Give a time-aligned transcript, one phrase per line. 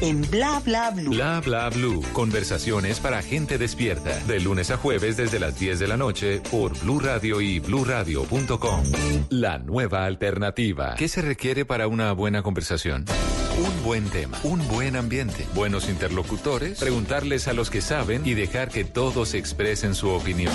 [0.00, 1.10] en Bla Bla Blue.
[1.10, 2.02] Bla Bla Blue.
[2.12, 4.18] Conversaciones para gente despierta.
[4.24, 8.84] De lunes a jueves desde las 10 de la noche por Blue Radio y bluradio.com.
[9.30, 10.94] La nueva alternativa.
[10.96, 13.04] ¿Qué se requiere para una buena conversación?
[13.58, 18.70] Un buen tema, un buen ambiente, buenos interlocutores, preguntarles a los que saben y dejar
[18.70, 20.54] que todos expresen su opinión.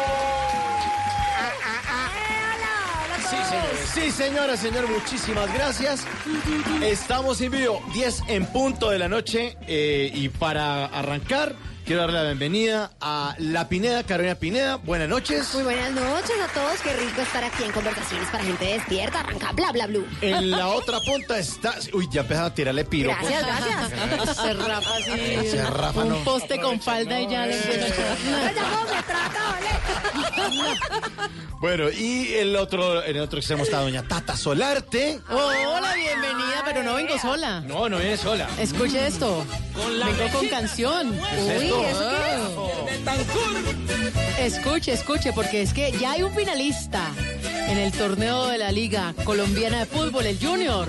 [3.93, 6.05] Sí, señora, señor, muchísimas gracias.
[6.81, 9.57] Estamos en vivo, 10 en punto de la noche.
[9.67, 11.55] eh, y para arrancar,
[11.91, 14.77] quiero darle la bienvenida a La Pineda, Carolina Pineda.
[14.77, 15.53] Buenas noches.
[15.55, 19.51] Muy buenas noches a todos, qué rico estar aquí en Conversaciones para Gente Despierta, arranca
[19.51, 20.07] bla bla blue.
[20.21, 21.75] En la otra punta está.
[21.91, 23.09] Uy, ya empezaba a tirarle piro.
[23.09, 24.37] Gracias, gracias.
[24.37, 25.47] Se rapa así.
[25.49, 26.23] Se rafa, un no.
[26.23, 27.57] poste con falda y ya le.
[31.61, 35.19] Bueno, y el otro, en el otro extremo está doña Tata Solarte.
[35.29, 37.61] Hola, bienvenida, pero no vengo sola.
[37.61, 38.49] No, no viene sola.
[38.57, 39.45] Escuche esto.
[39.75, 41.11] Vengo con canción.
[41.11, 42.61] Uy, ¿eso
[44.39, 47.11] Escuche, escuche, porque es que ya hay un finalista
[47.67, 50.87] en el torneo de la Liga Colombiana de Fútbol, el Junior.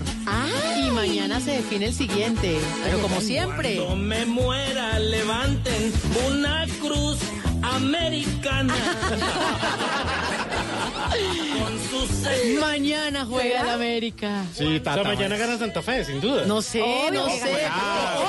[0.76, 2.58] Y mañana se define el siguiente.
[2.82, 5.92] Pero como siempre, Cuando me muera, levanten
[6.28, 7.18] una cruz
[7.62, 8.74] americana.
[11.62, 14.44] Con sus seis mañana juega el América.
[14.54, 15.04] Sí, Tata.
[15.04, 16.44] mañana gana Santa Fe, sin duda.
[16.46, 17.66] No sé, no sé.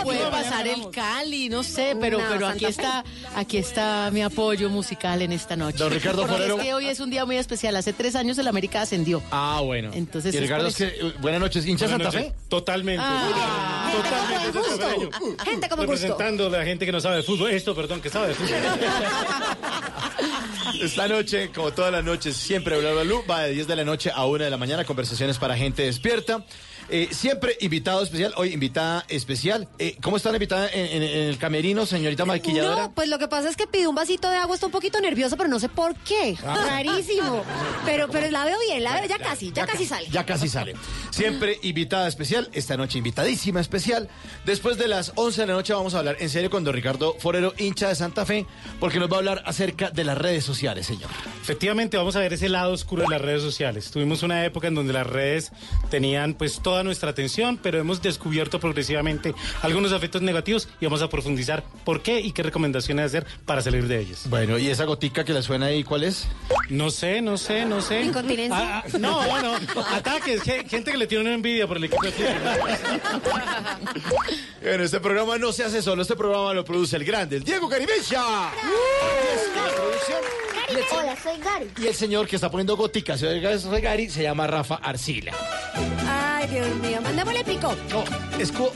[0.03, 3.03] puede pasar el Cali, no sé, pero, No, pero aquí está,
[3.35, 5.77] aquí está mi apoyo musical en esta noche.
[5.77, 6.57] Don Ricardo Porque Forero.
[6.57, 7.75] Es que hoy es un día muy especial.
[7.75, 9.23] Hace tres años el América ascendió.
[9.31, 9.91] Ah, bueno.
[9.93, 12.33] Entonces Y es Ricardo, por es que, buenas noches, hincha Buenas Santa noches.
[12.33, 12.47] Fe.
[12.49, 13.03] Totalmente.
[13.05, 13.91] Ah.
[13.93, 15.07] Gente como Totalmente.
[15.17, 15.43] gusto.
[15.45, 15.93] Gente como gusto.
[15.93, 17.51] Representando a la gente que no sabe de fútbol.
[17.51, 18.49] Esto, perdón, que sabe de fútbol.
[20.81, 23.83] Esta noche, como todas las noches, siempre Bla Bla Blue va de 10 de la
[23.83, 26.45] noche a 1 de la mañana, conversaciones para gente despierta.
[26.89, 29.67] Eh, siempre invitado especial, hoy invitada especial.
[29.79, 32.83] Eh, ¿Cómo está la invitada en, en- en el camerino, señorita maquilladora?
[32.83, 34.99] No, pues lo que pasa es que pidió un vasito de agua, está un poquito
[35.01, 36.35] nerviosa, pero no sé por qué.
[36.43, 37.43] Rarísimo.
[37.85, 40.07] Pero, pero la veo bien, la veo ya casi, ya casi sale.
[40.11, 40.75] Ya casi sale.
[41.09, 44.09] Siempre invitada especial, esta noche invitadísima especial.
[44.45, 47.15] Después de las 11 de la noche vamos a hablar en serio con don Ricardo
[47.19, 48.45] Forero, hincha de Santa Fe,
[48.79, 51.09] porque nos va a hablar acerca de las redes sociales, señor.
[51.41, 53.91] Efectivamente, vamos a ver ese lado oscuro de las redes sociales.
[53.91, 55.51] Tuvimos una época en donde las redes
[55.89, 61.07] tenían pues toda nuestra atención, pero hemos descubierto progresivamente algunos efectos negativos y vamos a
[61.07, 64.21] profundizar por qué y qué recomendaciones hacer para salir de ellos.
[64.27, 66.27] Bueno, ¿y esa gotica que le suena ahí, cuál es?
[66.69, 68.01] No sé, no sé, no sé.
[68.01, 68.77] ¿Incontinencia?
[68.79, 69.53] Ah, ah, no, bueno,
[69.91, 72.31] ataques, ge- gente que le tiene una envidia por el equipo de fútbol.
[74.63, 77.69] Bueno, este programa no se hace solo, este programa lo produce el grande, el Diego
[77.69, 78.49] Caribecha.
[79.35, 81.69] Es Y Hola, soy Gary.
[81.81, 85.31] y el señor que está poniendo goticas, soy Gary, se llama Rafa Arcila.
[86.07, 87.75] Ay, Dios mío, mandémosle pico.
[87.89, 88.03] No,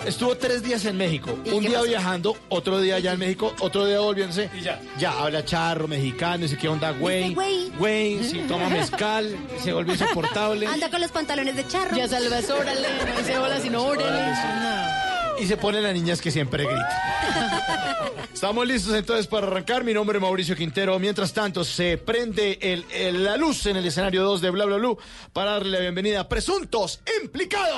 [0.06, 1.38] estuvo tres días en México.
[1.44, 1.86] ¿Y Un día pasó?
[1.88, 4.50] viajando, otro día allá en México, otro día volviéndose.
[4.58, 4.80] Y ya.
[4.98, 7.34] Ya, habla charro, mexicano, dice qué onda, güey.
[7.34, 7.70] güey.
[7.78, 10.68] Güey, si toma mezcal, se volvió insoportable.
[10.68, 11.96] Anda con los pantalones de charro.
[11.96, 15.17] Ya salvas, órale, no dice hola, sino órale.
[15.40, 18.12] Y se pone las niñas que siempre grita.
[18.34, 19.84] Estamos listos entonces para arrancar.
[19.84, 20.98] Mi nombre es Mauricio Quintero.
[21.00, 24.78] Mientras tanto, se prende el- el- la luz en el escenario 2 de Bla Bla
[24.78, 24.98] Blue
[25.34, 27.78] para darle la bienvenida a Presuntos Implicados.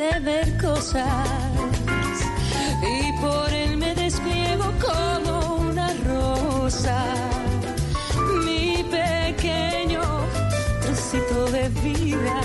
[0.00, 1.28] quiere ver cosas
[2.82, 7.04] y por él me despliego como una rosa.
[8.44, 10.00] Mi pequeño
[10.80, 12.40] trocito de vida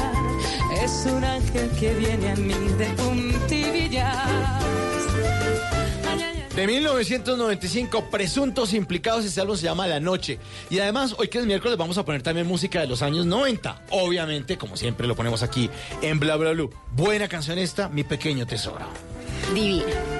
[0.84, 4.85] es un ángel que viene a mí de puntillas.
[6.56, 10.40] De 1995, presuntos implicados, este álbum se llama La Noche.
[10.70, 13.82] Y además, hoy que es miércoles, vamos a poner también música de los años 90.
[13.90, 15.70] Obviamente, como siempre lo ponemos aquí
[16.02, 16.74] en Bla Bla Blue.
[16.96, 18.86] Buena canción esta, Mi Pequeño Tesoro.
[19.54, 20.15] Divina.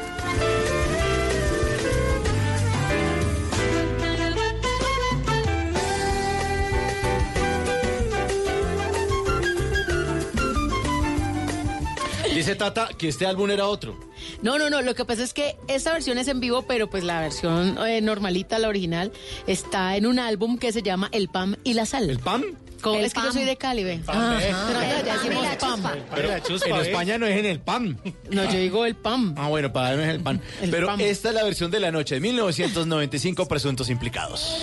[12.36, 13.98] Dice Tata que este álbum era otro.
[14.42, 14.82] No, no, no.
[14.82, 18.02] Lo que pasa es que esta versión es en vivo, pero pues la versión eh,
[18.02, 19.12] normalita, la original,
[19.48, 22.10] está en un álbum que se llama El Pam y la Sal.
[22.10, 22.44] ¿El PAM?
[22.82, 24.00] Co- El es que yo soy de Cali, ve.
[24.06, 24.38] Pam.
[24.38, 25.82] Pero decimos Pam.
[26.14, 26.82] Pero En.
[26.86, 27.98] España no es en el PAM.
[28.30, 29.34] No, yo digo el Pam.
[29.38, 30.42] Ah, bueno, para darme el pan.
[30.62, 31.00] El Pero PAM.
[31.02, 34.56] esta es la versión de La Noche de 1995, presuntos implicados.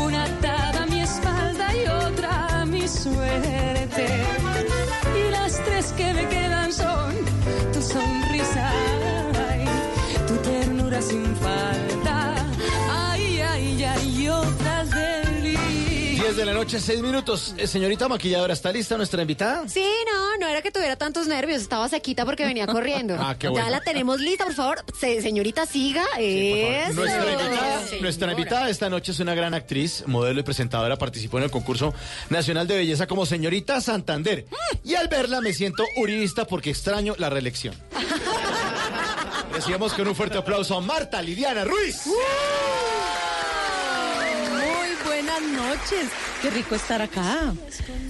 [0.00, 4.06] Una atada a mi espalda y otra a mi suerte.
[5.80, 7.14] Y que me quedan son
[7.72, 8.70] tu sonrisa,
[9.48, 9.64] ay,
[10.28, 11.89] tu ternura sin falta.
[16.20, 17.54] 10 de la noche, 6 minutos.
[17.56, 19.66] Eh, Señorita maquilladora, ¿está lista nuestra invitada?
[19.68, 23.16] Sí, no, no era que tuviera tantos nervios, estaba sequita porque venía corriendo.
[23.18, 23.70] Ah, qué Ya bueno.
[23.70, 24.84] la tenemos lista, por favor.
[24.98, 26.04] Se- señorita, siga.
[26.18, 26.92] Eso.
[26.94, 28.02] Nuestra invitada, señora.
[28.02, 30.96] nuestra invitada esta noche es una gran actriz, modelo y presentadora.
[30.96, 31.94] Participó en el concurso
[32.28, 34.44] nacional de belleza como señorita Santander.
[34.84, 37.74] Y al verla me siento uribista porque extraño la reelección.
[39.52, 42.06] Recibamos con un fuerte aplauso a Marta Lidiana Ruiz.
[42.06, 42.16] Muy
[45.22, 46.08] buenas noches.
[46.40, 47.52] Qué rico estar acá.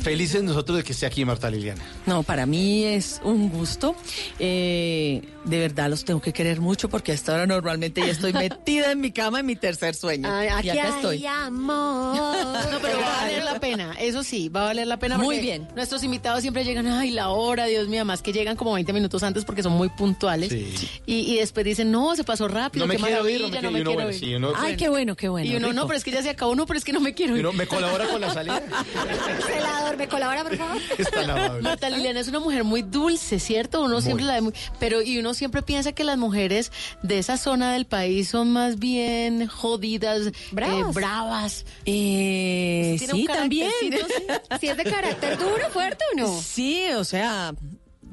[0.03, 1.83] Felices nosotros de que esté aquí Marta Liliana.
[2.07, 3.97] No, para mí es un gusto.
[4.39, 8.93] Eh, de verdad los tengo que querer mucho porque hasta ahora normalmente ya estoy metida
[8.93, 10.29] en mi cama en mi tercer sueño.
[10.33, 11.27] Ay, aquí y acá hay estoy.
[11.27, 12.17] amor.
[12.71, 15.19] No, pero va a valer la pena, eso sí, va a valer la pena.
[15.19, 15.67] Muy bien.
[15.75, 19.23] Nuestros invitados siempre llegan, ay, la hora, Dios mío, más que llegan como 20 minutos
[19.23, 20.51] antes porque son muy puntuales.
[20.51, 20.73] Sí.
[21.07, 23.59] Y, y después dicen, no, se pasó rápido, No me qué quiero ir, no me
[23.61, 23.81] quiero ir.
[23.87, 25.51] Uno, bueno, sí, uno- Ay, qué bueno, qué bueno.
[25.51, 27.14] y uno, no, pero es que ya se acabó, no, pero es que no me
[27.14, 27.41] quiero ir.
[27.41, 28.62] uno me colabora con la salida.
[29.47, 30.81] Celador, ¿me colabora, por favor?
[30.99, 31.62] Es tan amable.
[31.62, 33.82] Marta Liliana es una mujer muy dulce, ¿cierto?
[33.82, 37.37] Uno siempre la ve muy, pero y uno siempre piensa que las mujeres de esa
[37.37, 40.81] zona del país son más bien jodidas, Bravas.
[40.81, 41.64] eh, bravas.
[41.87, 43.70] Eh, Tiene un sí, también.
[43.81, 44.56] caractercito, sí.
[44.61, 46.41] Si es de carácter duro, fuerte o no.
[46.41, 47.55] Sí, o sea,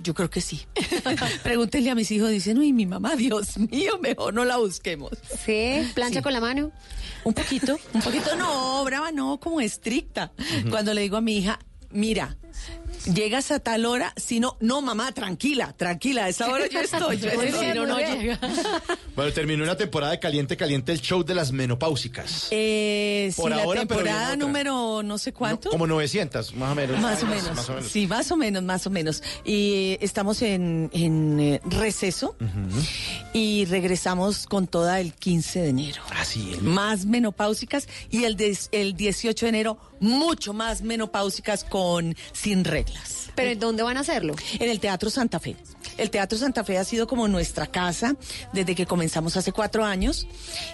[0.03, 0.61] yo creo que sí.
[1.43, 5.11] Pregúntenle a mis hijos, dicen, uy, mi mamá, Dios mío, mejor no la busquemos.
[5.45, 6.23] Sí, plancha Sí.
[6.23, 6.71] con la mano.
[7.23, 10.31] Un poquito, un poquito, no, brava, no, como estricta.
[10.69, 11.59] Cuando le digo a mi hija,
[11.91, 12.37] mira,
[13.13, 17.17] llegas a tal hora, si no, no, mamá, tranquila, tranquila, a esa hora yo estoy.
[17.17, 17.51] Yo estoy.
[17.65, 18.39] bien, uno llega.
[19.15, 22.47] Bueno, terminó una temporada de Caliente Caliente, el show de las menopáusicas.
[22.51, 25.69] Eh, Por la ahora, pero temporada número no sé cuánto.
[25.69, 26.99] No, como 900, más o menos.
[26.99, 27.55] Más o menos.
[27.55, 27.91] Más o menos.
[27.91, 29.23] Sí, más o menos, más o menos.
[29.43, 32.35] Y estamos en, en, eh, receso
[33.33, 36.01] y regresamos con toda el 15 de enero.
[36.15, 36.61] Así es.
[36.61, 42.63] Más menopáusicas y el, des- el 18 de enero mucho más menopáusicas con Sin
[43.35, 44.35] ¿Pero en dónde van a hacerlo?
[44.59, 45.55] En el Teatro Santa Fe.
[45.97, 48.15] El Teatro Santa Fe ha sido como nuestra casa
[48.53, 50.27] desde que comenzamos hace cuatro años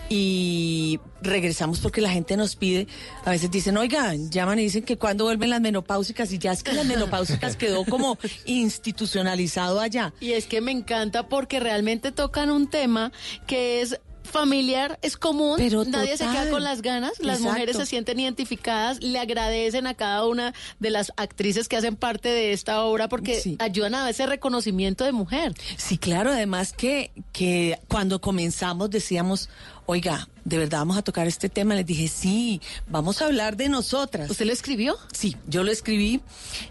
[0.10, 2.88] y regresamos porque la gente nos pide,
[3.26, 6.64] a veces dicen, oiga, llaman y dicen que cuando vuelven las menopáusicas y ya es
[6.64, 10.14] que las menopáusicas quedó como institucionalizado allá.
[10.20, 13.12] Y es que me encanta porque realmente tocan un tema
[13.46, 17.54] que es familiar, es común, Pero nadie se queda con las ganas, las Exacto.
[17.54, 22.30] mujeres se sienten identificadas, le agradecen a cada una de las actrices que hacen parte
[22.30, 23.56] de esta obra porque Sí.
[23.60, 25.54] ayudan a ese reconocimiento de mujer.
[25.78, 29.50] Sí, claro, además que, que cuando comenzamos decíamos,
[29.86, 31.76] oiga, ¿de verdad vamos a tocar este tema?
[31.76, 34.30] Les dije, sí, vamos a hablar de nosotras.
[34.32, 34.98] ¿Usted lo escribió?
[35.12, 36.22] Sí, yo lo escribí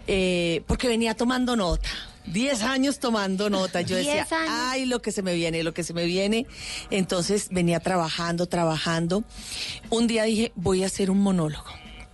[0.07, 1.89] eh, porque venía tomando nota.
[2.25, 3.81] Diez años tomando nota.
[3.81, 4.49] Yo decía, años.
[4.49, 6.45] ay, lo que se me viene, lo que se me viene.
[6.89, 9.23] Entonces venía trabajando, trabajando.
[9.89, 11.65] Un día dije, voy a hacer un monólogo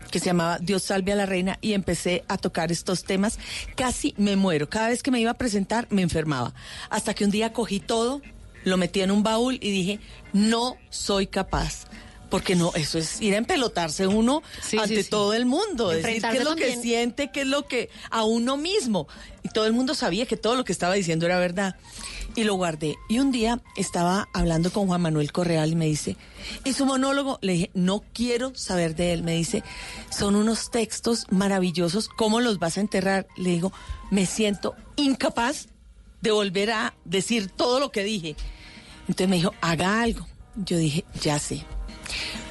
[0.09, 3.39] que se llamaba Dios salve a la reina y empecé a tocar estos temas.
[3.75, 4.69] Casi me muero.
[4.69, 6.53] Cada vez que me iba a presentar me enfermaba.
[6.89, 8.21] Hasta que un día cogí todo,
[8.63, 9.99] lo metí en un baúl y dije,
[10.33, 11.85] no soy capaz.
[12.29, 15.09] Porque no, eso es ir a empelotarse uno Sí, ante sí, sí.
[15.09, 18.55] todo el mundo, decir qué es lo que siente, qué es lo que a uno
[18.57, 19.07] mismo.
[19.43, 21.75] Y todo el mundo sabía que todo lo que estaba diciendo era verdad.
[22.35, 22.95] y lo guardé.
[23.09, 26.15] Y un día estaba hablando con Juan Manuel Correal y me dice,
[26.63, 27.39] ¿y su monólogo?
[27.41, 29.23] Le dije, no quiero saber de él.
[29.23, 29.63] Me dice,
[30.11, 33.27] son unos textos maravillosos, ¿cómo los vas a enterrar?
[33.37, 33.73] Le digo,
[34.11, 35.67] me siento incapaz
[36.21, 38.35] de volver a decir todo lo que dije.
[39.07, 40.27] Entonces me dijo, haga algo.
[40.55, 41.65] Yo dije, ya sé.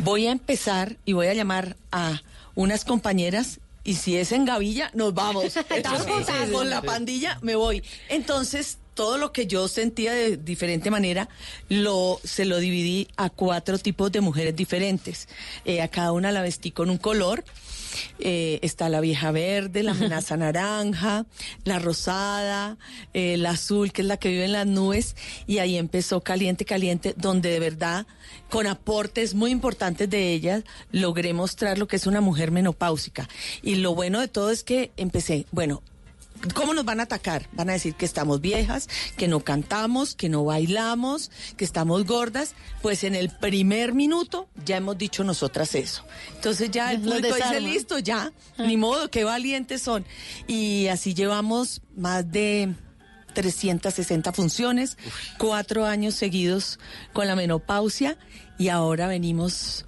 [0.01, 2.23] Voy a empezar y voy a llamar a
[2.55, 5.55] unas compañeras y si es en Gavilla, nos vamos.
[6.53, 7.83] Con la pandilla me voy.
[8.11, 11.29] Entonces, todo lo que yo sentía de diferente manera,
[11.69, 15.29] lo, se lo dividí a cuatro tipos de mujeres diferentes.
[15.65, 17.45] Eh, a cada una la vestí con un color.
[18.19, 21.27] Eh, está la vieja verde, la amenaza naranja,
[21.65, 22.79] la rosada,
[23.15, 25.17] eh, la azul, que es la que vive en las nubes,
[25.47, 28.07] y ahí empezó Caliente, Caliente, donde de verdad,
[28.51, 33.29] con aportes muy importantes de ellas, logré mostrar lo que es una mujer menopáusica.
[33.63, 35.83] Y lo bueno de todo es que empecé, bueno,
[36.55, 37.49] ¿Cómo nos van a atacar?
[37.53, 42.55] Van a decir que estamos viejas, que no cantamos, que no bailamos, que estamos gordas.
[42.83, 46.05] Pues en el primer minuto ya hemos dicho nosotras eso.
[46.35, 50.05] Entonces ya el público dice, listo, ya, ni modo, qué valientes son.
[50.47, 52.75] Y así llevamos más de
[53.35, 54.97] 360 funciones,
[55.39, 56.79] cuatro años seguidos
[57.13, 58.19] con la menopausia
[58.59, 59.85] y ahora venimos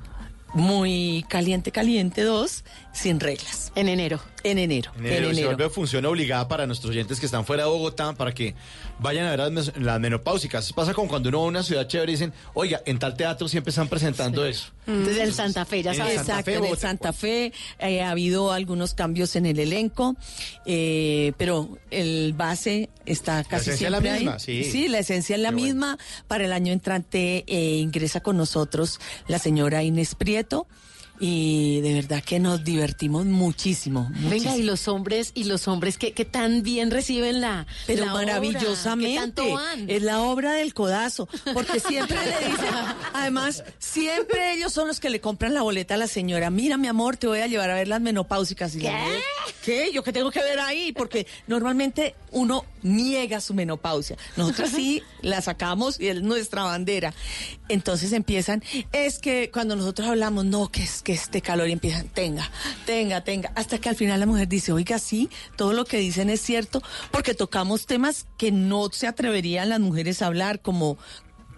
[0.54, 3.72] muy caliente, caliente dos, sin reglas.
[3.74, 4.20] En enero.
[4.42, 4.90] En enero.
[4.98, 8.32] En enero, se vuelve función obligada para nuestros oyentes que están fuera de Bogotá para
[8.32, 8.54] que
[8.98, 10.72] vayan a ver las, menopáusicas.
[10.72, 13.48] Pasa como cuando uno va a una ciudad chévere y dicen, oiga, en tal teatro
[13.48, 14.72] siempre están presentando eso.
[14.86, 16.14] Entonces el Santa Fe, ya En sabes.
[16.16, 16.78] Santa Exacto, Fe, en el.
[16.78, 20.16] Santa Fe eh, ha habido algunos cambios en el elenco,
[20.64, 24.64] eh, pero el base está casi la siempre misma, ahí.
[24.64, 24.88] sí.
[24.88, 25.66] la esencia es la bueno.
[25.66, 25.98] misma.
[26.28, 30.66] Para el año entrante eh, ingresa con nosotros la señora Inés Prieto
[31.20, 34.10] y de verdad que nos divertimos muchísimo.
[34.30, 37.66] Venga, y los hombres, y los hombres que, que tan bien reciben la.
[37.86, 39.20] Pero la obra, maravillosamente.
[39.20, 39.88] tanto van.
[39.88, 41.28] Es la obra del codazo.
[41.52, 42.74] Porque siempre le dicen,
[43.12, 46.48] además, siempre ellos son los que le compran la boleta a la señora.
[46.48, 48.74] Mira, mi amor, te voy a llevar a ver las menopáusicas.
[48.74, 49.20] Y la mujer,
[49.62, 49.90] ¿Qué?
[49.92, 50.92] ¿Yo qué tengo que ver ahí?
[50.92, 54.16] Porque normalmente uno niega su menopausia.
[54.36, 57.12] Nosotros sí la sacamos y es nuestra bandera.
[57.68, 58.62] Entonces empiezan,
[58.92, 62.50] es que cuando nosotros hablamos, no, que es que este calor y empiezan, tenga,
[62.86, 66.30] tenga, tenga, hasta que al final la mujer dice, oiga, sí, todo lo que dicen
[66.30, 70.98] es cierto, porque tocamos temas que no se atreverían las mujeres a hablar, como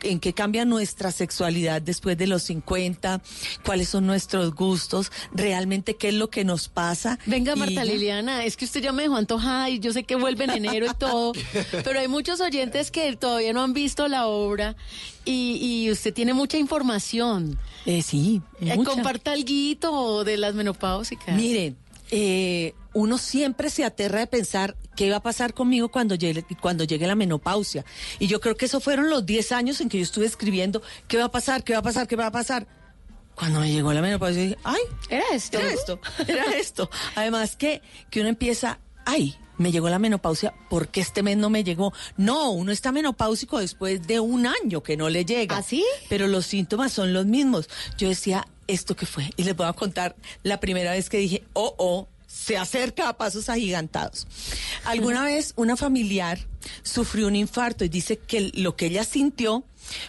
[0.05, 3.21] en qué cambia nuestra sexualidad después de los 50,
[3.65, 7.19] cuáles son nuestros gustos, realmente qué es lo que nos pasa.
[7.27, 10.45] Venga, Marta Liliana, es que usted ya me dejó antojada y yo sé que vuelve
[10.45, 11.33] en enero y todo,
[11.85, 14.77] pero hay muchos oyentes que todavía no han visto la obra
[15.25, 17.59] y, y usted tiene mucha información.
[17.87, 18.91] Eh, sí, Eh, mucha.
[18.91, 21.35] comparta algo de las menopáusicas.
[21.37, 21.77] Miren,
[22.15, 26.85] eh, uno siempre se aterra de pensar qué va a pasar conmigo cuando llegue, cuando
[26.85, 27.87] llegue la menopausia.
[28.19, 31.17] Y yo creo que esos fueron los 10 años en que yo estuve escribiendo qué
[31.17, 32.67] va a pasar, qué va a pasar, qué va a pasar.
[33.35, 35.59] Cuando me llegó la menopausia, dije, ay, Era esto.
[35.59, 36.91] era esto, era esto.
[37.15, 41.49] Además que, que uno empieza, ay, me llegó la menopausia, ¿por qué este mes no
[41.49, 41.95] me llegó?
[42.19, 45.57] No, uno está menopáusico después de un año que no le llega.
[45.57, 45.83] ¿Ah, sí?
[46.11, 47.71] Pero los síntomas son los mismos.
[47.97, 49.31] Yo decía, ¿esto qué fue?
[49.37, 53.17] Y les voy a contar la primera vez que dije, oh, oh, se acerca a
[53.17, 54.27] pasos agigantados.
[54.85, 56.39] Alguna vez una familiar
[56.83, 59.65] sufrió un infarto y dice que lo que ella sintió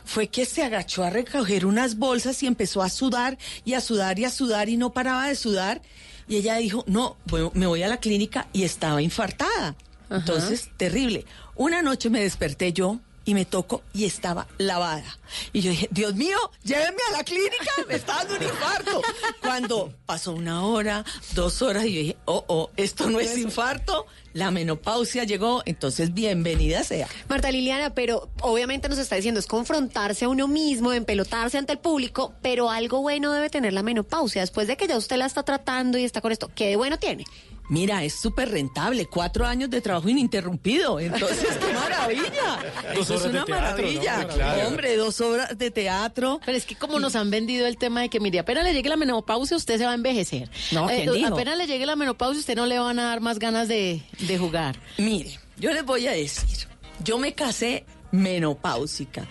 [0.05, 4.20] fue que se agachó a recoger unas bolsas y empezó a sudar y a sudar
[4.20, 5.82] y a sudar y no paraba de sudar.
[6.27, 7.17] Y ella dijo, no,
[7.53, 9.75] me voy a la clínica y estaba infartada.
[10.10, 11.25] Entonces, terrible.
[11.55, 15.18] Una noche me desperté yo y me toco y estaba lavada.
[15.51, 19.01] Y yo dije, Dios mío, llévenme a la clínica, me está dando un infarto.
[19.42, 21.03] Cuando pasó una hora,
[21.34, 26.13] dos horas, y yo dije, oh, oh, esto no es infarto, la menopausia llegó, entonces
[26.13, 27.08] bienvenida sea.
[27.30, 31.80] Marta Liliana, pero obviamente nos está diciendo es confrontarse a uno mismo, empelotarse ante el
[31.80, 34.42] público, pero algo bueno debe tener la menopausia.
[34.42, 36.98] Después de que ya usted la está tratando y está con esto, ¿qué de bueno
[36.98, 37.25] tiene?
[37.70, 42.60] Mira, es súper rentable, cuatro años de trabajo ininterrumpido, entonces qué maravilla.
[42.93, 43.62] Dos Eso es una teatro, ¿no?
[43.62, 44.27] maravilla.
[44.27, 44.67] Claro.
[44.67, 46.39] Hombre, dos horas de teatro.
[46.46, 48.89] Pero es que como nos han vendido el tema de que, mire, apenas le llegue
[48.89, 50.43] la menopausia, usted se va a envejecer.
[50.43, 51.34] Eh, No, ¿quién dijo?
[51.34, 54.38] Apenas le llegue la menopausia, usted no le van a dar más ganas de, de
[54.38, 54.77] jugar.
[54.98, 56.67] Mire, yo les voy a decir,
[57.03, 59.25] yo me casé menopáusica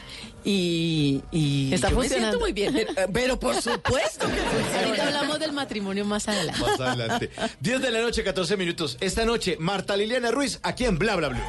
[0.44, 2.38] y, y Está yo me funcionando.
[2.38, 5.04] siento muy bien, pero, pero por supuesto que Ahorita funciona.
[5.06, 6.60] hablamos del matrimonio más adelante.
[6.60, 7.30] Más adelante.
[7.60, 8.96] 10 de la noche, 14 minutos.
[9.00, 11.40] Esta noche, Marta Liliana Ruiz, aquí en Bla Bla Blue.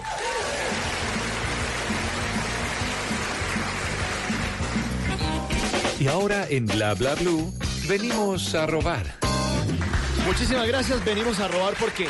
[5.99, 7.53] Y ahora en Bla Bla Blue
[7.87, 9.05] venimos a robar.
[10.25, 11.03] Muchísimas gracias.
[11.05, 12.07] Venimos a robar porque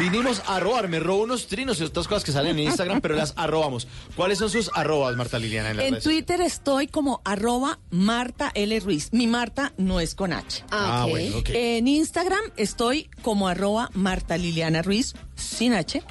[0.00, 3.14] Vinimos a robar, me robo unos trinos y otras cosas que salen en Instagram, pero
[3.16, 3.86] las arrobamos.
[4.16, 5.72] ¿Cuáles son sus arrobas, Marta Liliana?
[5.72, 6.04] En, las En redes?
[6.04, 8.80] Twitter estoy como arroba Marta L.
[8.80, 9.10] Ruiz.
[9.12, 10.64] Mi Marta no es con H.
[10.70, 11.10] Ah, ok.
[11.10, 11.50] bueno, ok.
[11.52, 16.02] En Instagram estoy como arroba Marta Liliana Ruiz sin H.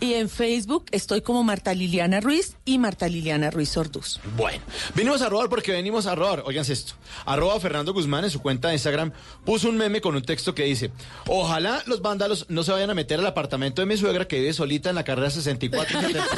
[0.00, 4.20] Y en Facebook estoy como Marta Liliana Ruiz y Marta Liliana Ruiz Orduz.
[4.36, 4.62] Bueno,
[4.94, 6.42] vinimos a robar porque venimos a robar.
[6.46, 6.94] Óiganse esto.
[7.24, 9.12] Arroba Fernando Guzmán en su cuenta de Instagram
[9.44, 10.92] puso un meme con un texto que dice:
[11.26, 14.52] Ojalá los vándalos no se vayan a meter al apartamento de mi suegra que vive
[14.52, 16.00] solita en la carrera 64.
[16.00, 16.32] y 77.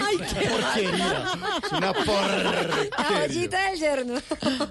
[0.00, 1.24] Ay, qué porquería.
[1.64, 2.90] Es una porquería.
[2.90, 4.14] Caballita del yerno.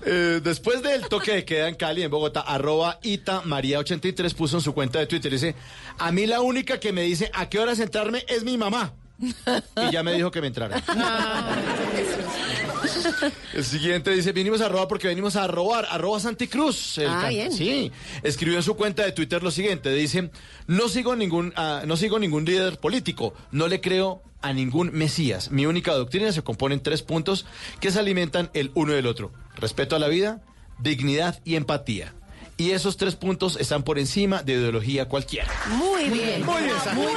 [0.06, 4.58] Eh, después del toque de queda en Cali, en Bogotá, arroba Ita María 83 puso
[4.58, 5.56] en su cuenta de Twitter, dice,
[5.98, 8.94] a mí la única que me dice a qué horas entrarme es mi mamá.
[9.20, 10.82] Y ya me dijo que me entrara.
[13.54, 16.98] El siguiente dice, vinimos a robar porque venimos a robar, arroba Santicruz.
[16.98, 17.52] El Ah, bien.
[17.52, 17.92] Sí,
[18.24, 20.30] escribió en su cuenta de Twitter lo siguiente, dice,
[20.68, 25.52] no sigo ningún, ah, no sigo ningún líder político, no le creo a ningún mesías.
[25.52, 27.46] Mi única doctrina se compone en tres puntos
[27.80, 29.32] que se alimentan el uno del otro.
[29.56, 30.42] Respeto a la vida,
[30.80, 32.14] dignidad y empatía.
[32.58, 35.52] Y esos tres puntos están por encima de ideología cualquiera.
[35.70, 36.46] Muy bien.
[36.46, 37.02] Muy bien, Santi.
[37.02, 37.12] Muy,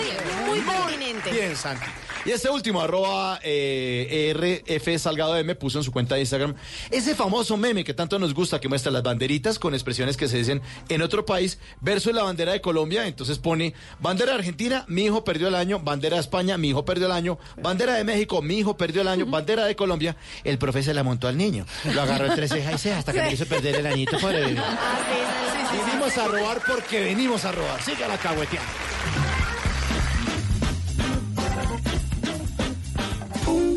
[0.49, 1.31] muy pertinente.
[1.31, 1.85] Bien, Santi.
[2.27, 6.57] Y este último, arroba eh, RF Salgado M, puso en su cuenta de Instagram
[6.91, 10.39] ese famoso meme que tanto nos gusta, que muestra las banderitas con expresiones que se
[10.39, 13.07] dicen en otro país versus la bandera de Colombia.
[13.07, 16.85] Entonces pone bandera de Argentina, mi hijo perdió el año, bandera de España, mi hijo
[16.85, 20.59] perdió el año, bandera de México, mi hijo perdió el año, bandera de Colombia, el
[20.59, 21.65] profe se la montó al niño.
[21.95, 24.19] Lo agarró entre ceja y ceja hasta que le hizo perder el añito.
[24.19, 24.61] Pobre bebé.
[25.87, 27.81] Vinimos a robar porque venimos a robar.
[27.83, 28.86] Siga la cagüeteando.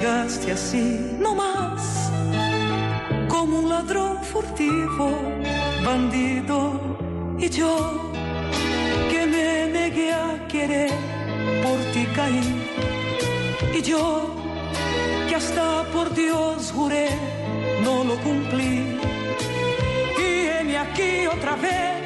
[0.00, 2.10] Llegaste así nomás,
[3.28, 5.10] como un ladrón furtivo,
[5.84, 6.80] bandido,
[7.38, 8.10] y yo
[9.10, 10.90] que me negué a querer,
[11.62, 12.66] por ti caí.
[13.74, 14.34] Y yo
[15.28, 17.08] que hasta por Dios juré,
[17.84, 18.98] no lo cumplí.
[20.18, 21.99] Y heme aquí otra vez,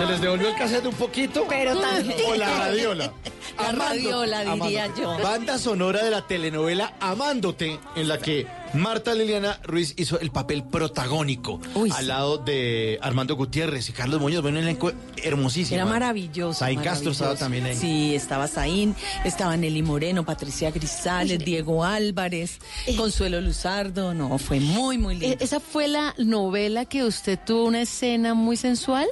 [0.00, 1.46] se les devolvió el cassette un poquito.
[1.48, 2.28] Pero tantito.
[2.28, 3.12] O la radiola.
[3.60, 5.02] La radiola, diría Amándote.
[5.02, 5.18] yo.
[5.22, 10.62] Banda sonora de la telenovela Amándote, en la que Marta Liliana Ruiz hizo el papel
[10.64, 12.04] protagónico Uy, al sí.
[12.06, 14.40] lado de Armando Gutiérrez y Carlos Muñoz.
[14.40, 15.74] Bueno, un elenco hermosísimo.
[15.74, 16.58] Era maravilloso.
[16.58, 17.76] Saín Castro estaba también ahí.
[17.76, 22.60] Sí, estaba Saín, estaba Nelly Moreno, Patricia Grisales, Diego Álvarez,
[22.96, 24.14] Consuelo Luzardo.
[24.14, 25.36] No, fue muy, muy Eh, lindo.
[25.44, 29.06] ¿Esa fue la novela que usted tuvo una escena muy sensual?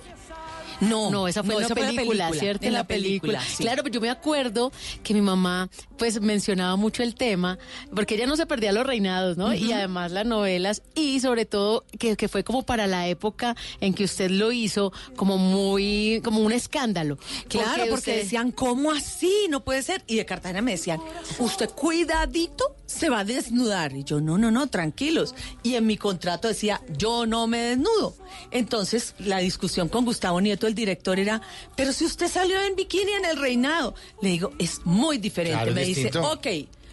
[0.80, 2.66] No, No, esa fue en la esa película, ¿cierto?
[2.66, 3.40] En la película.
[3.42, 3.62] sí.
[3.64, 4.70] Claro, pero yo me acuerdo
[5.02, 7.58] que mi mamá pues mencionaba mucho el tema,
[7.94, 9.52] porque ella no se perdía los reinados, ¿no?
[9.52, 13.94] Y además las novelas, y sobre todo que, que fue como para la época en
[13.94, 17.18] que usted lo hizo como muy, como un escándalo.
[17.48, 19.46] Claro, porque, usted- decían, ¿cómo así?
[19.50, 20.04] No puede ser.
[20.06, 21.00] Y de Cartagena me decían,
[21.40, 23.92] usted cuidadito, se va a desnudar.
[23.96, 25.34] Y yo, no, no, no, tranquilos.
[25.64, 28.14] Y en mi contrato decía, yo no me desnudo.
[28.52, 31.42] Entonces, la discusión con Gustavo Nieto, el director, era,
[31.76, 33.94] pero si usted salió en bikini en el reinado.
[34.22, 35.58] Le digo, es muy diferente.
[35.58, 36.46] Claro, me dice, ok.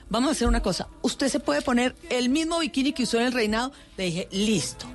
[0.09, 0.87] Vamos a hacer una cosa.
[1.01, 3.71] Usted se puede poner el mismo bikini que usó en el reinado.
[3.97, 4.85] Le dije, listo.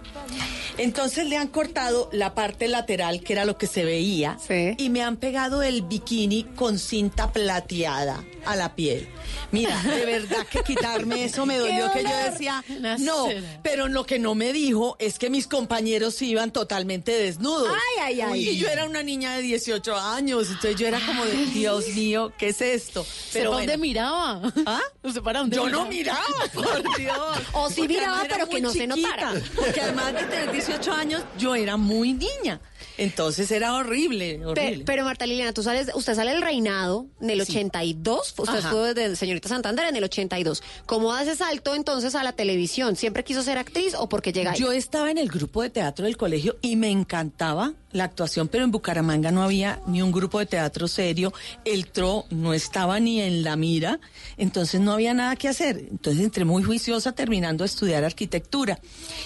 [0.79, 4.75] Entonces le han cortado la parte lateral, que era lo que se veía, Sí.
[4.79, 9.07] y me han pegado el bikini con cinta plateada a la piel.
[9.53, 12.65] Mira, de verdad que quitarme eso me dolió, que yo decía,
[12.99, 13.27] no,
[13.63, 17.69] pero lo que no me dijo es que mis compañeros iban totalmente desnudos.
[17.69, 18.49] Ay, ay, ay.
[18.51, 22.33] Y yo era una niña de 18 años, entonces yo era como de, Dios mío,
[22.39, 23.05] ¿qué es esto?
[23.35, 23.67] ¿Pero bueno.
[23.67, 24.41] dónde miraba?
[24.67, 24.81] ¿Ah?
[25.03, 26.21] ¿Usted para dónde Yo no miraba?
[26.55, 27.39] por Dios.
[27.53, 29.33] O sí miraba, pero que no se notara.
[29.57, 32.61] Porque además de tener 18 años, yo era muy niña.
[32.99, 34.85] Entonces era horrible, horrible.
[34.85, 37.53] Pero, Marta Liliana, tú sales, usted sale del reinado en el Sí.
[37.53, 40.63] 82, usted estuvo desde Señorita Santander en el 82.
[40.87, 42.97] ¿Cómo hace salto entonces a la televisión?
[42.97, 44.59] ¿Siempre quiso ser actriz o porque llega ahí?
[44.61, 48.63] Yo estaba en el grupo de teatro del colegio y me encantaba la actuación, pero
[48.65, 51.33] en Bucaramanga no había ni un grupo de teatro serio.
[51.65, 53.99] El TRO no estaba ni en la mira,
[54.37, 55.79] entonces no había nada que hacer.
[55.91, 58.79] Entonces entré muy juiciosa terminando de estudiar arquitectura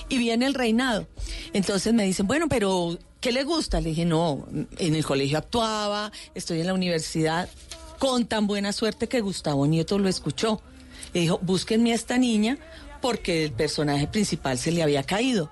[0.08, 1.06] y viene el reinado.
[1.52, 3.80] Entonces me dicen, bueno, pero ¿qué le gusta?
[3.80, 7.48] Le dije, no, en el colegio actuaba, estoy en la universidad,
[7.98, 10.60] con tan buena suerte que Gustavo Nieto lo escuchó.
[11.14, 12.58] Le dijo, búsquenme a esta niña
[13.00, 15.50] porque el personaje principal se le había caído.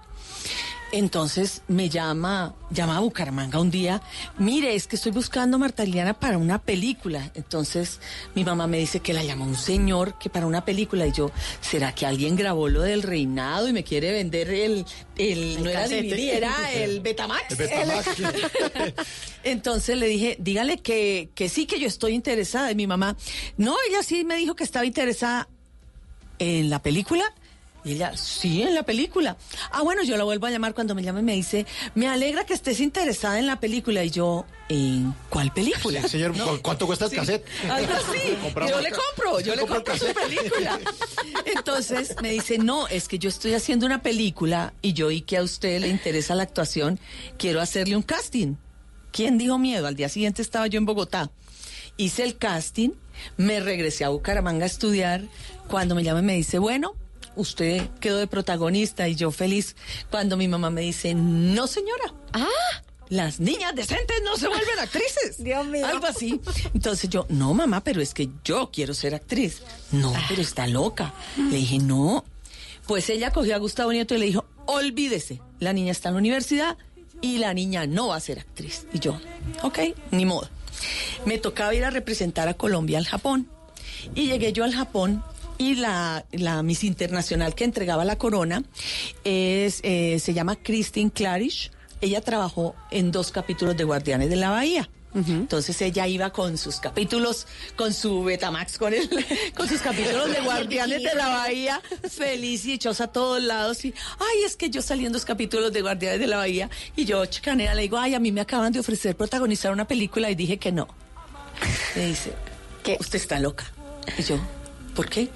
[0.92, 4.02] Entonces me llama, llama a Bucaramanga un día,
[4.36, 7.30] mire, es que estoy buscando a Marta Liliana para una película.
[7.34, 7.98] Entonces
[8.34, 11.06] mi mamá me dice que la llamó un señor que para una película.
[11.06, 11.30] Y yo,
[11.62, 14.84] ¿será que alguien grabó lo del reinado y me quiere vender el,
[15.16, 15.88] el, no era.
[15.88, 17.50] DVD, era el Betamax?
[17.52, 18.08] El Betamax.
[19.44, 22.70] Entonces le dije, dígale que, que sí, que yo estoy interesada.
[22.70, 23.16] Y mi mamá,
[23.56, 25.48] no, ella sí me dijo que estaba interesada
[26.38, 27.24] en la película.
[27.84, 29.36] Y ella, sí, en la película.
[29.72, 31.66] Ah, bueno, yo la vuelvo a llamar cuando me llame y me dice,
[31.96, 34.04] me alegra que estés interesada en la película.
[34.04, 36.00] Y yo, ¿en cuál película?
[36.02, 37.44] Sí, señor, ¿cu- ¿cuánto cuesta el Sí, cassette?
[37.68, 38.18] Algo así.
[38.42, 40.78] Compramos Yo le compro, yo le compro el compro su película.
[41.56, 45.36] Entonces me dice, no, es que yo estoy haciendo una película y yo y que
[45.38, 47.00] a usted le interesa la actuación,
[47.38, 48.54] quiero hacerle un casting.
[49.10, 49.86] ¿Quién dijo miedo?
[49.86, 51.30] Al día siguiente estaba yo en Bogotá.
[51.96, 52.90] Hice el casting,
[53.36, 55.22] me regresé a Bucaramanga a estudiar.
[55.68, 56.94] Cuando me llama me dice, bueno,
[57.36, 59.76] usted quedó de protagonista y yo feliz.
[60.10, 62.14] Cuando mi mamá me dice, no señora.
[62.32, 62.46] Ah,
[63.08, 65.42] Las niñas decentes no se vuelven actrices.
[65.42, 65.86] Dios mío.
[65.86, 66.40] Algo así.
[66.74, 69.62] Entonces yo, no, mamá, pero es que yo quiero ser actriz.
[69.90, 71.12] No, pero está loca.
[71.36, 72.24] Le dije, no.
[72.86, 76.18] Pues ella cogió a Gustavo Nieto y le dijo, olvídese, la niña está en la
[76.20, 76.76] universidad
[77.20, 78.86] y la niña no va a ser actriz.
[78.92, 79.18] Y yo,
[79.62, 79.78] ok,
[80.10, 80.48] ni modo.
[81.26, 83.48] Me tocaba ir a representar a Colombia al Japón.
[84.16, 85.22] Y llegué yo al Japón
[85.62, 88.64] y la, la Miss Internacional que entregaba la corona
[89.24, 91.70] es, eh, se llama Christine Clarish.
[92.00, 94.90] Ella trabajó en dos capítulos de Guardianes de la Bahía.
[95.14, 97.46] Entonces ella iba con sus capítulos,
[97.76, 99.10] con su Betamax, con el,
[99.54, 103.84] con sus capítulos de Guardianes de la Bahía, feliz y dichosa a todos lados.
[103.84, 107.04] Y, ay, es que yo salí en dos capítulos de Guardianes de la Bahía y
[107.04, 110.34] yo, chicanera, le digo, ay, a mí me acaban de ofrecer protagonizar una película y
[110.34, 110.88] dije que no.
[111.94, 112.32] Me dice,
[112.82, 113.70] que usted está loca.
[114.16, 114.38] Y yo,
[114.94, 115.28] ¿por qué?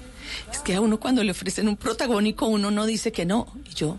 [0.51, 3.47] Es que a uno cuando le ofrecen un protagónico, uno no dice que no.
[3.69, 3.97] Y yo,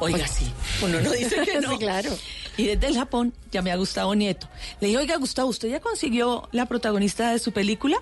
[0.00, 0.46] oiga, sí,
[0.82, 1.70] uno no dice que no.
[1.72, 2.10] Sí, claro.
[2.56, 4.48] Y desde el Japón llamé a Gustavo Nieto.
[4.80, 7.96] Le dije, oiga, Gustavo, ¿usted ya consiguió la protagonista de su película?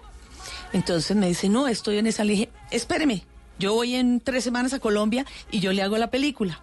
[0.73, 2.25] Entonces me dice, no, estoy en esa.
[2.25, 3.25] Le dije, espéreme,
[3.59, 6.61] yo voy en tres semanas a Colombia y yo le hago la película.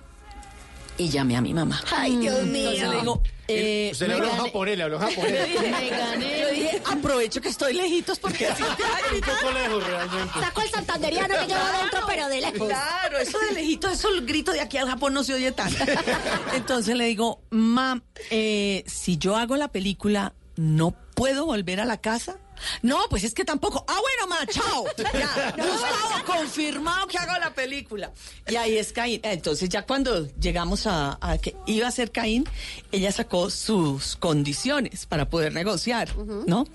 [0.97, 1.81] Y llamé a mi mamá.
[1.95, 2.69] Ay, Dios mío.
[2.71, 5.49] Entonces le digo, eh, Usted le habló en gané- japonés, le habló en japonés.
[5.71, 6.42] me gané.
[6.91, 9.35] Aprovecho que estoy lejitos porque así te va a Un gritar.
[9.39, 10.39] poco lejos realmente.
[10.39, 12.67] Saco el santanderiano que llevo dentro, pero de lejos.
[12.67, 15.83] Claro, eso de lejitos, eso el grito de aquí al Japón no se oye tanto.
[16.53, 21.97] Entonces le digo, mam, eh, si yo hago la película, ¿no puedo volver a la
[21.97, 22.37] casa?
[22.81, 23.83] No, pues es que tampoco.
[23.87, 24.85] Ah, bueno, ma, chao.
[25.13, 28.11] Ya, Gustavo, confirmado que hago la película.
[28.49, 29.19] Y ahí es Caín.
[29.23, 32.45] Entonces ya cuando llegamos a, a que iba a ser Caín,
[32.91, 36.15] ella sacó sus condiciones para poder negociar,
[36.47, 36.65] ¿no?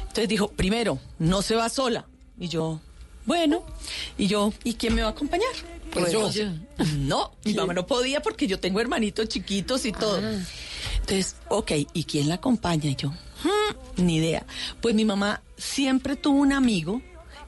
[0.00, 2.06] Entonces dijo, primero, no se va sola.
[2.38, 2.80] Y yo,
[3.24, 3.64] bueno,
[4.18, 5.48] y yo, ¿y quién me va a acompañar?
[5.92, 6.30] Pues yo.
[6.96, 10.18] No, mi mamá no podía porque yo tengo hermanitos chiquitos y todo.
[11.00, 12.90] Entonces, ok, ¿y quién la acompaña?
[12.90, 13.16] Y yo, "Hmm,
[13.96, 14.46] ni idea.
[14.80, 17.02] Pues mi mamá siempre tuvo un amigo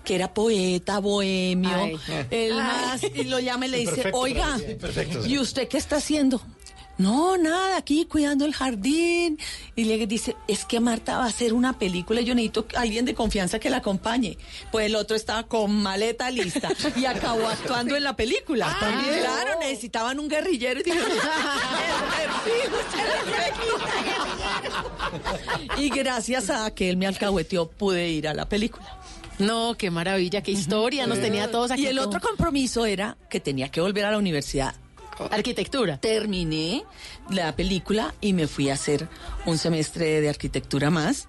[0.04, 1.98] que era poeta, bohemio, Ay.
[2.30, 5.32] el más, y lo llama y le dice, Perfecto, oiga, perfecto, sí.
[5.32, 6.40] ¿y usted qué está haciendo?
[6.98, 9.38] No, nada, aquí cuidando el jardín.
[9.76, 12.80] Y le dice, es que Marta va a hacer una película y yo necesito a
[12.80, 14.36] alguien de confianza que la acompañe.
[14.72, 18.76] Pues el otro estaba con maleta lista y acabó actuando en la película.
[18.80, 20.84] También, claro, necesitaban un guerrillero y.
[25.78, 28.98] Y gracias a que él me alcahueteó, pude ir a la película.
[29.38, 31.82] No, qué maravilla, qué historia, nos tenía todos aquí.
[31.82, 34.74] Y el otro compromiso era que tenía que volver a la universidad
[35.30, 35.98] Arquitectura.
[35.98, 36.84] terminé
[37.30, 39.08] la película y me fui a hacer
[39.46, 41.28] un semestre de arquitectura más.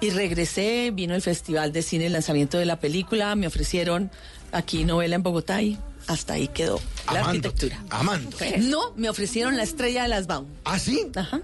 [0.00, 4.10] Y regresé, vino el Festival de Cine, el lanzamiento de la película, me ofrecieron
[4.52, 6.80] aquí novela en Bogotá y hasta ahí quedó
[7.12, 7.84] la Amándote, arquitectura.
[7.90, 8.58] amándote.
[8.58, 10.46] No, me ofrecieron la estrella de las Baum.
[10.64, 11.06] ¿Ah, sí?
[11.16, 11.40] Ajá.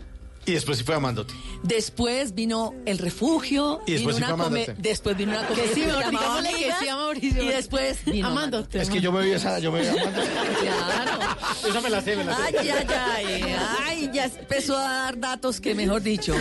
[0.46, 1.34] Y después sí fue amándote.
[1.62, 3.80] Después vino El Refugio.
[3.86, 4.82] Y después vino sí una fue Amándote.
[4.82, 7.42] Después vino una comedia sí, Mauricio, que sí a Mauricio.
[7.42, 8.80] Y después vino Amándote.
[8.80, 10.28] Es que yo me vi esa, yo me vi amándote.
[10.60, 11.36] Claro.
[11.68, 12.42] Esa me la sé, me la sé.
[12.42, 16.34] Ay, ay, ay, ay, ya empezó a dar datos que mejor dicho.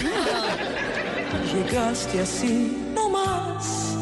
[1.53, 3.93] Llegaste así, no más.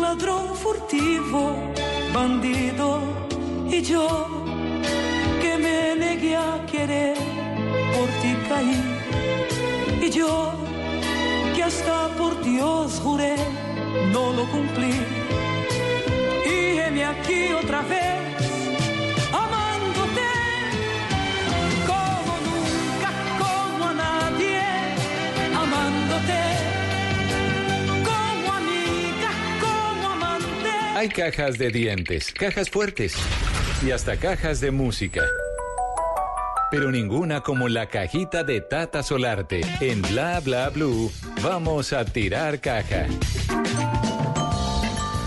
[0.00, 1.56] ladrón furtivo,
[2.12, 3.00] bandido,
[3.68, 4.06] y yo
[5.40, 7.16] que me negué a querer,
[7.94, 8.82] por ti caí,
[10.02, 10.52] y yo
[11.54, 13.36] que hasta por Dios juré,
[14.12, 14.94] no lo cumplí.
[16.44, 18.18] Y heme aquí otra vez,
[19.32, 20.28] amándote,
[21.86, 24.60] como nunca, como a nadie,
[25.54, 26.40] amándote,
[28.04, 30.70] como amiga, como amante.
[30.94, 33.14] Hay cajas de dientes, cajas fuertes
[33.84, 35.22] y hasta cajas de música.
[36.70, 39.60] Pero ninguna como la cajita de Tata Solarte.
[39.80, 41.10] En Bla Bla Blue,
[41.42, 43.06] vamos a tirar caja.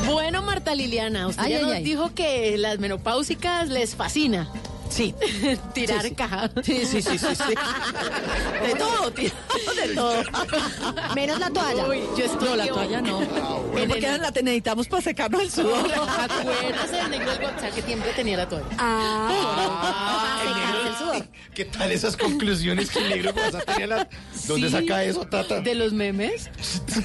[0.05, 1.83] Bueno, Marta Liliana, usted Ay, ya ay, nos ay.
[1.83, 4.51] dijo que las menopáusicas les fascina.
[4.89, 5.13] Sí.
[5.73, 6.15] Tirar Sí, sí.
[6.15, 6.49] caja.
[6.63, 7.53] Sí, sí, sí, sí, sí.
[8.67, 9.29] De todo, tío,
[9.87, 10.21] de todo.
[11.15, 11.87] Menos la toalla.
[11.87, 13.21] Uy, yo estoy No, la toalla no.
[13.77, 15.85] En Porque el- la te- necesitamos para secarnos el sudor.
[15.93, 18.65] Acuérdese del negro del WhatsApp que siempre tenía la toalla.
[18.77, 21.29] Ah, para secarse el sudor.
[21.53, 24.07] ¿Qué tal esas conclusiones que el negro WhatsApp tenía la...
[24.47, 24.73] ¿Dónde Sí.
[24.73, 25.61] saca eso, Tata?
[25.61, 26.49] De los memes.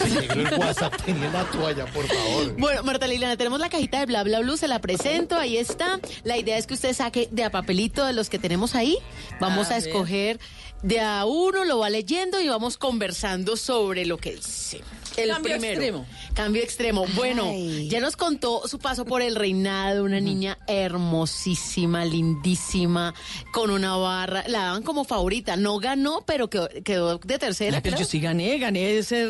[0.00, 2.54] El negro del WhatsApp tenía la toalla, por favor.
[2.58, 6.00] Bueno, Marta Liliana, tenemos la cajita de bla bla blue, se la presento, ahí está.
[6.24, 8.98] La idea es que usted saque de a papelito de los que tenemos ahí.
[9.40, 10.38] Vamos A escoger
[10.82, 14.82] de a uno, lo va leyendo y vamos conversando sobre lo que dice.
[15.16, 15.72] El Cambio primero.
[15.72, 16.06] extremo.
[16.34, 17.04] Cambio extremo.
[17.14, 17.88] Bueno, Ay.
[17.88, 23.14] ya nos contó su paso por el reinado, una niña hermosísima, lindísima,
[23.52, 24.44] con una barra.
[24.48, 25.56] La daban como favorita.
[25.56, 27.80] No ganó, pero quedó, quedó de tercera.
[27.80, 29.28] Pero yo sí gané, gané de ser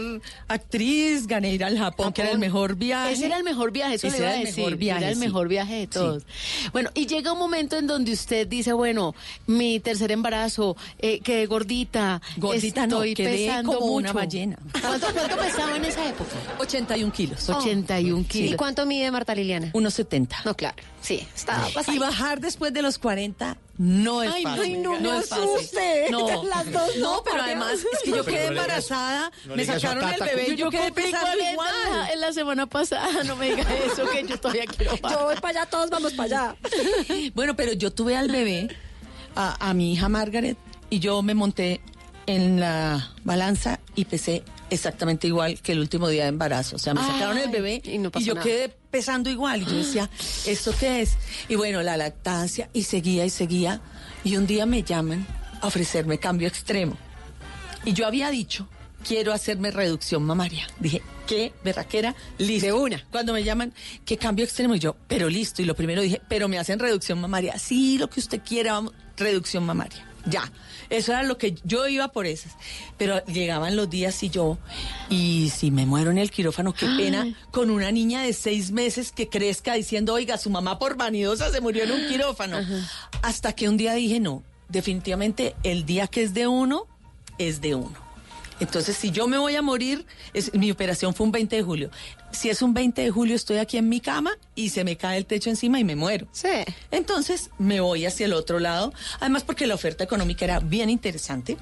[0.48, 3.12] actriz, gané ir al Japón, que era el mejor viaje.
[3.12, 4.64] Ese era el mejor viaje, eso Ese le iba era a el decir.
[4.64, 5.20] mejor viaje, era el sí.
[5.20, 6.22] mejor viaje de todos.
[6.72, 9.14] Bueno, y llega un momento en donde usted dice, bueno,
[9.46, 12.22] mi tercer embarazo, eh, quedé gordita.
[12.38, 13.96] Gordita no, estoy quedé pesando como mucho.
[13.98, 14.56] una ballena.
[14.80, 16.30] ¿Cuánto, cuánto pesaba en esa época?
[16.94, 17.48] 81 kilos.
[17.48, 18.52] 81 kilos.
[18.52, 19.70] ¿Y cuánto mide Marta Liliana?
[19.72, 20.44] 1,70.
[20.44, 20.76] No, claro.
[21.02, 24.64] Sí, está Y bajar después de los 40 no es Ay, no, fácil.
[24.64, 25.44] ay, no me es fácil.
[25.56, 26.06] asuste.
[26.10, 29.64] No, Las dos no, no, pero además es que yo quedé no embarazada, no me
[29.64, 31.70] sacaron el bebé y yo quedé cumplí pesando 40 igual.
[32.12, 35.18] en la semana pasada, no me diga eso, que yo todavía quiero bajar.
[35.18, 36.56] Yo voy para allá, todos vamos para allá.
[37.34, 38.68] Bueno, pero yo tuve al bebé,
[39.34, 40.56] a, a mi hija Margaret,
[40.88, 41.80] y yo me monté
[42.26, 46.76] en la balanza y pesé exactamente igual que el último día de embarazo.
[46.76, 48.44] O sea, me sacaron el bebé y no pasó yo nada.
[48.44, 49.62] quedé pesando igual.
[49.62, 50.10] Y yo decía,
[50.46, 51.16] ¿esto qué es?
[51.48, 53.80] Y bueno, la lactancia, y seguía y seguía.
[54.24, 55.26] Y un día me llaman
[55.60, 56.96] a ofrecerme cambio extremo.
[57.84, 58.68] Y yo había dicho,
[59.06, 60.66] quiero hacerme reducción mamaria.
[60.80, 62.66] Dije, qué berraquera, listo.
[62.66, 63.04] De una.
[63.10, 63.72] Cuando me llaman,
[64.04, 64.74] ¿qué cambio extremo?
[64.74, 65.62] Y yo, pero listo.
[65.62, 67.58] Y lo primero dije, pero me hacen reducción mamaria.
[67.58, 70.04] Sí, lo que usted quiera, vamos, reducción mamaria.
[70.26, 70.50] Ya.
[70.96, 72.52] Eso era lo que yo iba por esas.
[72.96, 74.58] Pero llegaban los días y yo,
[75.10, 79.10] y si me muero en el quirófano, qué pena, con una niña de seis meses
[79.12, 82.58] que crezca diciendo, oiga, su mamá por vanidosa se murió en un quirófano.
[83.22, 86.86] Hasta que un día dije, no, definitivamente el día que es de uno,
[87.38, 88.03] es de uno.
[88.60, 91.90] Entonces, si yo me voy a morir, es- mi operación fue un 20 de julio.
[92.30, 95.18] Si es un 20 de julio, estoy aquí en mi cama y se me cae
[95.18, 96.26] el techo encima y me muero.
[96.32, 96.48] Sí.
[96.90, 98.92] Entonces, me voy hacia el otro lado.
[99.20, 101.56] Además, porque la oferta económica era bien interesante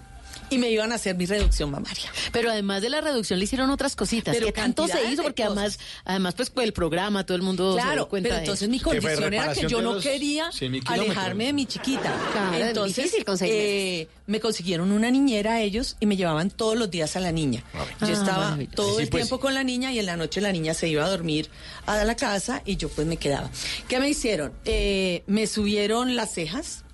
[0.50, 2.10] y me iban a hacer mi reducción mamaria.
[2.32, 4.34] Pero además de la reducción le hicieron otras cositas.
[4.34, 5.22] Pero que tanto se hizo?
[5.22, 8.68] Porque además, además pues el programa, todo el mundo se dio Claro, cuenta pero entonces
[8.68, 10.88] mi condición era que yo no quería 100.000 kilómetros.
[11.00, 12.14] alejarme de mi chiquita.
[12.32, 16.90] Claro, es entonces, eh, me consiguieron una niñera a ellos y me llevaban todos los
[16.90, 17.62] días a la niña.
[18.00, 19.22] Yo Ah, estaba todo Sí, el pues.
[19.24, 21.48] tiempo con la niña y en la noche la niña se iba a dormir
[21.86, 23.50] a la casa y yo pues me quedaba.
[23.88, 24.52] ¿Qué me hicieron?
[24.64, 26.84] Eh, me subieron las cejas,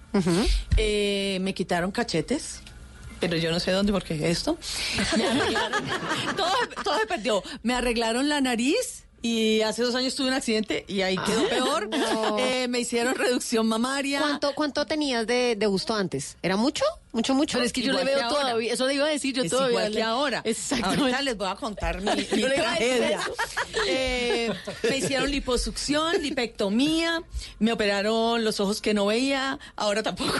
[0.77, 2.61] eh, me quitaron cachetes.
[3.21, 4.59] Pero yo no sé dónde porque esto.
[5.17, 5.85] Me arreglaron,
[6.37, 6.53] todo,
[6.85, 7.43] todo se perdió.
[7.63, 11.91] Me arreglaron la nariz y hace dos años tuve un accidente y ahí quedó peor.
[12.39, 14.21] Eh, me hicieron reducción mamaria.
[14.21, 16.37] ¿Cuánto, cuánto tenías de, de gusto antes?
[16.43, 16.85] ¿Era mucho?
[17.13, 17.57] ¿Mucho, mucho?
[17.57, 18.29] Pero es que yo le veo ahora.
[18.29, 19.71] todavía, eso le iba a decir yo es todavía.
[19.71, 20.43] igual que ahora.
[20.45, 21.03] Exactamente.
[21.03, 23.21] Ahorita les voy a contar mi, mi tragedia.
[23.87, 24.53] Eh,
[24.89, 27.23] me hicieron liposucción, lipectomía,
[27.59, 30.33] me operaron los ojos que no veía, ahora tampoco.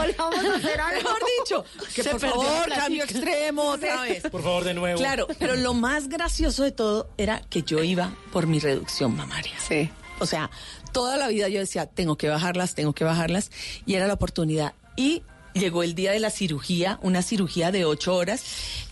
[0.00, 1.02] Hola, vamos a hacer algo.
[1.02, 4.22] Mejor dicho, que Se por favor, cambio extremo otra vez.
[4.30, 4.98] Por favor, de nuevo.
[4.98, 9.54] Claro, pero lo más gracioso de todo era que yo iba por mi reducción mamaria.
[9.66, 9.90] Sí.
[10.20, 10.50] O sea,
[10.94, 13.50] toda la vida yo decía, tengo que bajarlas, tengo que bajarlas,
[13.84, 14.72] y era la oportunidad.
[14.96, 18.42] Y llegó el día de la cirugía, una cirugía de ocho horas.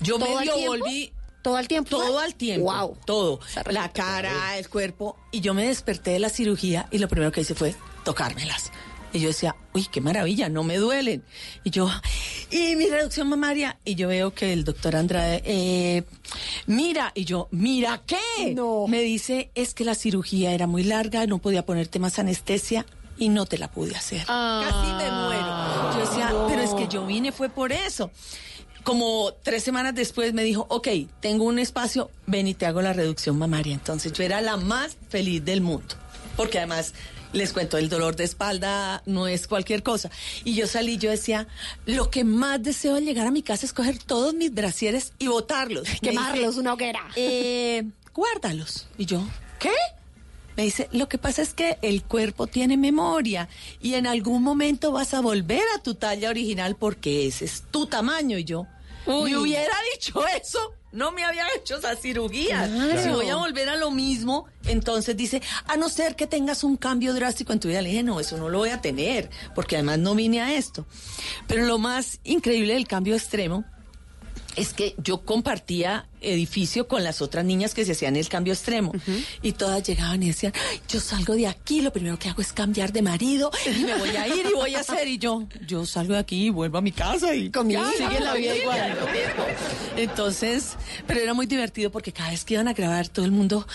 [0.01, 1.13] Yo ¿Todo al medio volví.
[1.43, 1.91] ¿Todo al tiempo?
[1.91, 2.73] Todo al tiempo.
[2.73, 2.99] Wow.
[3.05, 3.41] Todo.
[3.71, 5.17] La cara, el cuerpo.
[5.31, 8.71] Y yo me desperté de la cirugía y lo primero que hice fue tocármelas.
[9.13, 11.23] Y yo decía, uy, qué maravilla, no me duelen.
[11.65, 11.91] Y yo,
[12.51, 13.79] y mi reducción mamaria.
[13.85, 16.05] Y yo veo que el doctor Andrade, eh,
[16.67, 18.55] mira, y yo, mira, ¿qué?
[18.55, 18.87] No.
[18.89, 22.87] Me dice, es que la cirugía era muy larga, no podía ponerte más anestesia.
[23.19, 24.25] Y no te la pude hacer.
[24.27, 24.65] Ah.
[24.67, 25.93] Casi me muero.
[25.93, 28.11] Yo decía, pero es que yo vine fue por eso.
[28.85, 30.89] Como tres semanas después me dijo, ok,
[31.21, 33.75] tengo un espacio, ven y te hago la reducción mamaria.
[33.75, 35.95] Entonces yo era la más feliz del mundo.
[36.37, 36.95] Porque además,
[37.33, 40.11] les cuento, el dolor de espalda no es cualquier cosa.
[40.45, 41.47] Y yo salí, yo decía,
[41.87, 45.29] lo que más deseo al llegar a mi casa es coger todos mis brasieres y
[45.29, 45.89] botarlos.
[46.03, 47.01] Quemarlos, dice, una hoguera.
[47.17, 48.87] eh, guárdalos.
[48.99, 49.23] Y yo,
[49.59, 49.71] ¿qué?
[50.57, 53.49] Me dice, lo que pasa es que el cuerpo tiene memoria
[53.81, 57.87] y en algún momento vas a volver a tu talla original porque ese es tu
[57.87, 58.37] tamaño.
[58.37, 58.67] Y yo,
[59.07, 62.69] me hubiera dicho eso, no me había hecho esa cirugía.
[63.03, 66.77] Si voy a volver a lo mismo, entonces dice, a no ser que tengas un
[66.77, 67.83] cambio drástico en tu vida.
[67.83, 70.87] Le dije, no, eso no lo voy a tener, porque además no vine a esto.
[71.47, 73.65] Pero lo más increíble del cambio extremo
[74.57, 78.93] es que yo compartía edificio con las otras niñas que se hacían el cambio extremo.
[79.43, 82.53] Y todas llegaban y decían, "Ay, yo salgo de aquí, lo primero que hago es
[82.53, 85.85] cambiar de marido y me voy a ir y voy a hacer y yo, yo
[85.87, 87.91] salgo de aquí y vuelvo a mi casa y Con mi hija.
[87.97, 88.99] sigue la vida igual.
[89.97, 93.67] Entonces, pero era muy divertido porque cada vez que iban a grabar todo el mundo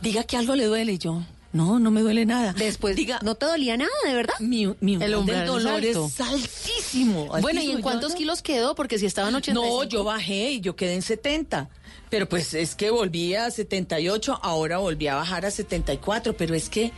[0.00, 2.52] diga que algo le duele y yo, no, no me duele nada.
[2.54, 4.34] Después, diga, no te dolía nada, de verdad.
[4.40, 7.26] mi, mi El umbral umbral del dolor es es altísimo.
[7.40, 8.74] Bueno, ¿y en cuántos no- kilos quedó?
[8.74, 9.82] Porque si estaban 85.
[9.84, 11.68] no, yo bajé y yo quedé en 70.
[12.10, 16.68] Pero pues es que volví a 78, ahora volví a bajar a 74, pero es
[16.68, 16.92] que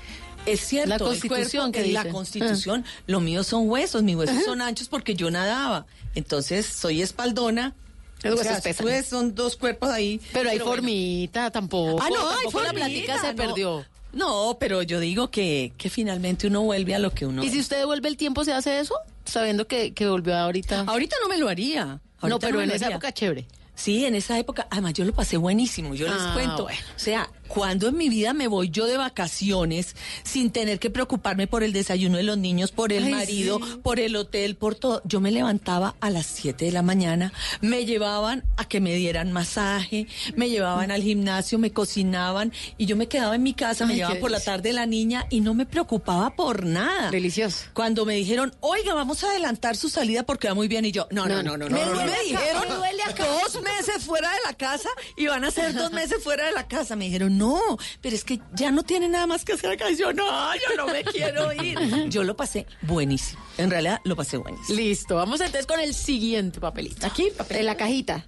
[0.46, 0.90] es cierto.
[0.90, 5.14] La Constitución, cuerpo que la constitución, lo mío son huesos, mis huesos son anchos porque
[5.14, 5.86] yo nadaba.
[6.14, 7.74] Entonces soy espaldona.
[8.22, 10.20] Los O sea, huesos ves, son dos cuerpos ahí.
[10.32, 10.72] Pero hay bueno.
[10.72, 12.02] formita tampoco.
[12.02, 13.36] Ah, no, tampoco hay la formita, plática se no.
[13.36, 13.86] perdió.
[14.14, 17.60] No, pero yo digo que, que finalmente uno vuelve a lo que uno ¿Y si
[17.60, 18.94] usted devuelve el tiempo, se hace eso?
[19.24, 20.84] Sabiendo que, que volvió ahorita.
[20.86, 22.00] Ahorita no me lo haría.
[22.22, 23.46] no, pero en esa época chévere.
[23.74, 26.62] Sí, en esa época, además yo lo pasé buenísimo, yo les Ah, cuento.
[26.64, 26.78] bueno.
[26.96, 31.46] O sea, cuando en mi vida me voy yo de vacaciones sin tener que preocuparme
[31.46, 33.80] por el desayuno de los niños, por el Ay, marido, sí.
[33.82, 37.84] por el hotel, por todo, yo me levantaba a las 7 de la mañana, me
[37.84, 40.06] llevaban a que me dieran masaje,
[40.36, 44.20] me llevaban al gimnasio, me cocinaban y yo me quedaba en mi casa, me llevaban
[44.20, 47.10] por la tarde la niña y no me preocupaba por nada.
[47.10, 47.66] Delicioso.
[47.74, 50.84] Cuando me dijeron, oiga, vamos a adelantar su salida porque va muy bien.
[50.84, 51.74] Y yo, no, no, no, no, no.
[51.76, 53.26] Me no, no, duele me acá, dijeron me duele acá.
[53.26, 56.68] dos meses fuera de la casa y van a ser dos meses fuera de la
[56.68, 56.94] casa.
[56.96, 57.60] Me dijeron, no,
[58.00, 59.90] pero es que ya no tiene nada más que hacer acá.
[59.90, 61.78] Y yo, no, yo no me quiero ir.
[62.08, 63.42] Yo lo pasé buenísimo.
[63.58, 64.76] En realidad, lo pasé buenísimo.
[64.76, 67.06] Listo, vamos entonces con el siguiente papelito.
[67.06, 67.58] Aquí, papel.
[67.58, 68.24] En la cajita.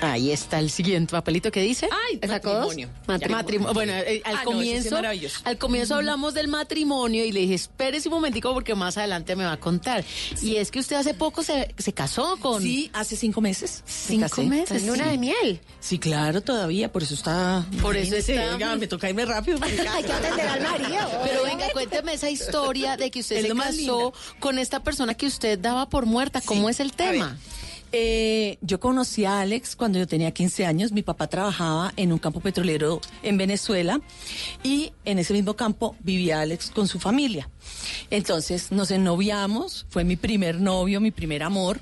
[0.00, 1.88] Ahí está el siguiente papelito que dice.
[2.10, 2.88] Ay, matrimonio.
[3.06, 3.36] Matrimonio.
[3.36, 3.74] Matrimonio.
[3.74, 7.32] Bueno, eh, al Ah, no, ese sí es comienzo, al comienzo hablamos del matrimonio y
[7.32, 10.04] le dije, espérese un momentico porque más adelante me va a contar.
[10.42, 13.82] Y es que usted hace poco se, se casó con Sí, hace cinco meses.
[13.86, 13.92] me
[14.28, 14.82] cinco meses.
[14.82, 15.60] En luna de miel.
[15.80, 16.92] Sí, claro, todavía.
[16.92, 17.64] Por eso está.
[17.80, 19.58] Por eso está- oiga, me toca irme rápido.
[19.62, 21.08] Hay que atender al marido.
[21.24, 25.26] Pero venga, cuénteme esa historia de que usted Es se casó con esta persona que
[25.26, 26.40] usted daba por muerta.
[26.42, 27.38] ¿Cómo es el tema?
[27.92, 30.92] Eh, yo conocí a Alex cuando yo tenía 15 años.
[30.92, 34.00] Mi papá trabajaba en un campo petrolero en Venezuela
[34.62, 37.48] y en ese mismo campo vivía Alex con su familia.
[38.10, 41.80] Entonces nos ennoviamos, fue mi primer novio, mi primer amor.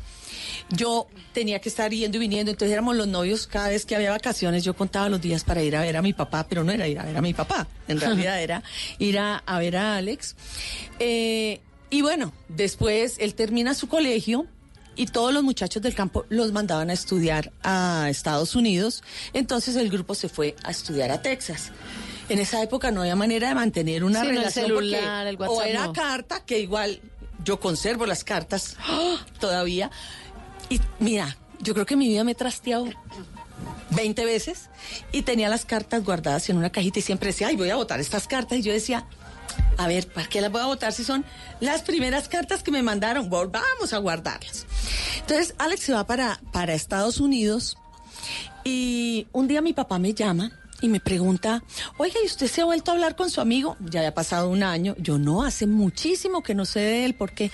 [0.70, 4.10] Yo tenía que estar yendo y viniendo, entonces éramos los novios cada vez que había
[4.10, 4.64] vacaciones.
[4.64, 6.98] Yo contaba los días para ir a ver a mi papá, pero no era ir
[6.98, 8.62] a ver a mi papá, en realidad era
[8.98, 10.36] ir a, a ver a Alex.
[10.98, 14.46] Eh, y bueno, después él termina su colegio
[14.96, 19.02] y todos los muchachos del campo los mandaban a estudiar a Estados Unidos.
[19.32, 21.70] Entonces el grupo se fue a estudiar a Texas.
[22.28, 25.36] En esa época no había manera de mantener una Sí, no, el relación celular, el
[25.36, 25.92] porque o era no.
[25.92, 27.00] carta que igual
[27.44, 28.76] yo conservo las cartas
[29.40, 29.90] todavía.
[30.70, 32.88] Y mira, yo creo que mi vida me he trasteado
[33.90, 34.70] 20 veces
[35.12, 38.00] y tenía las cartas guardadas en una cajita y siempre decía, ay, voy a votar
[38.00, 38.58] estas cartas.
[38.58, 39.06] Y yo decía,
[39.76, 41.24] a ver, ¿para qué las voy a votar si son
[41.60, 43.28] las primeras cartas que me mandaron?
[43.28, 44.66] Volvamos a guardarlas.
[45.20, 47.76] Entonces, Alex se va para, para Estados Unidos
[48.64, 51.62] y un día mi papá me llama y me pregunta,
[51.96, 53.76] oiga, ¿y usted se ha vuelto a hablar con su amigo?
[53.80, 54.94] Ya había pasado un año.
[54.98, 57.50] Yo no, hace muchísimo que no sé de él, porque,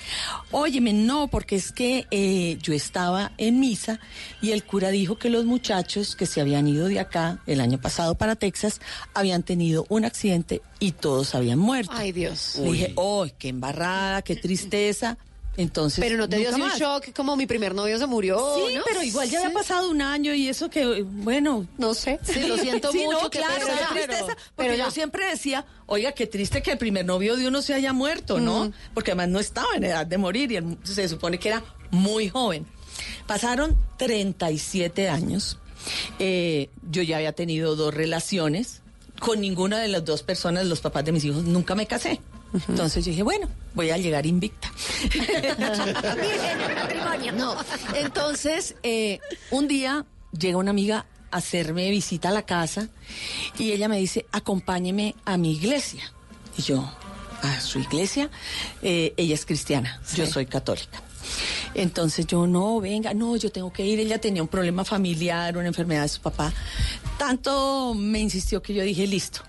[0.50, 4.00] óyeme, no, porque es que eh, yo estaba en misa
[4.40, 7.80] y el cura dijo que los muchachos que se habían ido de acá el año
[7.80, 8.80] pasado para Texas
[9.14, 11.92] habían tenido un accidente y todos habían muerto.
[11.94, 12.56] Ay, Dios.
[12.58, 15.18] Le dije, oh, qué embarrada, qué tristeza.
[15.56, 18.38] Entonces, Pero no te dio así un shock como mi primer novio se murió.
[18.56, 18.82] Sí, ¿no?
[18.86, 19.44] pero igual ya Sí.
[19.44, 22.18] había pasado un año y eso que, bueno, No sé.
[22.22, 23.22] Sí, lo siento Sí, mucho.
[23.22, 24.26] no, claro, pero- tristeza.
[24.26, 27.74] pero Porque yo siempre decía, oiga, qué triste que el primer novio de uno se
[27.74, 28.72] haya muerto, ¿no?
[28.94, 32.28] Porque además no estaba en edad de morir y él se supone que era muy
[32.30, 32.64] joven.
[33.26, 35.58] Pasaron 37 años.
[36.18, 38.82] Eh, yo ya había tenido dos relaciones.
[39.18, 42.20] Con ninguna de las dos personas, los papás de mis hijos, nunca me casé.
[42.68, 44.72] Entonces yo dije, bueno, voy a llegar invicta.
[47.36, 47.56] No,
[47.94, 49.20] entonces eh,
[49.50, 50.04] un día
[50.38, 52.88] llega una amiga a hacerme visita a la casa
[53.58, 56.12] y ella me dice, acompáñeme a mi iglesia.
[56.58, 56.92] Y yo,
[57.42, 58.30] a su iglesia,
[58.82, 61.02] Eh, ella es cristiana, yo soy católica.
[61.74, 64.00] Entonces yo, no, venga, no, yo tengo que ir.
[64.00, 66.52] Ella tenía un problema familiar, una enfermedad de su papá.
[67.18, 69.42] Tanto me insistió que yo dije, listo.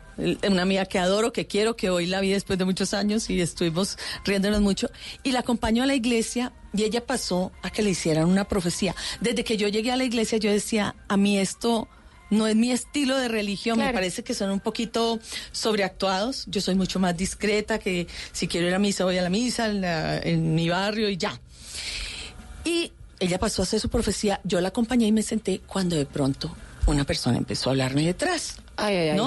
[0.47, 3.41] Una amiga que adoro, que quiero, que hoy la vi después de muchos años y
[3.41, 4.89] estuvimos riéndonos mucho.
[5.23, 8.95] Y la acompañó a la iglesia y ella pasó a que le hicieran una profecía.
[9.19, 11.87] Desde que yo llegué a la iglesia yo decía, a mí esto
[12.29, 15.19] no es mi estilo de religión, me parece que son un poquito
[15.51, 16.45] sobreactuados.
[16.47, 19.65] Yo soy mucho más discreta, que si quiero ir a misa voy a la misa
[19.67, 21.39] en, la- en mi barrio y ya.
[22.63, 26.05] Y ella pasó a hacer su profecía, yo la acompañé y me senté cuando de
[26.05, 26.55] pronto
[26.87, 28.55] una persona empezó a hablarme detrás.
[28.77, 29.17] Ay, ay, ay.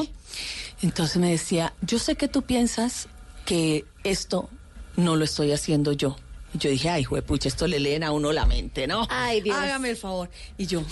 [0.83, 3.09] Entonces me decía, yo sé que tú piensas
[3.45, 4.49] que esto
[4.97, 6.17] no lo estoy haciendo yo.
[6.55, 9.07] Y yo dije, ay, pucha, esto le leen a uno la mente, ¿no?
[9.11, 9.57] Ay, Dios.
[9.57, 10.31] Hágame el favor.
[10.57, 10.83] Y yo,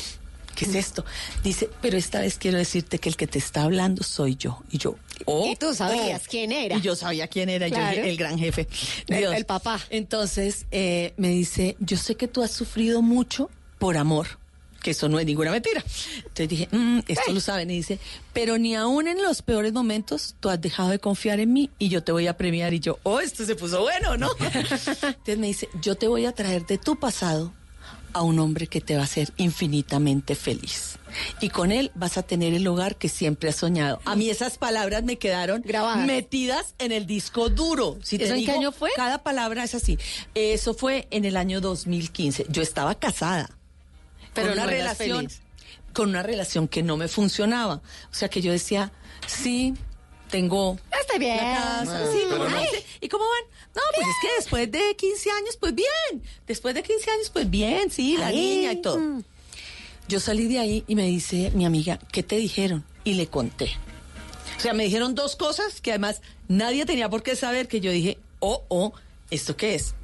[0.56, 1.04] ¿qué es esto?
[1.44, 4.60] Dice, pero esta vez quiero decirte que el que te está hablando soy yo.
[4.70, 6.28] Y yo, oh, Y tú sabías oh.
[6.28, 6.76] quién era.
[6.78, 7.96] Y yo sabía quién era, yo Claro.
[7.96, 8.66] dije, el gran jefe.
[9.08, 9.34] El- Dios.
[9.36, 9.80] el papá.
[9.90, 14.26] Entonces eh, me dice, yo sé que tú has sufrido mucho por amor,
[14.82, 15.84] que eso no es ninguna mentira.
[16.16, 17.70] Entonces dije, "Mm, esto lo saben.
[17.70, 17.98] Y dice,
[18.32, 21.88] pero ni aún en los peores momentos tú has dejado de confiar en mí y
[21.88, 22.74] yo te voy a premiar.
[22.74, 24.30] Y yo, oh, esto se puso bueno, ¿no?
[24.40, 27.52] Entonces me dice, yo te voy a traer de tu pasado
[28.14, 30.98] a un hombre que te va a hacer infinitamente feliz.
[31.40, 34.00] Y con él vas a tener el hogar que siempre has soñado.
[34.04, 36.06] A mí esas palabras me quedaron Grabadas.
[36.06, 37.98] metidas en el disco duro.
[38.02, 38.90] Si te ¿Eso en qué año fue?
[38.96, 39.98] Cada palabra es así.
[40.34, 42.46] Eso fue en el año 2015.
[42.48, 43.50] Yo estaba casada.
[44.34, 45.40] Pero con una no relación feliz.
[45.92, 47.74] con una relación que no me funcionaba.
[48.10, 48.92] O sea que yo decía,
[49.26, 49.74] sí,
[50.30, 51.36] tengo Estoy bien.
[51.36, 52.64] la casa, sí, ¿cómo van?
[53.00, 53.50] ¿Y cómo van?
[53.74, 56.22] No, pues es que después de 15 años, pues bien.
[56.46, 58.36] Después de 15 años, pues bien, sí, la Ay.
[58.36, 59.00] niña y todo.
[60.08, 62.84] Yo salí de ahí y me dice mi amiga, ¿qué te dijeron?
[63.04, 63.76] Y le conté.
[64.56, 67.90] O sea, me dijeron dos cosas que además nadie tenía por qué saber que yo
[67.90, 68.92] dije, oh, oh,
[69.30, 69.94] ¿esto qué es?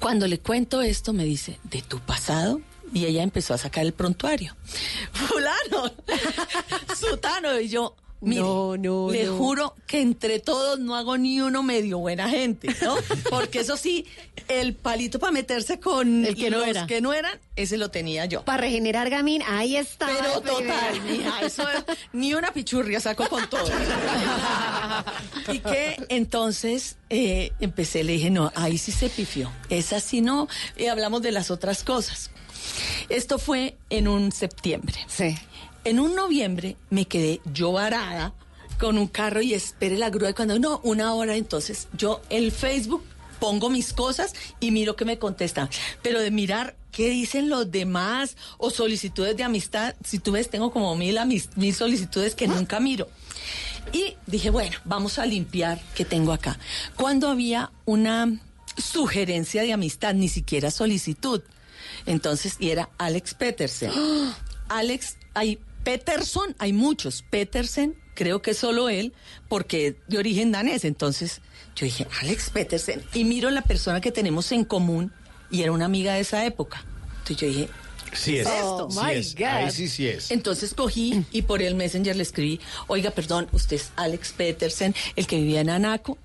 [0.00, 2.60] Cuando le cuento esto, me dice, ¿de tu pasado?
[2.92, 4.56] Y ella empezó a sacar el prontuario.
[5.12, 5.92] Fulano,
[6.98, 7.58] sutano.
[7.60, 9.36] Y yo, mire, No, no, le no.
[9.36, 12.96] juro que entre todos no hago ni uno medio buena gente, ¿no?
[13.30, 14.06] Porque eso sí,
[14.48, 16.86] el palito para meterse con El que no los era.
[16.86, 18.44] que no eran, ese lo tenía yo.
[18.44, 20.06] Para regenerar gamín, ahí está.
[20.06, 23.68] Pero total, mija, eso es- ni una pichurria saco con todo.
[25.52, 29.50] y que entonces eh, empecé, le dije, no, ahí sí se pifió.
[29.70, 30.48] Esa sí no.
[30.76, 32.30] Y hablamos de las otras cosas.
[33.08, 34.96] Esto fue en un septiembre.
[35.06, 35.36] Sí.
[35.84, 38.32] En un noviembre me quedé yo varada
[38.78, 42.52] con un carro y esperé la grúa y cuando no, una hora entonces yo el
[42.52, 43.04] Facebook
[43.40, 45.68] pongo mis cosas y miro que me contestan.
[46.02, 50.70] Pero de mirar qué dicen los demás o solicitudes de amistad, si tú ves, tengo
[50.70, 51.18] como mil,
[51.56, 53.08] mil solicitudes que nunca miro.
[53.92, 56.58] Y dije, bueno, vamos a limpiar que tengo acá.
[56.96, 58.38] Cuando había una
[58.76, 61.42] sugerencia de amistad, ni siquiera solicitud.
[62.08, 63.92] Entonces, y era Alex Petersen.
[64.68, 67.22] Alex, hay Peterson, hay muchos.
[67.22, 69.12] Petersen, creo que solo él,
[69.48, 70.84] porque es de origen danés.
[70.84, 71.40] Entonces,
[71.76, 73.02] yo dije, Alex Petersen.
[73.14, 75.12] Y miro la persona que tenemos en común
[75.50, 76.82] y era una amiga de esa época.
[77.18, 77.68] Entonces yo dije,
[78.14, 78.48] Sí es.
[78.50, 79.34] Oh, sí my es.
[79.34, 79.44] God.
[79.44, 80.30] Ahí sí, sí es.
[80.30, 85.26] entonces cogí y por el Messenger le escribí, oiga, perdón, usted es Alex Petersen, el
[85.26, 86.16] que vivía en Anaco.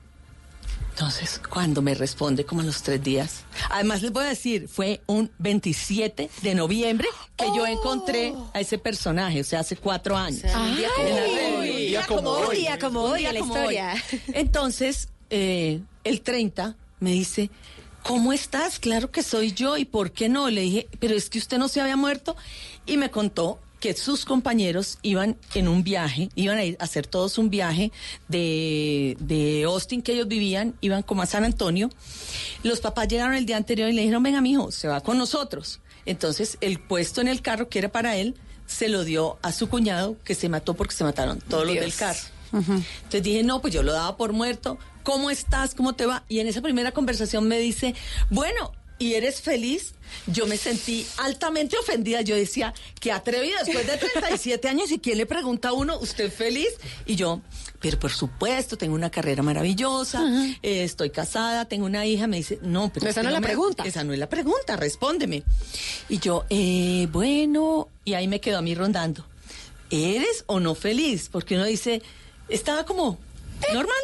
[0.93, 5.01] Entonces, cuando me responde como a los tres días, además les voy a decir, fue
[5.07, 10.43] un 27 de noviembre que yo encontré a ese personaje, o sea, hace cuatro años.
[10.43, 11.55] La red.
[11.57, 12.47] un día como hoy.
[12.47, 13.93] Un día como hoy día en la como historia.
[13.93, 14.21] hoy.
[14.35, 17.49] Entonces, eh, el 30 me dice,
[18.03, 18.77] ¿cómo estás?
[18.77, 20.47] Claro que soy yo, ¿y por qué no?
[20.51, 22.35] Le dije, pero es que usted no se había muerto.
[22.85, 27.05] Y me contó que sus compañeros iban en un viaje, iban a ir a hacer
[27.05, 27.91] todos un viaje
[28.29, 31.89] de, de Austin que ellos vivían, iban como a San Antonio.
[32.63, 35.81] Los papás llegaron el día anterior y le dijeron, venga, mijo, se va con nosotros.
[36.05, 38.35] Entonces, el puesto en el carro que era para él,
[38.67, 41.93] se lo dio a su cuñado, que se mató porque se mataron todos los del
[41.93, 42.21] carro.
[42.53, 44.79] Entonces dije, no, pues yo lo daba por muerto.
[45.03, 45.75] ¿cómo estás?
[45.75, 46.23] ¿Cómo te va?
[46.27, 47.93] Y en esa primera conversación me dice,
[48.29, 48.71] bueno,
[49.03, 49.93] ¿y eres feliz?
[50.27, 52.21] Yo me sentí altamente ofendida.
[52.21, 56.31] Yo decía, qué atrevida, después de 37 años, ¿y quién le pregunta a uno, ¿usted
[56.31, 56.69] feliz?
[57.05, 57.41] Y yo,
[57.79, 60.23] pero por supuesto, tengo una carrera maravillosa,
[60.61, 62.27] eh, estoy casada, tengo una hija.
[62.27, 63.83] Me dice, no, pero Esa es no es la me- pregunta.
[63.85, 65.43] Esa no es la pregunta, respóndeme.
[66.09, 69.25] Y yo, eh, bueno, y ahí me quedó a mí rondando.
[69.89, 71.29] ¿Eres o no feliz?
[71.31, 72.01] Porque uno dice,
[72.49, 73.17] estaba como
[73.73, 73.95] normal,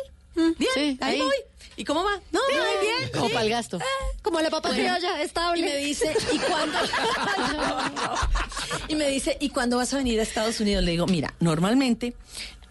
[0.57, 1.19] bien, sí, ahí, ahí.
[1.19, 1.35] voy.
[1.77, 2.11] ¿Y cómo va?
[2.31, 3.09] No, muy bien.
[3.13, 3.33] Como sí.
[3.33, 3.79] para el gasto.
[4.21, 5.61] Como la papa criolla, Y estable.
[5.63, 6.77] me dice, ¿y cuándo?
[8.89, 10.83] y me dice, ¿y cuándo vas a venir a Estados Unidos?
[10.83, 12.15] Le digo, mira, normalmente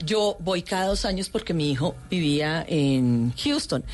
[0.05, 3.85] yo voy cada dos años porque mi hijo vivía en Houston,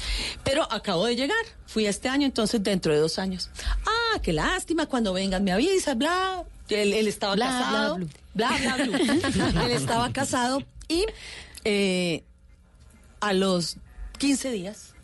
[0.43, 1.45] pero acabo de llegar.
[1.67, 3.51] Fui este año, entonces dentro de dos años.
[3.87, 6.45] Ah, qué lástima, cuando vengas me avisas, bla.
[6.69, 7.99] Él, él estaba Bla, bla, casado.
[8.35, 8.95] Bla, bla, blu.
[9.65, 11.05] él estaba casado y
[11.65, 12.25] eh,
[13.25, 13.79] a los
[14.19, 14.95] 15 días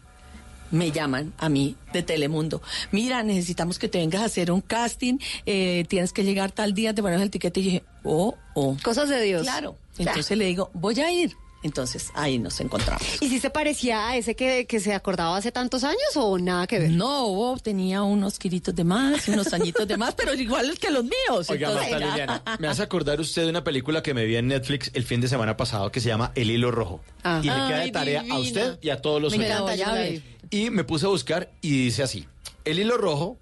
[0.71, 2.63] me llaman a mí de Telemundo.
[2.93, 6.95] Mira, necesitamos que te vengas a hacer un casting, eh, tienes que llegar tal día,
[6.95, 7.61] te ponemos el tiquete.
[7.61, 8.77] Y dije, oh, oh.
[8.83, 9.43] Cosas de Dios.
[9.43, 9.77] Claro.
[9.99, 11.37] Entonces le digo, voy a ir.
[11.63, 13.07] Entonces ahí nos encontramos.
[13.21, 16.67] ¿Y si se parecía a ese que, que se acordaba hace tantos años o nada
[16.67, 16.91] que ver?
[16.91, 21.05] No, oh, tenía unos kilitos de más, unos añitos de más, pero igual que los
[21.05, 21.51] míos.
[21.51, 24.91] Oiga, Marta Liliana, me hace acordar usted de una película que me vi en Netflix
[24.95, 27.01] el fin de semana pasado que se llama El Hilo Rojo.
[27.23, 27.41] Ah.
[27.43, 28.37] Y le queda de tarea divina.
[28.37, 30.23] a usted y a todos los Me oyentes.
[30.51, 32.27] Y me puse a buscar y dice así,
[32.65, 33.39] el hilo rojo,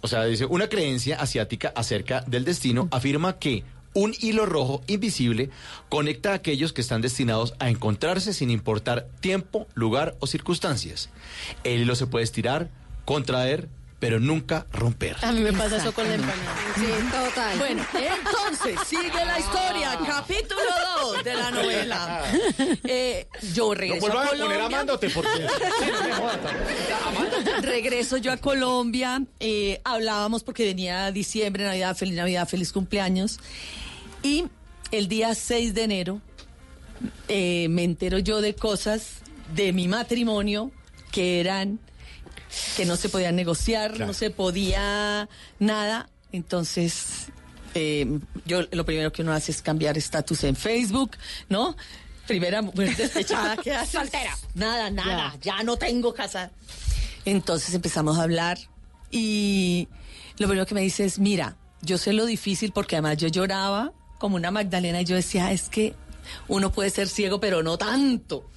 [0.00, 5.50] o sea, dice, una creencia asiática acerca del destino afirma que un hilo rojo invisible
[5.88, 11.10] conecta a aquellos que están destinados a encontrarse sin importar tiempo, lugar o circunstancias.
[11.64, 12.70] El hilo se puede estirar,
[13.04, 13.68] contraer,
[14.02, 15.16] pero nunca romper.
[15.22, 16.56] A mí me pasa eso con la empanada.
[16.74, 17.56] Sí, total.
[17.56, 20.60] Bueno, entonces sigue la historia, capítulo
[21.14, 22.24] 2 de la novela.
[22.84, 24.84] Eh, yo regreso a Colombia.
[25.14, 25.46] porque...
[27.62, 33.38] Regreso yo a Colombia, eh, hablábamos porque venía diciembre, Navidad, feliz Navidad, feliz cumpleaños.
[34.22, 34.46] Y
[34.90, 36.20] el día 6 de enero
[37.28, 39.18] eh, me entero yo de cosas
[39.54, 40.72] de mi matrimonio
[41.12, 41.78] que eran
[42.76, 45.28] que no se podían negociar, no se podía
[45.58, 46.08] nada.
[46.32, 47.28] Entonces,
[47.74, 51.12] eh, yo lo primero que uno hace es cambiar estatus en Facebook,
[51.48, 51.76] ¿no?
[52.26, 53.98] Primera mujer despechada que hace.
[53.98, 54.36] Soltera.
[54.54, 56.50] Nada, nada, ya no tengo casa.
[57.24, 58.58] Entonces empezamos a hablar
[59.10, 59.88] y
[60.38, 63.92] lo primero que me dice es, mira, yo sé lo difícil porque además yo lloraba
[64.18, 65.94] como una Magdalena y yo decía, es que
[66.48, 68.48] uno puede ser ciego, pero no tanto.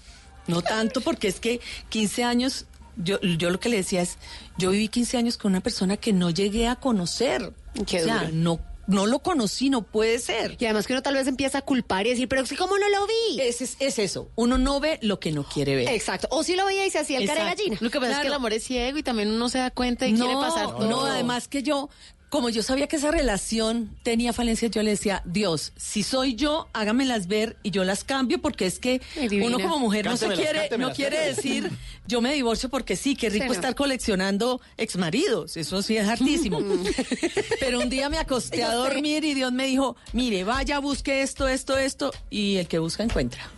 [0.47, 2.65] No tanto porque es que 15 años,
[2.97, 4.17] yo, yo lo que le decía es,
[4.57, 7.53] yo viví 15 años con una persona que no llegué a conocer.
[7.85, 8.31] Qué o sea, duro.
[8.33, 10.57] no, no lo conocí, no puede ser.
[10.59, 13.07] Y además que uno tal vez empieza a culpar y decir, pero ¿cómo no lo
[13.07, 13.41] vi?
[13.41, 15.89] Es, es, es eso, uno no ve lo que no quiere ver.
[15.89, 16.27] Exacto.
[16.31, 17.77] O si lo veía y se hacía el cara de gallina.
[17.79, 20.07] Lo que pasa es que el amor es ciego y también uno se da cuenta
[20.07, 20.89] y quiere pasar todo.
[20.89, 21.89] No, además que yo,
[22.35, 26.67] como yo sabía que esa relación tenía falencias, yo le decía, Dios, si soy yo,
[26.73, 29.45] hágamelas ver y yo las cambio, porque es que divina.
[29.45, 31.71] uno como mujer no se quiere, no quiere decir,
[32.05, 33.53] yo me divorcio porque sí, qué rico Sí, no.
[33.53, 36.59] estar coleccionando exmaridos, eso sí es hartísimo.
[37.61, 41.47] Pero un día me acosté a dormir y Dios me dijo, mire, vaya, busque esto,
[41.47, 43.49] esto, esto, y el que busca encuentra.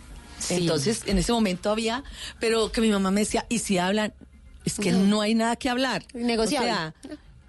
[0.50, 2.04] Entonces, en ese momento había,
[2.38, 4.14] pero que mi mamá me decía, y si hablan,
[4.64, 6.04] es que no hay nada que hablar.
[6.14, 6.70] Innegociable.
[6.70, 6.94] O sea,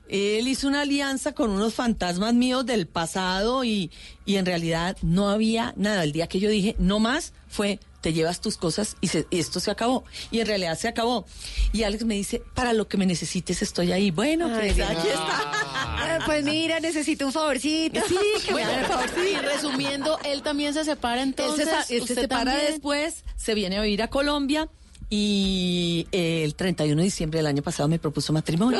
[0.10, 3.92] él hizo una alianza con unos fantasmas míos del pasado y,
[4.26, 6.04] y en realidad no había nada.
[6.04, 9.40] El día que yo dije, no más, fue, te llevas tus cosas y, se- y
[9.40, 10.04] esto se acabó.
[10.32, 11.26] Y en realidad se acabó.
[11.74, 14.10] Y Alex me dice, para lo que me necesites estoy ahí.
[14.12, 15.52] Bueno, Ay, pues aquí está.
[15.54, 18.02] Ah, Pues mira, necesito un favorcito.
[18.08, 18.62] Sí, que me.
[18.62, 21.68] Y resumiendo, él también se separa Él entonces.
[21.88, 22.72] se, él se separa también.
[22.72, 24.70] después, se viene a vivir a Colombia
[25.10, 28.80] y eh, el 31 de diciembre del año pasado me propuso matrimonio.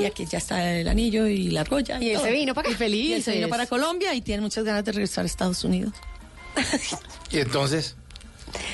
[0.00, 1.98] Y aquí ya está el anillo y la argolla.
[2.00, 2.26] Y él todo.
[2.26, 2.74] se vino para acá.
[2.74, 3.08] Y feliz.
[3.10, 5.92] Y él se vino para Colombia y tiene muchas ganas de regresar a Estados Unidos.
[7.30, 7.96] Y entonces,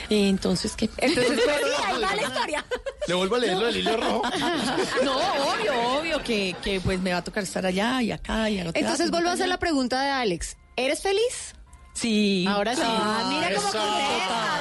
[0.08, 0.88] Y entonces, ¿qué?
[0.98, 2.64] Entonces, pues, sí, ahí va la historia.
[3.08, 4.22] le vuelvo a leerlo del hilo rojo.
[5.04, 8.60] No, obvio, obvio que, que pues me va a tocar estar allá y acá y
[8.60, 8.70] acá.
[8.74, 10.56] Entonces vuelvo a hacer la pregunta de Alex.
[10.76, 11.54] ¿Eres feliz?
[11.94, 12.44] Sí.
[12.48, 12.82] Ahora sí.
[12.84, 14.56] Ah, mira cómo contesta.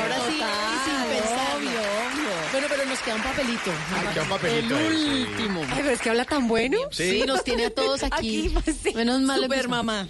[0.00, 1.56] Ahora sí, y sin pensarlo.
[1.58, 2.30] Obvio, obvio.
[2.52, 3.70] Bueno, pero nos queda un papelito.
[3.94, 5.26] Ay, queda un papelito El sí.
[5.28, 5.60] último.
[5.68, 6.78] Ay, pero es que habla tan bueno.
[6.90, 8.46] Sí, nos tiene a todos aquí.
[8.46, 8.94] Aquí, pues, sí.
[8.94, 9.42] Menos mal.
[9.42, 10.08] Super mamá.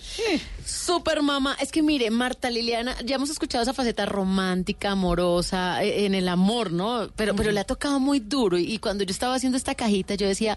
[0.64, 1.56] Super mamá.
[1.60, 6.28] Es que mire, Marta Liliana, ya hemos escuchado esa faceta romántica, amorosa, eh, en el
[6.28, 7.08] amor, ¿no?
[7.16, 8.56] Pero, pero le ha tocado muy duro.
[8.58, 10.56] Y, y cuando yo estaba haciendo esta cajita, yo decía.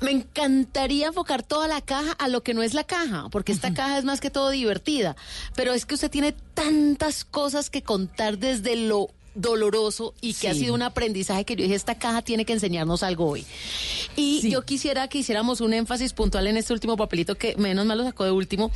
[0.00, 3.72] Me encantaría enfocar toda la caja a lo que no es la caja, porque esta
[3.72, 5.14] caja es más que todo divertida.
[5.54, 10.54] Pero es que usted tiene tantas cosas que contar desde lo doloroso y que ha
[10.54, 13.46] sido un aprendizaje que yo dije, esta caja tiene que enseñarnos algo hoy.
[14.16, 14.50] Y Sí.
[14.50, 18.04] yo quisiera que hiciéramos un énfasis puntual en este último papelito que menos mal lo
[18.04, 18.70] sacó de último.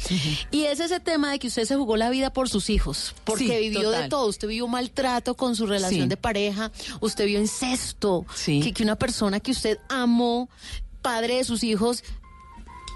[0.51, 3.45] Y es ese tema de que usted se jugó la vida por sus hijos, porque
[3.45, 4.27] Sí, vivió de todo.
[4.29, 8.61] Usted vivió maltrato con su relación de pareja, usted vio incesto, Sí.
[8.63, 10.49] que, que una persona que usted amó,
[11.03, 12.03] padre de sus hijos,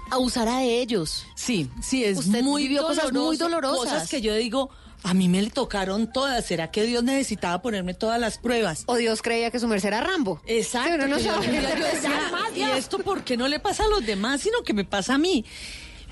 [0.09, 1.23] abusara de ellos.
[1.35, 3.77] Sí, sí, es Usted muy vivió cosas muy dolorosas.
[3.93, 4.69] Cosas que yo digo,
[5.03, 6.45] a mí me le tocaron todas.
[6.45, 8.83] ¿Será que Dios necesitaba ponerme todas las pruebas?
[8.85, 10.41] O Dios creía que su merced era Rambo.
[10.45, 10.95] Exacto.
[10.95, 11.51] Uno no yo- yo
[11.85, 12.21] decía,
[12.55, 15.17] ¿y esto por qué no le pasa a los demás, sino que me pasa a
[15.17, 15.43] mí?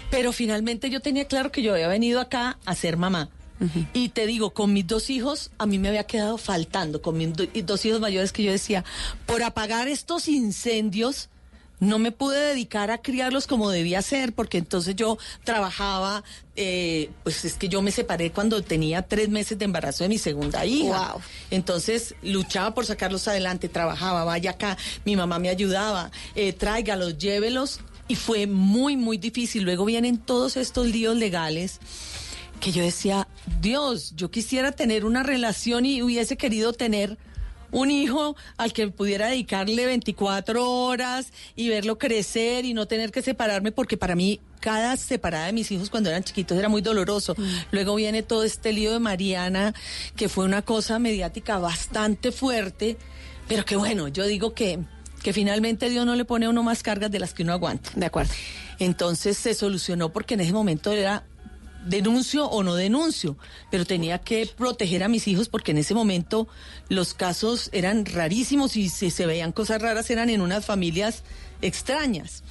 [0.09, 3.29] Pero finalmente yo tenía claro que yo había venido acá a ser mamá.
[3.93, 7.33] Y te digo, con mis dos hijos, a mí me había quedado faltando, con mis
[7.33, 8.85] do- dos hijos mayores que yo decía,
[9.25, 11.27] por apagar estos incendios,
[11.79, 16.23] no me pude dedicar a criarlos como debía ser, porque entonces yo trabajaba,
[16.55, 20.17] eh, pues es que yo me separé cuando tenía tres meses de embarazo de mi
[20.17, 21.13] segunda hija.
[21.13, 21.21] Wow.
[21.51, 27.79] Entonces luchaba por sacarlos adelante, trabajaba, vaya acá, mi mamá me ayudaba, eh, tráigalos, llévelos,
[28.09, 29.63] y fue muy, muy difícil.
[29.63, 31.79] Luego vienen todos estos líos legales
[32.59, 33.27] que yo decía,
[33.61, 37.17] Dios, yo quisiera tener una relación y hubiese querido tener
[37.71, 43.21] un hijo al que pudiera dedicarle 24 horas y verlo crecer y no tener que
[43.21, 47.35] separarme porque para mí cada separada de mis hijos cuando eran chiquitos era muy doloroso.
[47.71, 49.73] Luego viene todo este lío de Mariana
[50.15, 52.97] que fue una cosa mediática bastante fuerte,
[53.47, 54.79] pero que bueno, yo digo que
[55.19, 57.91] que finalmente Dios no le pone a uno más cargas de las que uno aguanta.
[57.95, 58.31] De acuerdo.
[58.79, 61.25] Entonces se solucionó porque en ese momento era
[61.85, 63.37] denuncio o no denuncio,
[63.71, 66.47] pero tenía que proteger a mis hijos porque en ese momento
[66.89, 71.23] los casos eran rarísimos y si se veían cosas raras eran en unas familias
[71.61, 72.43] extrañas.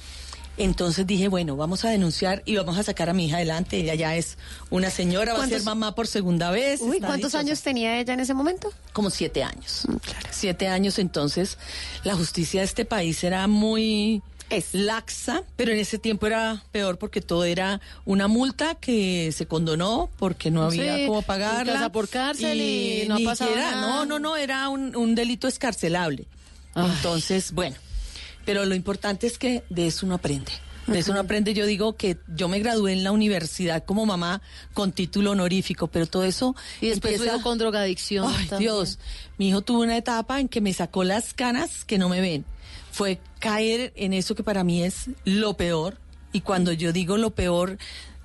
[0.57, 3.77] Entonces dije, bueno, vamos a denunciar y vamos a sacar a mi hija adelante.
[3.77, 4.37] Ella ya es
[4.69, 6.81] una señora, va a ser ¿Cuántos- mamá por segunda vez.
[6.81, 7.39] Uy, ¿cuántos dichosa.
[7.39, 8.69] años tenía ella en ese momento?
[8.91, 9.83] Como siete años.
[10.31, 11.57] Siete años, entonces
[12.03, 14.73] la justicia de este país era muy Es.
[14.73, 20.09] laxa, pero en ese tiempo era peor porque todo era una multa que se condonó
[20.17, 21.73] porque no había Sí, cómo pagarla.
[21.73, 23.81] casa por cárcel y no ha nada.
[23.81, 26.25] No, no, no, era un, un delito escarcelable.
[26.73, 26.89] Ay.
[26.95, 27.75] Entonces, bueno,
[28.45, 30.51] pero lo importante es que de eso uno aprende.
[30.87, 34.41] De eso uno aprende, yo digo que yo me gradué en la universidad como mamá
[34.73, 36.55] con título honorífico, pero todo eso...
[36.81, 38.25] Y después empieza- con drogadicción.
[38.27, 38.71] Ay, también.
[38.73, 38.97] Dios,
[39.37, 42.43] mi hijo tuvo una etapa en que me sacó las canas que no me ven.
[42.91, 45.97] Fue caer en eso que para mí es lo peor.
[46.31, 47.77] Y cuando yo digo lo peor,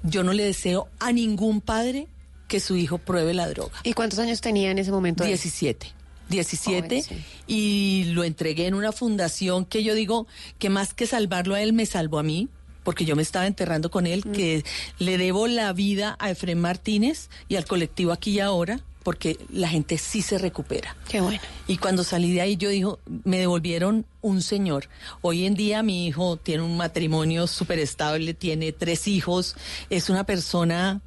[0.03, 2.09] yo no le deseo a ningún padre
[2.49, 3.75] que su hijo pruebe la droga.
[3.83, 5.25] ¿Y cuántos años tenía en ese momento?
[5.25, 5.29] él?
[5.29, 5.93] 17.
[6.29, 7.25] 17 Joven, sí.
[7.47, 10.27] y lo entregué en una fundación que yo digo
[10.59, 12.49] que más que salvarlo a él me salvó a mí
[12.83, 14.65] porque yo me estaba enterrando con él que
[14.99, 19.69] le debo la vida a Efrén Martínez y al colectivo aquí y ahora porque la
[19.69, 20.97] gente sí se recupera.
[21.09, 21.41] Qué bueno.
[21.69, 24.89] Y cuando salí de ahí yo dijo, me devolvieron un señor.
[25.21, 29.55] Hoy en día mi hijo tiene un matrimonio súper estable, tiene tres hijos,
[29.91, 31.03] es una persona,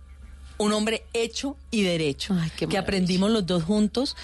[0.60, 4.16] un hombre hecho y derecho, Ay, qué que aprendimos los dos juntos,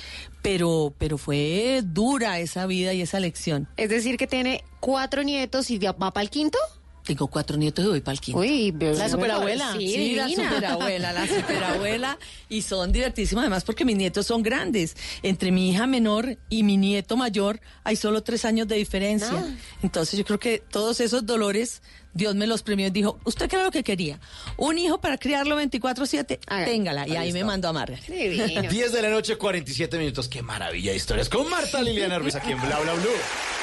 [0.43, 3.67] pero, pero fue dura esa vida y esa lección.
[3.75, 6.59] Es decir, que tiene cuatro nietos y va para el quinto.
[7.03, 8.39] Tengo cuatro nietos y voy para el quinto.
[8.39, 9.73] Uy, La superabuela.
[9.77, 12.17] Sí, Sí, la superabuela, la superabuela.
[12.49, 14.95] Y son divertísimas además porque mis nietos son grandes.
[15.21, 19.31] Entre mi hija menor y mi nieto mayor hay solo tres años de diferencia.
[19.33, 19.55] Ah.
[19.81, 21.81] Entonces yo creo que todos esos dolores,
[22.13, 24.19] Dios me los premió y dijo, ¿usted qué era lo que quería?
[24.55, 26.39] ¿Un hijo para criarlo 24-7?
[26.47, 26.65] Haga.
[26.65, 27.07] Téngala.
[27.07, 27.85] Y Ahí ahí, me mandó a.
[27.85, 28.45] Divino.
[28.69, 30.29] 10 de la noche, 47 minutos.
[30.29, 31.27] Qué maravilla de historias.
[31.27, 33.62] Con Marta Liliana Ruiz aquí en Bla Bla Blue.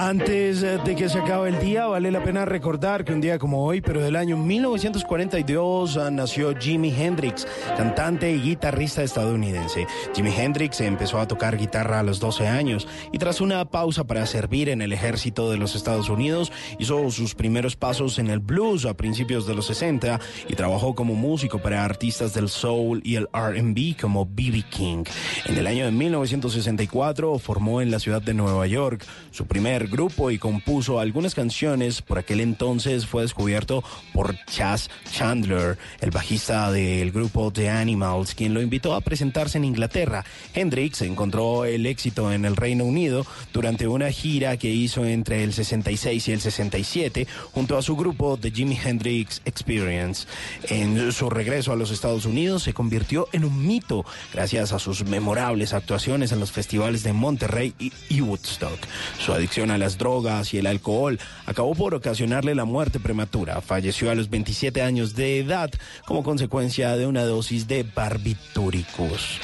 [0.00, 3.36] Antes eh, de que se acabe el día, vale la pena recordar que un día
[3.36, 9.88] como hoy, pero del año 1942, ah, nació Jimi Hendrix, cantante y guitarrista estadounidense.
[10.14, 14.24] Jimi Hendrix empezó a tocar guitarra a los 12 años y tras una pausa para
[14.26, 18.86] servir en el ejército de los Estados Unidos, hizo sus primeros pasos en el blues
[18.86, 23.28] a principios de los 60 y trabajó como músico para artistas del soul y el
[23.34, 24.62] R&B como B.B.
[24.70, 25.02] King.
[25.46, 30.30] En el año de 1964 formó en la ciudad de Nueva York su primer grupo
[30.30, 32.02] y compuso algunas canciones.
[32.02, 33.82] Por aquel entonces fue descubierto
[34.12, 39.64] por Chas Chandler, el bajista del grupo The Animals, quien lo invitó a presentarse en
[39.64, 40.24] Inglaterra.
[40.54, 45.52] Hendrix encontró el éxito en el Reino Unido durante una gira que hizo entre el
[45.52, 50.26] 66 y el 67 junto a su grupo The Jimi Hendrix Experience.
[50.68, 55.04] En su regreso a los Estados Unidos se convirtió en un mito gracias a sus
[55.04, 58.78] memorables actuaciones en los festivales de Monterrey y, Woodstock.
[59.18, 63.60] Su adicción las drogas y el alcohol acabó por ocasionarle la muerte prematura.
[63.60, 65.70] Falleció a los 27 años de edad
[66.06, 69.40] como consecuencia de una dosis de barbitúricos.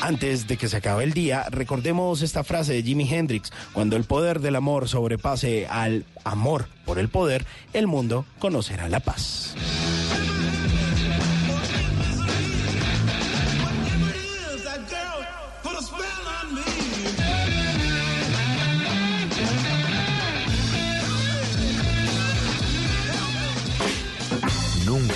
[0.00, 4.04] Antes de que se acabe el día, recordemos esta frase de Jimi Hendrix, cuando el
[4.04, 9.54] poder del amor sobrepase al amor por el poder, el mundo conocerá la paz.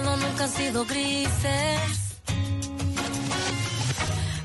[0.00, 2.12] Nunca han sido grises.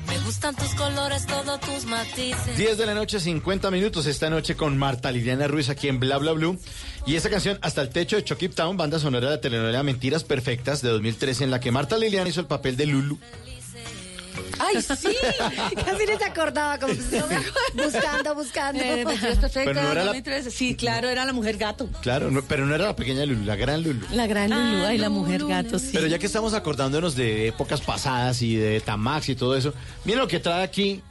[0.08, 2.56] Me gustan tus colores, todos tus matices.
[2.56, 6.18] 10 de la noche, 50 minutos esta noche con Marta Liliana Ruiz aquí en Bla
[6.18, 6.58] Bla Blue.
[7.06, 10.24] Y esta canción, Hasta el Techo de Chucky Town, banda sonora de la telenovela Mentiras
[10.24, 13.18] Perfectas de 2013, en la que Marta Liliana hizo el papel de Lulu.
[14.68, 15.08] Ay, sí.
[15.76, 16.78] Casi no se acordaba.
[16.78, 17.00] Como si-
[17.74, 18.82] buscando, buscando.
[18.82, 20.50] Eh, Perfectas, Pero no era la- 2013.
[20.50, 21.88] Sí, claro, era la mujer gato.
[22.02, 24.06] Claro, no- pero no era la pequeña Lulu, la gran Lulu.
[24.12, 25.90] La gran Lulu, ay, la mujer gato, sí.
[25.92, 29.72] Pero ya que estamos acordándonos de épocas pasadas y de Tamax y todo eso,
[30.04, 31.02] miren lo que trae aquí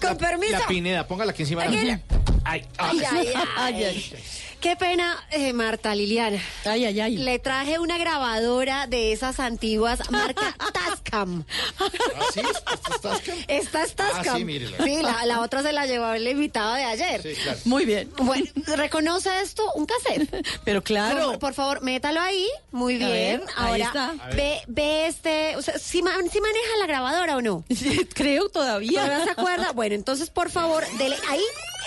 [0.00, 0.52] Con permiso.
[0.58, 1.06] la Pineda.
[1.06, 1.64] Póngala aquí encima.
[1.64, 2.00] la Ay,
[2.44, 2.64] ay.
[2.78, 3.34] ay, ay.
[3.56, 4.14] Ay, ay.
[4.60, 6.38] Qué pena, eh, Marta Liliana.
[6.66, 7.16] Ay, ay, ay.
[7.16, 11.44] Le traje una grabadora de esas antiguas marca Tascam.
[11.78, 11.88] ¿Ah,
[12.34, 12.40] sí?
[12.40, 13.36] ¿Esta es Tascam?
[13.48, 14.34] Esta es Tascam.
[14.34, 14.76] Ah, sí, mírela.
[14.84, 17.22] Sí, la, la otra se la llevó el invitado de ayer.
[17.22, 17.58] Sí, claro.
[17.64, 18.12] Muy bien.
[18.18, 18.44] Bueno,
[18.76, 19.64] ¿reconoce esto?
[19.76, 20.46] Un cassette.
[20.64, 21.30] Pero claro.
[21.30, 22.46] Por, por favor, métalo ahí.
[22.70, 23.10] Muy bien.
[23.40, 24.28] ver, ahí Ahora, está.
[24.36, 25.56] ve, ve este.
[25.56, 27.64] O sea, ¿sí, ma- sí maneja la grabadora o no?
[28.14, 29.04] Creo todavía.
[29.04, 29.72] ¿Todavía se acuerda?
[29.72, 31.40] Bueno, entonces, por favor, dele ahí.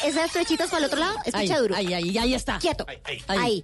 [0.04, 1.18] Esas flechitas para el otro lado.
[1.20, 1.76] Ahí, Escucha duro.
[1.76, 2.60] ahí, ahí, ahí está.
[2.60, 2.86] Quieto.
[3.06, 3.24] ahí.
[3.28, 3.64] Ahí.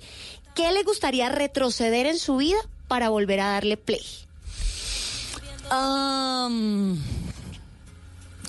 [0.56, 2.58] ¿Qué le gustaría retroceder en su vida
[2.88, 4.02] para volver a darle play?
[5.72, 6.98] Um,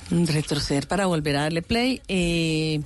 [0.09, 2.01] retroceder para volver a darle play.
[2.07, 2.81] Eh,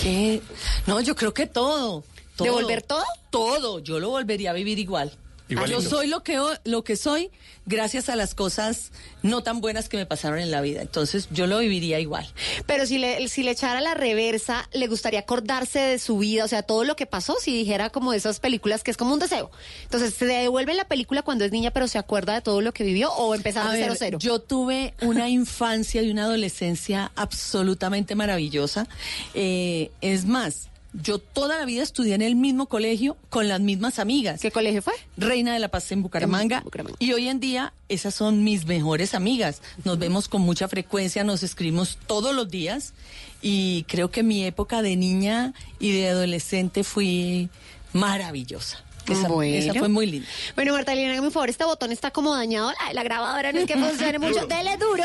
[0.00, 0.42] ¿Qué?
[0.86, 2.04] No, yo creo que todo.
[2.36, 2.44] todo.
[2.46, 3.04] ¿Devolver todo?
[3.30, 3.78] Todo.
[3.80, 5.12] Yo lo volvería a vivir igual.
[5.48, 5.80] Igualito.
[5.80, 7.30] Yo soy lo que, lo que soy
[7.66, 8.92] gracias a las cosas
[9.22, 10.82] no tan buenas que me pasaron en la vida.
[10.82, 12.26] Entonces yo lo viviría igual.
[12.66, 16.44] Pero si le, si le echara la reversa, ¿le gustaría acordarse de su vida?
[16.44, 19.12] O sea, todo lo que pasó, si dijera como de esas películas que es como
[19.12, 19.50] un deseo.
[19.82, 22.84] Entonces, ¿se devuelve la película cuando es niña, pero se acuerda de todo lo que
[22.84, 23.12] vivió?
[23.12, 24.18] ¿O empezar A de cero cero?
[24.20, 28.88] Yo tuve una infancia y una adolescencia absolutamente maravillosa.
[29.34, 30.68] Eh, es más,
[31.02, 34.40] yo toda la vida estudié en el mismo colegio con las mismas amigas.
[34.40, 34.94] ¿Qué colegio fue?
[35.16, 36.58] Reina de la Paz en Bucaramanga.
[36.58, 36.96] En Bucaramanga.
[37.00, 39.60] Y hoy en día esas son mis mejores amigas.
[39.84, 42.94] Nos vemos con mucha frecuencia, nos escribimos todos los días.
[43.42, 47.48] Y creo que mi época de niña y de adolescente fue
[47.92, 48.82] maravillosa.
[49.08, 49.56] Esa, Bueno.
[49.56, 50.26] esa fue muy linda.
[50.56, 52.72] Bueno, Marta Elena, hágame un favor, este botón está como dañado.
[52.86, 54.46] La, la grabadora no es que funcione mucho.
[54.48, 55.04] Dele duro.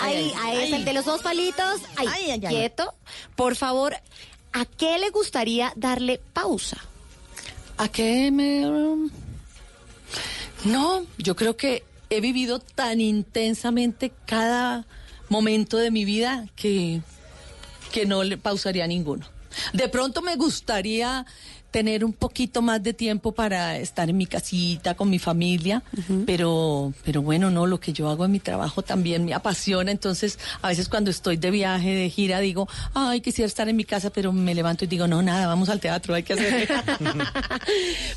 [0.00, 1.80] Ahí, ahí es el de los dos palitos.
[1.96, 2.40] Ahí, Ay, ay, ay.
[2.54, 2.92] quieto.
[3.36, 3.96] Por favor,
[4.58, 6.78] ¿a qué le gustaría darle pausa?
[7.76, 8.62] ¿A qué me.?
[10.64, 14.84] No, yo creo que he vivido tan intensamente cada
[15.28, 17.02] momento de mi vida que,
[17.92, 19.26] que no le pausaría ninguno.
[19.72, 21.24] De pronto me gustaría
[21.70, 25.82] tener un poquito más de tiempo para estar en mi casita con mi familia,
[26.26, 30.38] pero, pero bueno, no, lo que yo hago en mi trabajo también me apasiona, entonces
[30.62, 34.10] a veces cuando estoy de viaje, de gira, digo, ay, quisiera estar en mi casa,
[34.10, 36.68] pero me levanto y digo, no, nada, vamos al teatro, hay que hacer...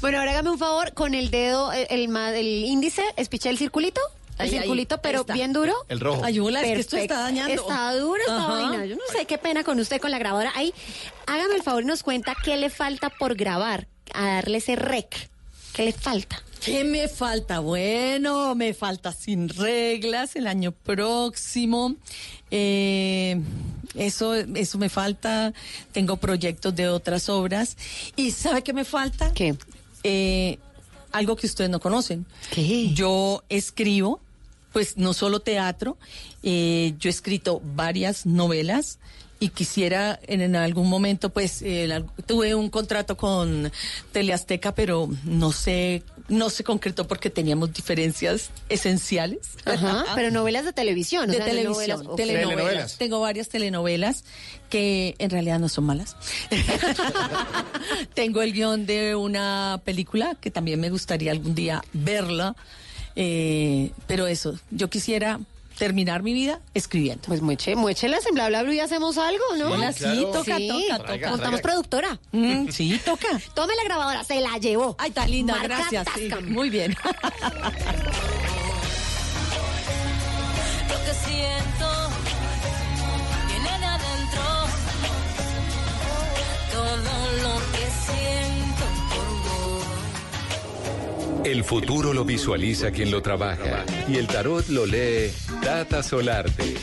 [0.02, 4.02] Bueno, ahora hágame un favor, con el dedo, el, el, el índice, espiché el circulito.
[4.44, 5.74] El Ahí, circulito, ahí pero bien duro.
[5.88, 6.24] El rojo.
[6.24, 7.54] Ayula, es que esto está dañando.
[7.54, 8.86] Está duro esta vaina.
[8.86, 10.52] Yo no sé qué pena con usted con la grabadora.
[10.56, 10.74] Ahí,
[11.28, 15.30] hágame el favor y nos cuenta qué le falta por grabar, a darle ese rec.
[15.74, 16.42] ¿Qué le falta?
[16.64, 17.60] ¿Qué me falta?
[17.60, 21.96] Bueno, me falta sin reglas el año próximo.
[22.52, 23.42] Eh,
[23.96, 25.54] eso, eso me falta.
[25.92, 27.78] Tengo proyectos de otras obras.
[28.16, 29.34] ¿Y sabe qué me falta?
[29.34, 29.56] ¿Qué?
[30.04, 30.60] Eh,
[31.12, 32.26] algo que ustedes no conocen.
[32.52, 32.94] ¿Qué?
[32.94, 34.20] Yo escribo,
[34.72, 35.98] pues no solo teatro,
[36.44, 39.00] eh, yo he escrito varias novelas
[39.40, 43.72] y quisiera en, en algún momento, pues eh, la- tuve un contrato con
[44.12, 49.40] Teleazteca, pero no sé, no se concretó porque teníamos diferencias esenciales.
[49.66, 51.24] Ajá, pero novelas de televisión.
[51.24, 52.16] o de sea, no televisión.
[52.16, 52.98] Telenovelas.
[53.00, 54.26] Tengo varias telenovelas
[54.70, 56.16] que en realidad no son malas.
[58.14, 62.56] Tengo el guion de una película que también me gustaría algún día verla.
[63.16, 65.40] Eh, pero eso, yo quisiera
[65.78, 67.24] terminar mi vida escribiendo.
[67.28, 69.68] Pues mueche, muéchelas en bla bla bla y hacemos algo, ¿no?
[69.72, 70.68] Hola, sí, toca, Sí.
[70.90, 71.30] toca, toca.
[71.32, 72.20] Montamos productora.
[72.32, 73.28] Mm, sí, toca.
[73.56, 74.96] Tome la grabadora, se la llevó.
[75.00, 76.08] Ay, tan linda, Marca gracias.
[76.16, 76.96] sí, muy bien.
[80.90, 82.01] Lo que siento
[91.44, 95.32] El futuro lo visualiza quien lo trabaja y el tarot lo lee
[95.64, 96.76] Tata Solarte.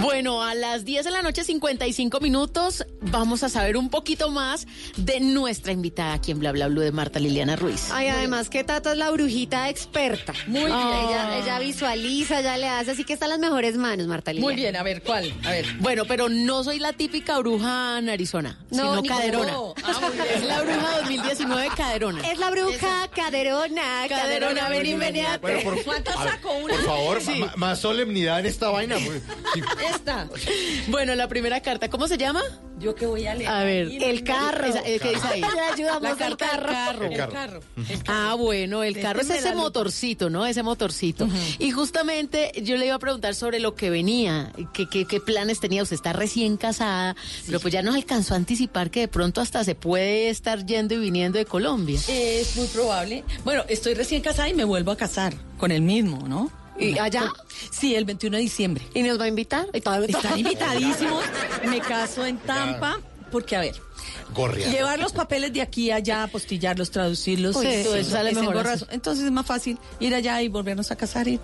[0.00, 4.66] Bueno, a las 10 de la noche, 55 minutos, vamos a saber un poquito más
[4.96, 7.88] de nuestra invitada aquí en Bla Bla Blue de Marta Liliana Ruiz.
[7.90, 10.34] Ay, además que Tata es la brujita experta.
[10.46, 10.72] Muy bien.
[10.76, 14.52] Ella, ella visualiza, ya le hace, así que está en las mejores manos, Marta Liliana.
[14.52, 15.32] Muy bien, a ver, ¿cuál?
[15.44, 15.66] A ver.
[15.78, 19.54] Bueno, pero no soy la típica bruja Arizona, No, sino caderona.
[19.54, 19.74] cómo.
[19.84, 20.26] Ah, muy bien.
[20.34, 22.30] Es la bruja 2019 caderona.
[22.30, 24.94] Es la bruja caderona, caderona, ven y.
[25.40, 26.52] Bueno, por, ¿Cuánto saco?
[26.52, 26.74] Una.
[26.74, 28.96] por favor, ma- más solemnidad en esta vaina.
[29.04, 29.22] pues.
[29.92, 30.28] Esta.
[30.88, 32.42] Bueno, la primera carta, ¿cómo se llama?
[32.78, 33.48] Yo que voy a leer.
[33.50, 34.66] A ver, El carro.
[34.66, 35.40] Esa- ¿Qué dice ahí?
[35.40, 36.72] Le ayudamos La al carta del carro.
[36.72, 37.04] carro.
[37.06, 37.32] El carro.
[37.32, 37.60] carro.
[38.08, 40.44] Ah, bueno, el carro es Déjeme ese motorcito, ¿no?
[40.44, 41.28] Ese motorcito.
[41.58, 45.60] Y justamente yo le iba a preguntar sobre lo que venía, qué, qué, qué planes
[45.60, 45.82] tenía.
[45.82, 47.14] Usted está recién casada,
[47.46, 50.94] pero pues ya nos alcanzó a anticipar que de pronto hasta se puede estar yendo
[50.94, 52.00] y viniendo de Colombia.
[52.08, 53.24] Es muy probable.
[53.44, 56.50] Bueno, estoy recién casada y me vuelvo a casar con el mismo, ¿no?
[56.78, 57.32] ¿Y allá?
[57.70, 58.84] Sí, el 21 de diciembre.
[58.94, 59.66] ¿Y nos va a invitar?
[59.72, 60.04] Están
[60.36, 61.24] invitadísimos.
[61.68, 63.00] Me caso en Tampa
[63.34, 63.74] porque, a ver,
[64.32, 64.68] Gorria.
[64.70, 68.36] llevar los papeles de aquí a allá, apostillarlos, traducirlos, Uy, todo sí, eso sale es
[68.38, 68.64] mejor.
[68.90, 71.40] Entonces es más fácil ir allá y volvernos a casar y...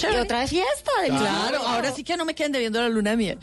[0.00, 0.90] Y otra fiesta.
[1.00, 3.38] de Claro, ahora sí que no me queden debiendo la luna de miel.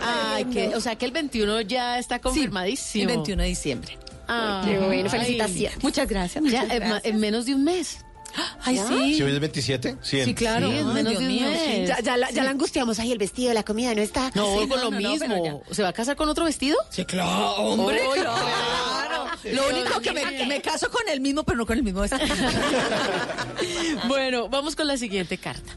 [0.00, 3.10] Ay, que, o sea que el 21 ya está confirmadísimo.
[3.10, 3.98] El 21 de diciembre.
[4.28, 5.82] Ah, Qué bueno, felicitaciones.
[5.82, 6.44] Muchas gracias.
[6.44, 7.04] Ya, muchas gracias.
[7.04, 7.98] en menos de un mes.
[8.64, 9.14] Ay, sí.
[9.14, 9.96] ¿Si hoy es 27?
[10.02, 10.68] Sí, Sí, claro.
[10.68, 11.60] Sí, Ay, menos Dios de un mío, mes.
[11.62, 11.86] sí.
[11.86, 12.98] Ya, ya, la, ya la angustiamos.
[12.98, 14.30] Ay, el vestido, la comida, ¿no está?
[14.34, 15.62] No, Sí, con no, lo no, no, pero mismo.
[15.70, 16.76] ¿Se va a casar con otro vestido?
[16.90, 18.00] Sí, claro, hombre.
[18.14, 19.26] Claro.
[19.44, 22.22] Lo único que me, me caso con el mismo, pero no con el mismo vestido.
[24.08, 25.72] Bueno, vamos con la siguiente carta.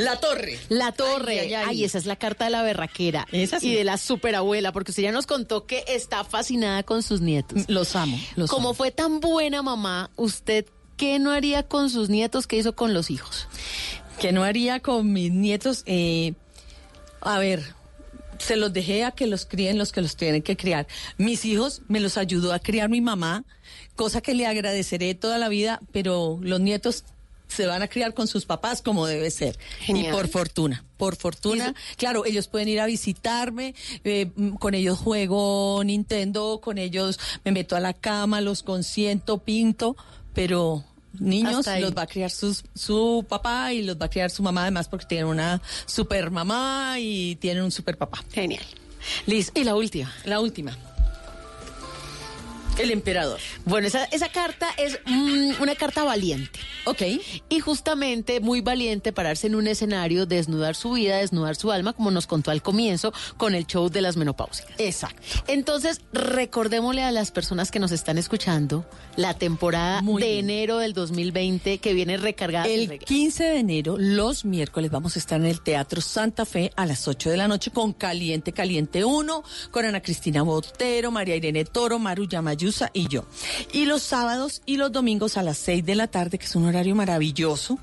[0.00, 0.58] La torre.
[0.68, 1.40] La torre.
[1.40, 1.84] Ay, Ay, ay, ay.
[1.84, 3.26] esa es la carta de la berraquera.
[3.32, 3.72] Esa sí.
[3.72, 7.64] Y de la superabuela, porque usted ya nos contó que está fascinada con sus nietos.
[7.68, 8.18] Los amo.
[8.36, 8.74] Los Como amo.
[8.74, 13.10] fue tan buena mamá, ¿usted qué no haría con sus nietos que hizo con los
[13.10, 13.46] hijos?
[14.20, 16.34] que no haría con mis nietos, eh,
[17.22, 17.62] a ver,
[18.38, 20.86] se los dejé a que los críen los que los tienen que criar.
[21.16, 23.44] Mis hijos me los ayudó a criar mi mamá,
[23.96, 27.04] cosa que le agradeceré toda la vida, pero los nietos
[27.50, 29.58] se van a criar con sus papás como debe ser.
[29.80, 30.06] Genial.
[30.06, 31.74] Y por fortuna, por fortuna.
[31.96, 33.74] Claro, ellos pueden ir a visitarme,
[34.04, 39.38] eh, mm, con ellos juego Nintendo, con ellos me meto a la cama, los consiento,
[39.38, 39.96] pinto,
[40.34, 40.84] pero
[41.18, 44.62] niños los va a criar sus, su papá y los va a criar su mamá
[44.62, 48.24] además porque tienen una super mamá y tienen un super papá.
[48.32, 48.64] Genial.
[49.26, 50.12] Liz, y la última.
[50.24, 50.76] La última.
[52.80, 53.38] El emperador.
[53.64, 56.58] Bueno, esa, esa carta es mm, una carta valiente.
[56.84, 57.02] Ok.
[57.48, 62.10] Y justamente muy valiente pararse en un escenario, desnudar su vida, desnudar su alma, como
[62.10, 64.72] nos contó al comienzo con el show de las menopáusicas.
[64.78, 65.20] Exacto.
[65.46, 70.50] Entonces, recordémosle a las personas que nos están escuchando la temporada Muy de bien.
[70.50, 72.66] enero del 2020 que viene recargada.
[72.66, 73.04] El reggae.
[73.06, 77.06] 15 de enero, los miércoles, vamos a estar en el Teatro Santa Fe a las
[77.06, 81.98] 8 de la noche con Caliente Caliente 1, con Ana Cristina Botero, María Irene Toro,
[81.98, 82.26] Maru
[82.92, 83.24] Y yo.
[83.72, 86.66] Y los sábados y los domingos a las 6 de la tarde, que es un
[86.66, 87.78] horario maravilloso,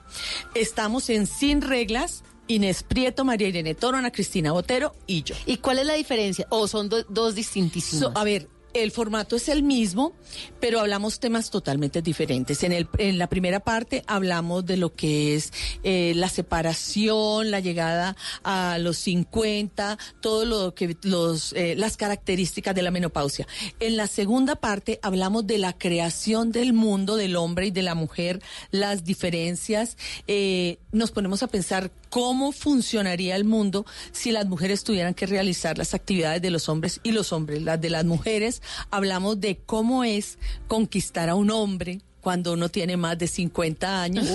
[0.55, 5.35] estamos en Sin Reglas, Inés Prieto, María Irene Toro, Ana Cristina Botero y yo.
[5.45, 6.47] ¿Y cuál es la diferencia?
[6.49, 8.11] ¿O son do- dos distintísimas?
[8.13, 10.13] So, a ver, el formato es el mismo,
[10.59, 12.63] pero hablamos temas totalmente diferentes.
[12.63, 15.51] En, el, en la primera parte hablamos de lo que es
[15.83, 22.75] eh, la separación, la llegada a los 50, todo lo que los eh, las características
[22.75, 23.47] de la menopausia.
[23.79, 27.95] En la segunda parte hablamos de la creación del mundo del hombre y de la
[27.95, 28.41] mujer,
[28.71, 29.97] las diferencias.
[30.27, 35.77] eh, nos ponemos a pensar cómo funcionaría el mundo si las mujeres tuvieran que realizar
[35.77, 38.61] las actividades de los hombres y los hombres las de las mujeres.
[38.91, 40.37] Hablamos de cómo es
[40.67, 44.27] conquistar a un hombre cuando uno tiene más de 50 años.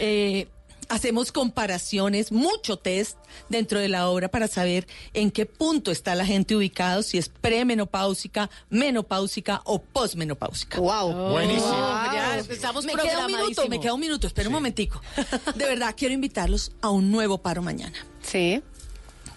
[0.00, 0.48] Eh,
[0.88, 3.18] hacemos comparaciones, mucho test
[3.48, 7.28] dentro de la obra para saber en qué punto está la gente ubicado, si es
[7.28, 10.80] premenopáusica, menopáusica o posmenopáusica.
[10.80, 11.30] Wow.
[11.30, 11.72] Buenísimo.
[12.12, 15.00] Ya estamos Me queda un minuto, me queda un minuto, espera un momentico.
[15.54, 17.96] De verdad, quiero invitarlos a un nuevo paro mañana.
[18.22, 18.62] Sí.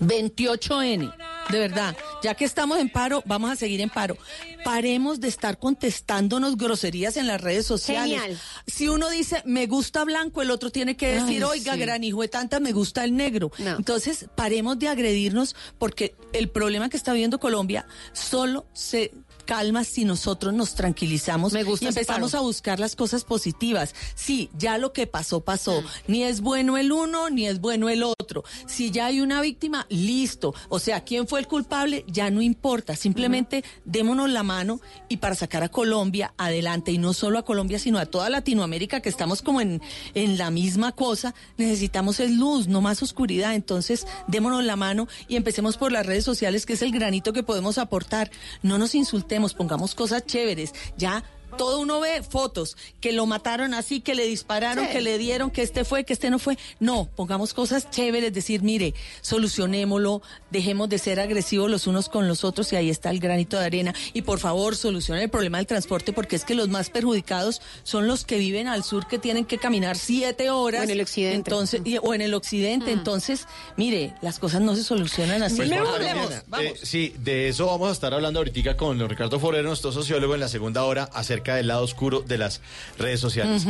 [0.01, 1.13] 28N,
[1.51, 4.17] de verdad, ya que estamos en paro, vamos a seguir en paro.
[4.63, 8.19] Paremos de estar contestándonos groserías en las redes sociales.
[8.21, 8.39] Genial.
[8.67, 11.79] Si uno dice, me gusta blanco, el otro tiene que decir, Ay, oiga, sí.
[11.79, 13.51] gran hijo de tanta, me gusta el negro.
[13.57, 13.75] No.
[13.75, 19.13] Entonces, paremos de agredirnos porque el problema que está viviendo Colombia solo se
[19.51, 23.93] calma si nosotros nos tranquilizamos Me gusta y empezamos a buscar las cosas positivas.
[24.15, 25.43] Sí, ya lo que pasó, Mm.
[25.43, 25.83] pasó.
[26.07, 28.45] Ni es bueno el uno, ni es bueno el otro.
[28.65, 30.53] Si ya hay una víctima, listo.
[30.69, 32.95] O sea, quién fue el culpable, ya no importa.
[32.95, 34.79] Simplemente démonos la mano
[35.09, 36.93] y para sacar a Colombia adelante.
[36.93, 39.81] Y no solo a Colombia, sino a toda Latinoamérica, que estamos como en,
[40.13, 41.35] en la misma cosa.
[41.57, 43.53] Necesitamos es luz, no más oscuridad.
[43.53, 47.43] Entonces, démonos la mano y empecemos por las redes sociales, que es el granito que
[47.43, 48.31] podemos aportar.
[48.61, 50.73] No nos insultemos, pongamos cosas chéveres.
[50.97, 51.23] Ya
[51.57, 55.61] todo uno ve fotos, que lo mataron así, que le dispararon, que le dieron, que
[55.61, 56.57] este fue, que este no fue.
[56.79, 58.93] No, pongamos cosas chéveres, decir, mire,
[59.41, 60.21] solucionémoslo,
[60.51, 63.65] dejemos de ser agresivos los unos con los otros y ahí está el granito de
[63.65, 63.93] arena.
[64.13, 68.07] Y por favor, solucionen el problema del transporte porque es que los más perjudicados son
[68.07, 70.81] los que viven al sur que tienen que caminar siete horas.
[70.81, 71.35] O en el occidente.
[71.35, 72.91] Entonces, y- o en el occidente.
[72.91, 73.47] Entonces,
[73.77, 75.57] mire, las cosas no se solucionan así.
[75.57, 76.65] Pues, Vamos, Mariana, vamos.
[76.65, 80.39] eh, sí, de eso vamos a estar hablando ahorita con Ricardo Forero, nuestro sociólogo, en
[80.41, 82.61] la segunda hora, acerca del lado oscuro de las
[82.97, 83.65] redes sociales.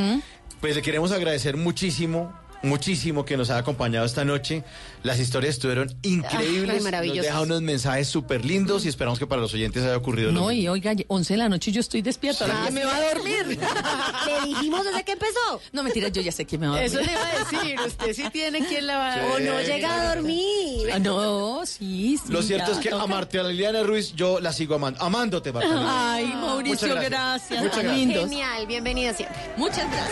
[0.60, 2.34] Pues le queremos agradecer muchísimo,
[2.64, 4.64] muchísimo que nos ha acompañado esta noche.
[5.04, 6.76] Las historias estuvieron increíbles.
[6.78, 7.18] Ay, maravillosas.
[7.18, 10.40] Nos deja unos mensajes súper lindos y esperamos que para los oyentes haya ocurrido lo
[10.42, 10.62] No, mismo.
[10.62, 12.46] y oiga, 11 de la noche y yo estoy despierta.
[12.46, 13.46] ¿Ahora Ah, quién me va a dormir?
[14.28, 15.62] Le dijimos desde que empezó.
[15.72, 17.00] No, mentira, yo ya sé quién me va a dormir.
[17.00, 20.16] Eso le iba a decir, usted sí tiene quien la va O no llega a
[20.16, 20.90] dormir.
[20.94, 22.32] Ah, no, sí, sí.
[22.32, 23.04] Lo cierto ya, es que toca.
[23.04, 25.02] a Marta Liliana Ruiz yo la sigo amando.
[25.04, 26.14] Amándote, Marta Liliana.
[26.14, 27.10] Ay, Mauricio, Muchas gracias.
[27.10, 27.64] gracias.
[27.64, 28.20] Muchas gracias.
[28.30, 29.38] Genial, bienvenida siempre.
[29.58, 30.12] Muchas gracias.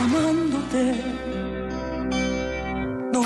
[0.00, 0.94] Amándote.
[3.12, 3.22] No,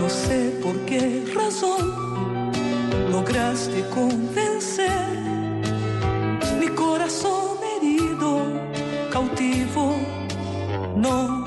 [0.00, 2.52] no sé por qué razón
[3.10, 4.90] lograste convencer
[6.60, 8.42] mi corazón herido,
[9.10, 9.96] cautivo.
[10.96, 11.44] No,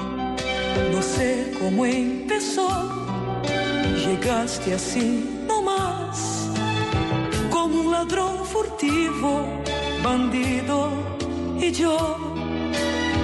[0.91, 2.69] no sé cómo empezó.
[4.05, 6.49] Llegaste así nomás,
[7.49, 9.45] como un ladrón furtivo,
[10.03, 11.16] bandido
[11.59, 12.17] y yo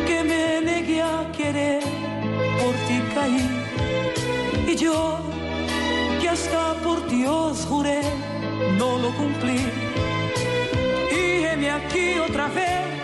[0.05, 1.83] que me negué a querer,
[2.59, 3.49] por ti caí.
[4.67, 5.19] Y yo,
[6.21, 8.01] que hasta por Dios juré,
[8.77, 9.59] no lo cumplí.
[11.11, 13.02] Y heme aquí otra vez,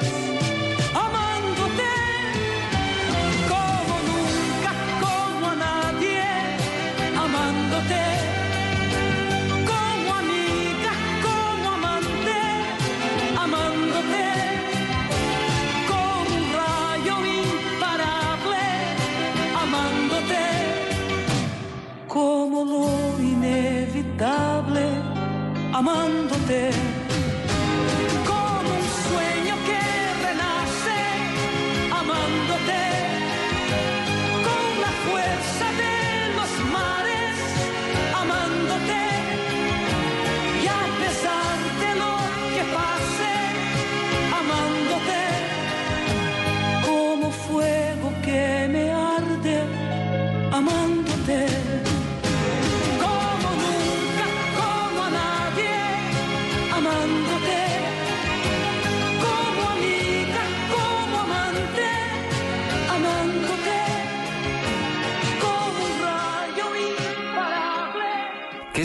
[24.20, 25.02] inevitable,
[25.74, 26.72] amándote,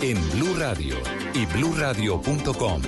[0.00, 0.96] en Blue Radio
[1.34, 2.82] y bluradio.com,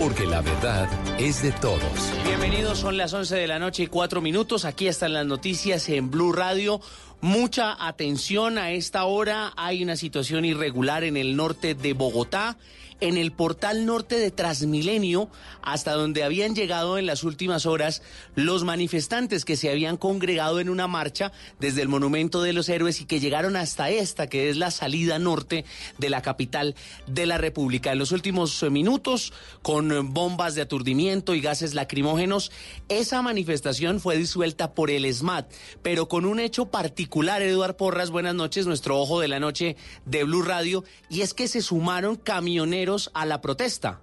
[0.00, 0.88] porque la verdad
[1.18, 1.80] es de todos.
[2.24, 4.64] Bienvenidos, son las 11 de la noche y 4 minutos.
[4.64, 6.80] Aquí están las noticias en Blue Radio.
[7.20, 9.52] Mucha atención a esta hora.
[9.56, 12.56] Hay una situación irregular en el norte de Bogotá.
[13.02, 15.28] En el portal norte de Transmilenio,
[15.60, 18.00] hasta donde habían llegado en las últimas horas
[18.36, 23.00] los manifestantes que se habían congregado en una marcha desde el Monumento de los Héroes
[23.00, 25.64] y que llegaron hasta esta, que es la salida norte
[25.98, 26.76] de la capital
[27.08, 27.90] de la República.
[27.90, 29.32] En los últimos eh, minutos,
[29.62, 32.52] con eh, bombas de aturdimiento y gases lacrimógenos,
[32.88, 38.36] esa manifestación fue disuelta por el SMAT, pero con un hecho particular, Eduard Porras, buenas
[38.36, 42.91] noches, nuestro ojo de la noche de Blue Radio, y es que se sumaron camioneros
[43.14, 44.00] a la protesta.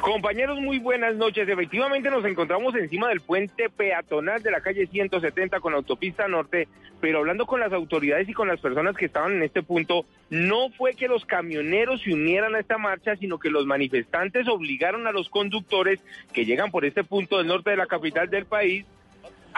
[0.00, 1.48] Compañeros, muy buenas noches.
[1.48, 6.68] Efectivamente nos encontramos encima del puente peatonal de la calle 170 con autopista norte,
[7.00, 10.70] pero hablando con las autoridades y con las personas que estaban en este punto, no
[10.70, 15.12] fue que los camioneros se unieran a esta marcha, sino que los manifestantes obligaron a
[15.12, 16.00] los conductores
[16.32, 18.86] que llegan por este punto del norte de la capital del país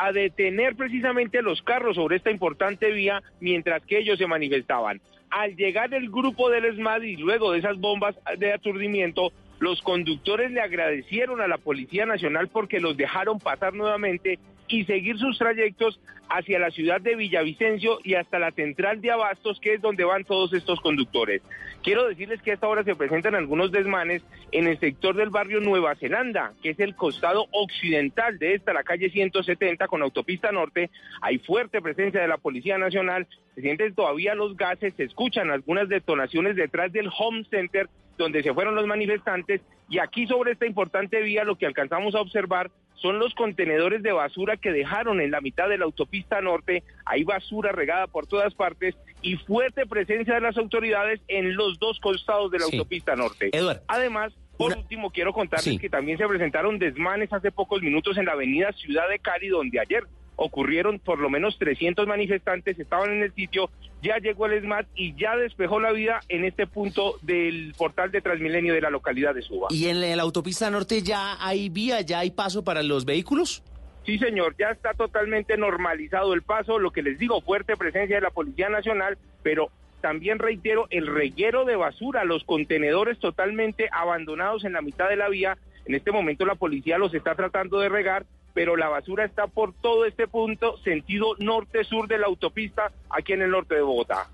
[0.01, 4.99] a detener precisamente los carros sobre esta importante vía mientras que ellos se manifestaban.
[5.29, 10.51] Al llegar el grupo del ESMAD y luego de esas bombas de aturdimiento, los conductores
[10.53, 14.39] le agradecieron a la Policía Nacional porque los dejaron pasar nuevamente
[14.71, 19.59] y seguir sus trayectos hacia la ciudad de Villavicencio y hasta la central de Abastos,
[19.61, 21.43] que es donde van todos estos conductores.
[21.83, 25.61] Quiero decirles que a esta hora se presentan algunos desmanes en el sector del barrio
[25.61, 30.91] Nueva Zelanda, que es el costado occidental de esta, la calle 170 con autopista norte.
[31.21, 35.89] Hay fuerte presencia de la Policía Nacional, se sienten todavía los gases, se escuchan algunas
[35.89, 37.89] detonaciones detrás del Home Center
[38.21, 42.21] donde se fueron los manifestantes y aquí sobre esta importante vía lo que alcanzamos a
[42.21, 46.83] observar son los contenedores de basura que dejaron en la mitad de la autopista norte.
[47.07, 51.99] Hay basura regada por todas partes y fuerte presencia de las autoridades en los dos
[51.99, 52.77] costados de la Sí.
[52.77, 53.49] autopista norte.
[53.57, 53.81] Eduard.
[53.89, 55.79] Además, por Una- último, quiero contarles Sí.
[55.79, 59.81] que también se presentaron desmanes hace pocos minutos en la avenida Ciudad de Cali, donde
[59.81, 60.05] ayer
[60.43, 63.69] ocurrieron por lo menos 300 manifestantes, estaban en el sitio,
[64.03, 68.23] ya llegó el SMAT y ya despejó la vida en este punto del portal de
[68.23, 69.69] Transmilenio de la localidad de Suba.
[69.71, 73.63] ¿Y en la autopista norte ya hay vía, ya hay paso para los vehículos?
[74.07, 78.23] Sí, señor, ya está totalmente normalizado el paso, lo que les digo, fuerte presencia de
[78.23, 79.71] la Policía Nacional, pero
[80.01, 85.29] también reitero el reguero de basura, los contenedores totalmente abandonados en la mitad de la
[85.29, 85.59] vía.
[85.85, 88.25] En este momento la policía los está tratando de regar,
[88.55, 93.43] pero la basura está por todo este punto, sentido norte-sur de la autopista, aquí en
[93.43, 94.29] el norte de Bogotá.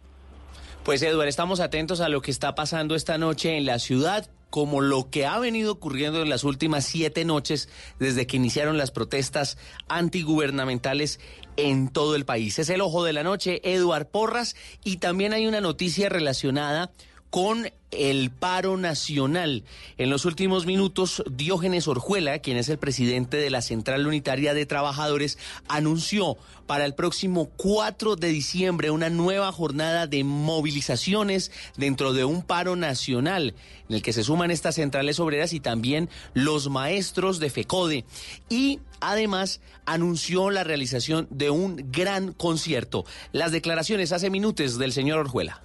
[0.85, 4.81] Pues Eduard, estamos atentos a lo que está pasando esta noche en la ciudad, como
[4.81, 9.59] lo que ha venido ocurriendo en las últimas siete noches desde que iniciaron las protestas
[9.89, 11.19] antigubernamentales
[11.57, 12.59] en todo el país.
[12.59, 14.55] Es el ojo de la noche, Eduard Porras,
[14.85, 16.93] y también hay una noticia relacionada
[17.31, 19.64] con el paro nacional.
[19.97, 24.66] En los últimos minutos, Diógenes Orjuela, quien es el presidente de la Central Unitaria de
[24.66, 32.24] Trabajadores, anunció para el próximo 4 de diciembre una nueva jornada de movilizaciones dentro de
[32.24, 33.55] un paro nacional,
[33.89, 38.05] en el que se suman estas centrales obreras y también los maestros de FECODE.
[38.49, 43.05] Y además anunció la realización de un gran concierto.
[43.33, 45.62] Las declaraciones hace minutos del señor Orjuela.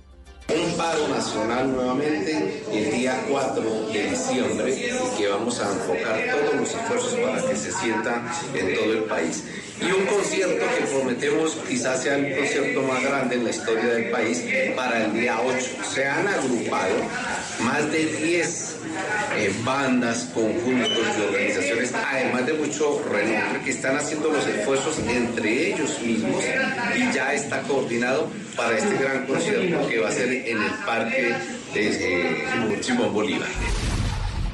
[0.49, 6.55] Un paro nacional nuevamente el día 4 de diciembre y que vamos a enfocar todos
[6.55, 8.21] los esfuerzos para que se sienta
[8.53, 9.43] en todo el país.
[9.79, 14.11] Y un concierto que prometemos quizás sea el concierto más grande en la historia del
[14.11, 14.43] país
[14.75, 15.65] para el día 8.
[15.89, 16.95] Se han agrupado
[17.61, 18.75] más de 10
[19.37, 21.60] eh, bandas, conjuntos y organizaciones,
[22.11, 26.43] además de mucho renombre, que están haciendo los esfuerzos entre ellos mismos
[26.95, 31.33] y ya está coordinado para este gran concierto que va a ser en el Parque
[31.73, 33.47] de eh, Simón Bolívar.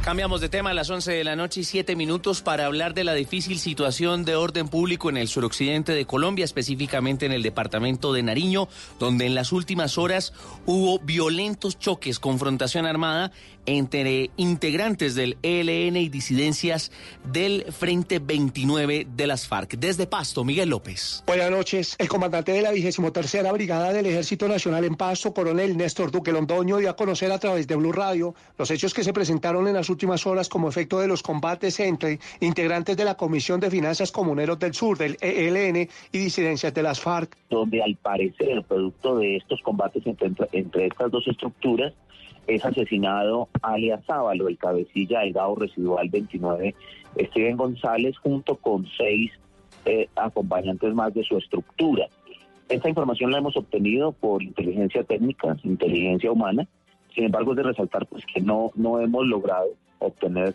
[0.07, 3.03] Cambiamos de tema a las 11 de la noche y 7 minutos para hablar de
[3.03, 8.13] la difícil situación de orden público en el suroccidente de Colombia, específicamente en el departamento
[8.13, 10.31] de Nariño, donde en las últimas horas
[10.65, 13.33] hubo violentos choques, confrontación armada
[13.67, 16.91] entre integrantes del ELN y disidencias
[17.31, 19.77] del Frente 29 de las FARC.
[19.77, 21.23] Desde Pasto, Miguel López.
[21.27, 21.95] Buenas noches.
[21.99, 26.77] El comandante de la 23 Brigada del Ejército Nacional en Pasto, coronel Néstor Duque Londoño,
[26.77, 29.89] dio a conocer a través de Blue Radio los hechos que se presentaron en las
[29.89, 34.57] últimas horas como efecto de los combates entre integrantes de la Comisión de Finanzas Comuneros
[34.59, 37.35] del Sur, del ELN, y disidencias de las FARC.
[37.49, 41.93] donde al parecer, producto de estos combates entre, entre estas dos estructuras,
[42.47, 46.73] es asesinado alias Sábalo, el cabecilla del GAO residual 29,
[47.19, 49.31] Steven González, junto con seis
[49.85, 52.07] eh, acompañantes más de su estructura.
[52.69, 56.67] Esta información la hemos obtenido por inteligencia técnica, inteligencia humana.
[57.13, 59.69] Sin embargo, es de resaltar pues, que no, no hemos logrado
[59.99, 60.53] obtener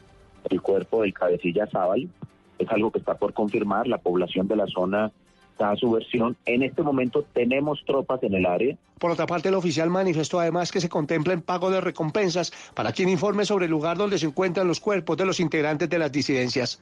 [0.51, 2.09] el cuerpo del cabecilla Sábalo.
[2.59, 3.87] Es algo que está por confirmar.
[3.87, 5.11] La población de la zona
[5.59, 6.37] da su versión.
[6.45, 8.77] En este momento tenemos tropas en el área.
[8.99, 12.93] Por otra parte, el oficial manifestó además que se contempla en pago de recompensas para
[12.93, 16.13] quien informe sobre el lugar donde se encuentran los cuerpos de los integrantes de las
[16.13, 16.81] disidencias.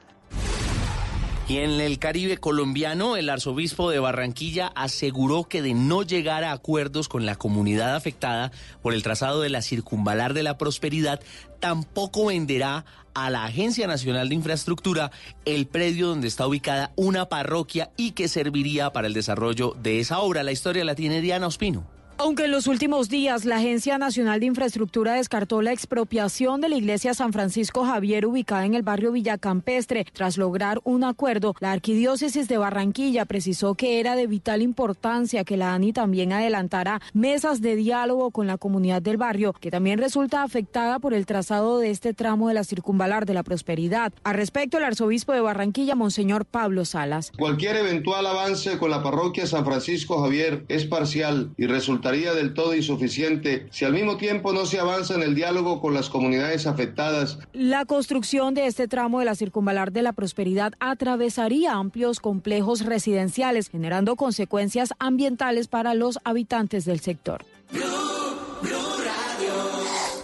[1.47, 6.53] Y en el Caribe colombiano, el arzobispo de Barranquilla aseguró que de no llegar a
[6.53, 8.51] acuerdos con la comunidad afectada
[8.81, 11.19] por el trazado de la circunvalar de la prosperidad,
[11.59, 15.11] tampoco venderá a la Agencia Nacional de Infraestructura
[15.43, 20.19] el predio donde está ubicada una parroquia y que serviría para el desarrollo de esa
[20.19, 20.43] obra.
[20.43, 22.00] La historia la tiene Diana Ospino.
[22.23, 26.75] Aunque en los últimos días la Agencia Nacional de Infraestructura descartó la expropiación de la
[26.75, 32.47] iglesia San Francisco Javier ubicada en el barrio Villacampestre, tras lograr un acuerdo, la Arquidiócesis
[32.47, 37.75] de Barranquilla precisó que era de vital importancia que la ANI también adelantara mesas de
[37.75, 42.13] diálogo con la comunidad del barrio, que también resulta afectada por el trazado de este
[42.13, 44.13] tramo de la circunvalar de la prosperidad.
[44.23, 47.31] Al respecto, el arzobispo de Barranquilla, Monseñor Pablo Salas.
[47.35, 51.65] Cualquier eventual avance con la parroquia San Francisco Javier es parcial y
[52.11, 55.93] resultaría del todo insuficiente si al mismo tiempo no se avanza en el diálogo con
[55.93, 57.39] las comunidades afectadas.
[57.53, 63.69] La construcción de este tramo de la circunvalar de la prosperidad atravesaría amplios complejos residenciales,
[63.69, 67.45] generando consecuencias ambientales para los habitantes del sector.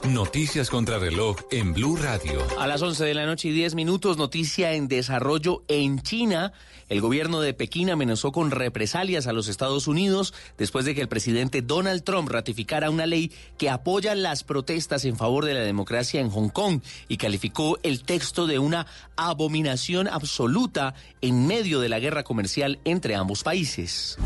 [0.10, 2.42] Noticias contra reloj en Blue Radio.
[2.60, 6.54] A las 11 de la noche y 10 minutos, noticia en desarrollo en China.
[6.90, 11.10] El gobierno de Pekín amenazó con represalias a los Estados Unidos después de que el
[11.10, 16.22] presidente Donald Trump ratificara una ley que apoya las protestas en favor de la democracia
[16.22, 18.88] en Hong Kong y calificó el texto de una
[19.18, 24.18] abominación absoluta en medio de la guerra comercial entre ambos países.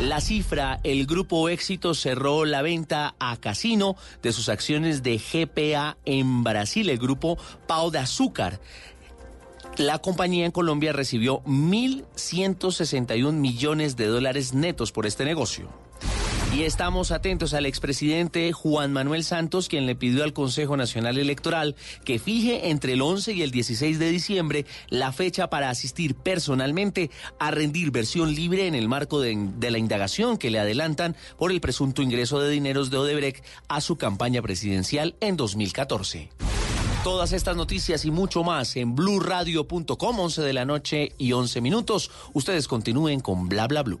[0.00, 5.96] La cifra, el grupo Éxito cerró la venta a casino de sus acciones de GPA
[6.04, 8.60] en Brasil, el grupo Pau de Azúcar.
[9.78, 15.68] La compañía en Colombia recibió 1.161 millones de dólares netos por este negocio.
[16.54, 21.76] Y estamos atentos al expresidente Juan Manuel Santos, quien le pidió al Consejo Nacional Electoral
[22.06, 27.10] que fije entre el 11 y el 16 de diciembre la fecha para asistir personalmente
[27.38, 31.52] a rendir versión libre en el marco de, de la indagación que le adelantan por
[31.52, 36.30] el presunto ingreso de dineros de Odebrecht a su campaña presidencial en 2014.
[37.06, 42.10] Todas estas noticias y mucho más en blurradio.com, 11 de la noche y 11 minutos.
[42.32, 44.00] Ustedes continúen con Bla Bla Blue.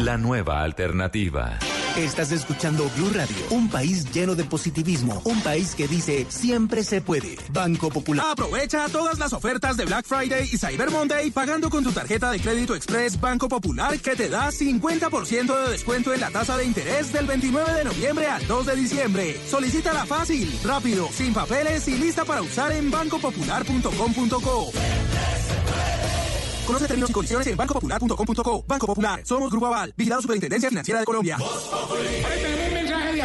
[0.00, 1.58] la nueva alternativa.
[1.96, 7.00] Estás escuchando Blue Radio, un país lleno de positivismo, un país que dice siempre se
[7.00, 7.36] puede.
[7.50, 8.26] Banco Popular.
[8.30, 12.38] Aprovecha todas las ofertas de Black Friday y Cyber Monday pagando con tu tarjeta de
[12.38, 17.12] crédito Express Banco Popular que te da 50% de descuento en la tasa de interés
[17.12, 19.36] del 29 de noviembre al 2 de diciembre.
[19.48, 24.72] Solicítala fácil, rápido, sin papeles y lista para usar en bancopopular.com.co.
[26.68, 28.64] Conoce términos y condiciones en bancopopular.com.co.
[28.68, 29.22] Banco Popular.
[29.24, 29.94] Somos Grupo Aval.
[29.96, 31.38] Vigilado Superintendencia Financiera de Colombia.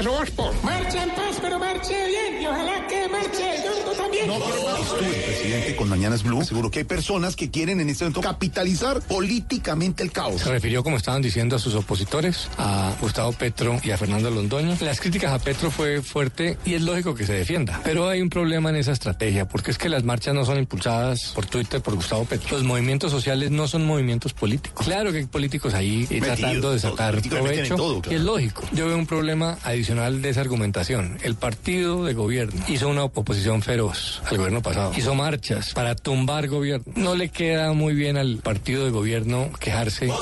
[0.03, 0.51] De Asobospo.
[0.63, 2.41] Marcha en paz, pero marche bien.
[2.41, 4.29] Y ojalá que marche yo también.
[4.29, 6.43] Estuve, presidente, con Mañanas Blue.
[6.43, 10.41] Seguro que hay personas que quieren en este momento capitalizar políticamente el caos.
[10.41, 14.75] Se refirió, como estaban diciendo, a sus opositores, a Gustavo Petro y a Fernando Londoño.
[14.81, 17.79] Las críticas a Petro fue fuerte y es lógico que se defienda.
[17.85, 21.31] Pero hay un problema en esa estrategia, porque es que las marchas no son impulsadas
[21.33, 22.57] por Twitter por Gustavo Petro.
[22.57, 24.85] Los movimientos sociales no son movimientos políticos.
[24.85, 28.17] Claro que hay políticos ahí Metidos, tratando de sacar en provecho, todo, y claro.
[28.17, 28.63] es lógico.
[28.73, 31.19] Yo veo un problema adicional de esa argumentación.
[31.23, 34.91] El partido de gobierno hizo una oposición feroz al gobierno pasado.
[34.97, 36.91] Hizo marchas para tumbar gobierno.
[36.95, 40.07] No le queda muy bien al partido de gobierno quejarse.
[40.07, 40.15] No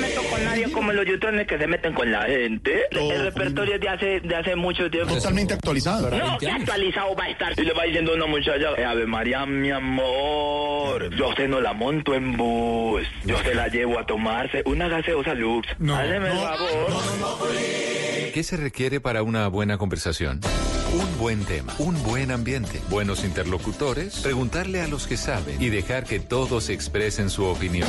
[0.00, 0.68] me con nadie
[1.04, 2.84] los youtubers que se meten con la gente.
[2.90, 5.14] El repertorio es de hace, de hace mucho tiempo.
[5.14, 6.10] Totalmente actualizado.
[6.10, 7.58] No, ¿qué actualizado va a estar?
[7.58, 11.60] Y le va diciendo a una muchacha, eh, Ave María, mi amor, yo usted no
[11.60, 15.68] la monto en bus, yo se la llevo a tomarse una gaseosa Lux.
[15.68, 17.50] Háceme el favor.
[18.32, 20.40] ¿Qué se requiere para una buena conversación?
[20.92, 26.04] Un buen tema, un buen ambiente, buenos interlocutores, preguntarle a los que saben y dejar
[26.04, 27.88] que todos expresen su opinión.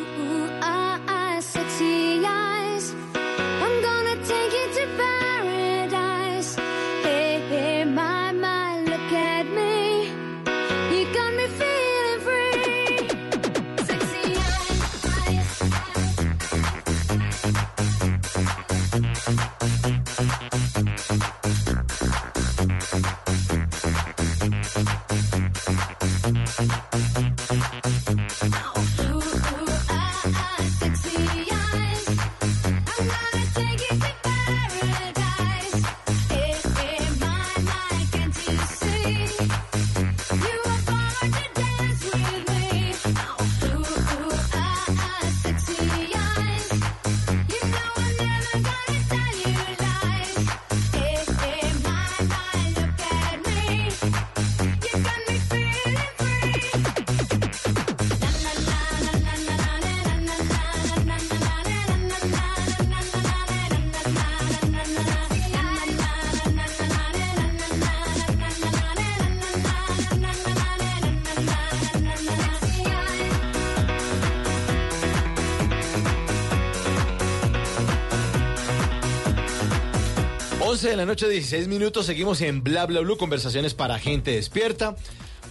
[80.89, 82.07] de la noche, 16 minutos.
[82.07, 84.95] Seguimos en Bla Bla Blue, conversaciones para gente despierta.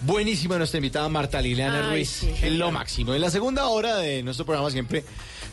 [0.01, 2.23] Buenísima nuestra invitada Marta Liliana Ruiz.
[2.41, 3.13] En lo máximo.
[3.13, 5.05] En la segunda hora de nuestro programa siempre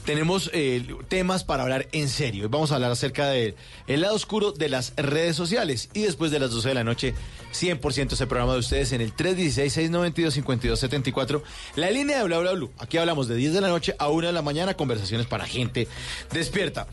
[0.04, 2.48] tenemos eh, temas para hablar en serio.
[2.48, 3.54] Vamos a hablar acerca del
[3.86, 5.90] lado oscuro de las redes sociales.
[5.92, 7.14] Y después de las 12 de la noche,
[7.52, 11.42] 100% ese programa de ustedes en el 316-692-5274.
[11.76, 12.72] La línea de Bla Bla Blue.
[12.78, 14.74] Aquí hablamos de 10 de la noche a 1 de la mañana.
[14.74, 15.86] Conversaciones para gente
[16.32, 16.88] despierta.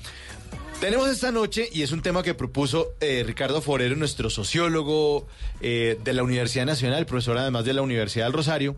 [0.79, 5.25] Tenemos esta noche, y es un tema que propuso eh, Ricardo Forero, nuestro sociólogo
[5.61, 8.75] eh, de la Universidad Nacional, profesor además de la Universidad del Rosario,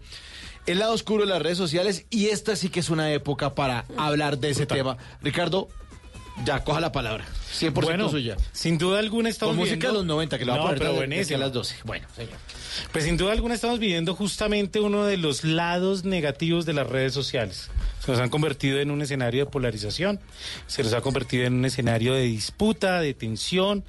[0.68, 3.86] el lado oscuro de las redes sociales, y esta sí que es una época para
[3.98, 4.98] hablar de ese tema.
[5.22, 5.70] Ricardo,
[6.46, 7.26] ya, coja la palabra.
[7.60, 8.38] 100% Bueno, suya.
[8.52, 10.64] Sin duda alguna estamos Con música viendo- de los 90, que lo va a No,
[10.66, 11.76] poner a las 12.
[11.84, 12.34] Bueno, señor.
[12.92, 17.14] Pues sin duda alguna estamos viviendo justamente uno de los lados negativos de las redes
[17.14, 17.70] sociales.
[18.06, 20.20] Se nos han convertido en un escenario de polarización,
[20.68, 23.84] se nos ha convertido en un escenario de disputa, de tensión,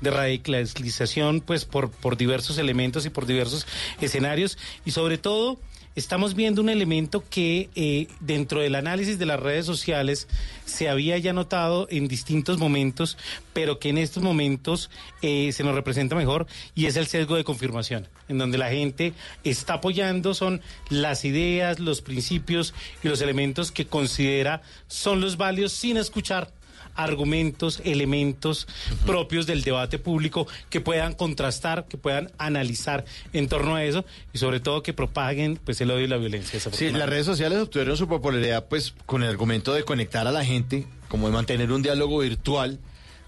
[0.00, 3.66] de radicalización, pues por, por diversos elementos y por diversos
[4.00, 5.58] escenarios y sobre todo
[5.94, 10.28] estamos viendo un elemento que eh, dentro del análisis de las redes sociales
[10.64, 13.16] se había ya notado en distintos momentos,
[13.52, 14.90] pero que en estos momentos
[15.22, 19.12] eh, se nos representa mejor y es el sesgo de confirmación, en donde la gente
[19.44, 20.60] está apoyando son
[20.90, 26.50] las ideas, los principios y los elementos que considera son los válidos sin escuchar
[26.94, 28.66] argumentos, elementos
[29.06, 34.38] propios del debate público que puedan contrastar, que puedan analizar en torno a eso y
[34.38, 36.60] sobre todo que propaguen pues el odio y la violencia.
[36.60, 40.44] Sí, las redes sociales obtuvieron su popularidad pues con el argumento de conectar a la
[40.44, 42.78] gente, como de mantener un diálogo virtual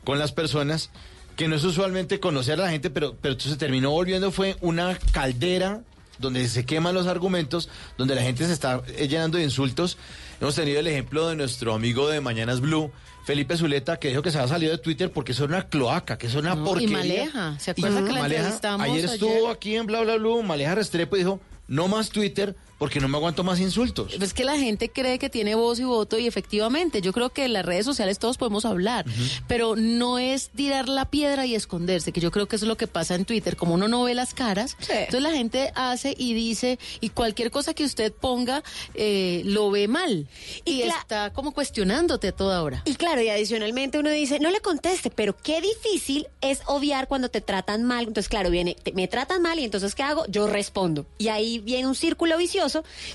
[0.04, 0.90] con las personas,
[1.36, 4.98] que no es usualmente conocer a la gente, pero, pero se terminó volviendo fue una
[5.12, 5.82] caldera
[6.18, 7.68] donde se queman los argumentos,
[7.98, 9.98] donde la gente se está llenando de insultos.
[10.40, 12.90] Hemos tenido el ejemplo de nuestro amigo de Mañanas Blue,
[13.26, 16.28] Felipe Zuleta, que dijo que se había salido de Twitter porque era una cloaca, que
[16.28, 16.96] era una No, y porquería.
[16.96, 19.50] Maleja, ¿se acuerda que la Maleja, entrevistamos Ayer estuvo ayer?
[19.50, 23.16] aquí en Bla Bla Blue, Maleja Restrepo y dijo, no más Twitter porque no me
[23.16, 24.12] aguanto más insultos.
[24.20, 27.44] Es que la gente cree que tiene voz y voto y efectivamente yo creo que
[27.44, 29.06] en las redes sociales todos podemos hablar,
[29.48, 32.76] pero no es tirar la piedra y esconderse, que yo creo que eso es lo
[32.76, 36.34] que pasa en Twitter, como uno no ve las caras, entonces la gente hace y
[36.34, 38.62] dice y cualquier cosa que usted ponga
[38.94, 40.26] eh, lo ve mal
[40.64, 42.82] y, está como cuestionándote a toda hora.
[42.84, 47.28] Y claro, y adicionalmente uno dice, no le conteste, pero qué difícil es obviar cuando
[47.28, 48.00] te tratan mal.
[48.08, 50.24] Entonces, claro, viene, te- me tratan mal y entonces, ¿qué hago?
[50.28, 51.06] Yo respondo.
[51.18, 52.65] Y ahí viene un círculo vicioso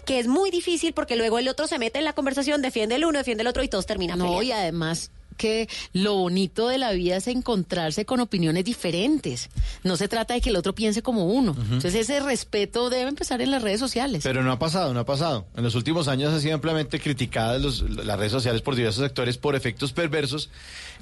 [0.05, 3.05] que es muy difícil porque luego el otro se mete en la conversación, defiende el
[3.05, 4.43] uno, defiende el otro y todos terminan No, peleando.
[4.43, 9.49] y además que lo bonito de la vida es encontrarse con opiniones diferentes.
[9.83, 11.55] No se trata de que el otro piense como uno.
[11.57, 14.21] Entonces ese respeto debe empezar en las redes sociales.
[14.23, 15.47] Pero no ha pasado, no ha pasado.
[15.55, 19.39] En los últimos años ha sido ampliamente criticada los- las redes sociales por diversos sectores
[19.39, 20.51] por efectos perversos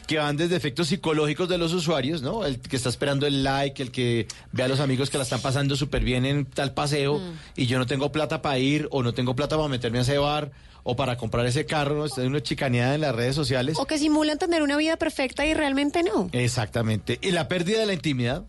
[0.09, 2.43] que van desde efectos psicológicos de los usuarios, ¿no?
[2.43, 5.39] El que está esperando el like, el que ve a los amigos que la están
[5.39, 7.21] pasando súper bien en tal paseo
[7.55, 10.17] y yo no tengo plata para ir o no tengo plata para meterme a ese
[10.17, 10.49] bar
[10.89, 12.23] o para comprar ese carro, ¿no?
[12.23, 13.77] Una chicaneada en las redes sociales.
[13.79, 16.29] O que simulan tener una vida perfecta y realmente no.
[16.31, 17.19] Exactamente.
[17.21, 18.43] Y la pérdida de la intimidad,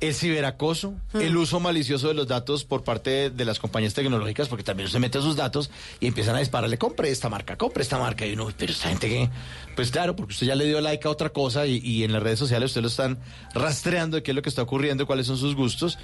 [0.00, 4.48] el ciberacoso, el uso malicioso de los datos por parte de, de las compañías tecnológicas,
[4.48, 7.98] porque también se mete sus datos y empiezan a dispararle, compre esta marca, compre esta
[7.98, 8.26] marca.
[8.26, 9.30] Y uno, pero esta gente que,
[9.76, 12.24] pues claro, porque usted ya le dio like a otra cosa y, y en las
[12.24, 13.18] redes sociales usted lo están
[13.54, 15.96] rastreando de qué es lo que está ocurriendo, cuáles son sus gustos.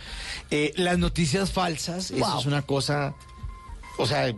[0.53, 3.15] Eh, las noticias falsas, eso es una cosa
[4.03, 4.33] o sea,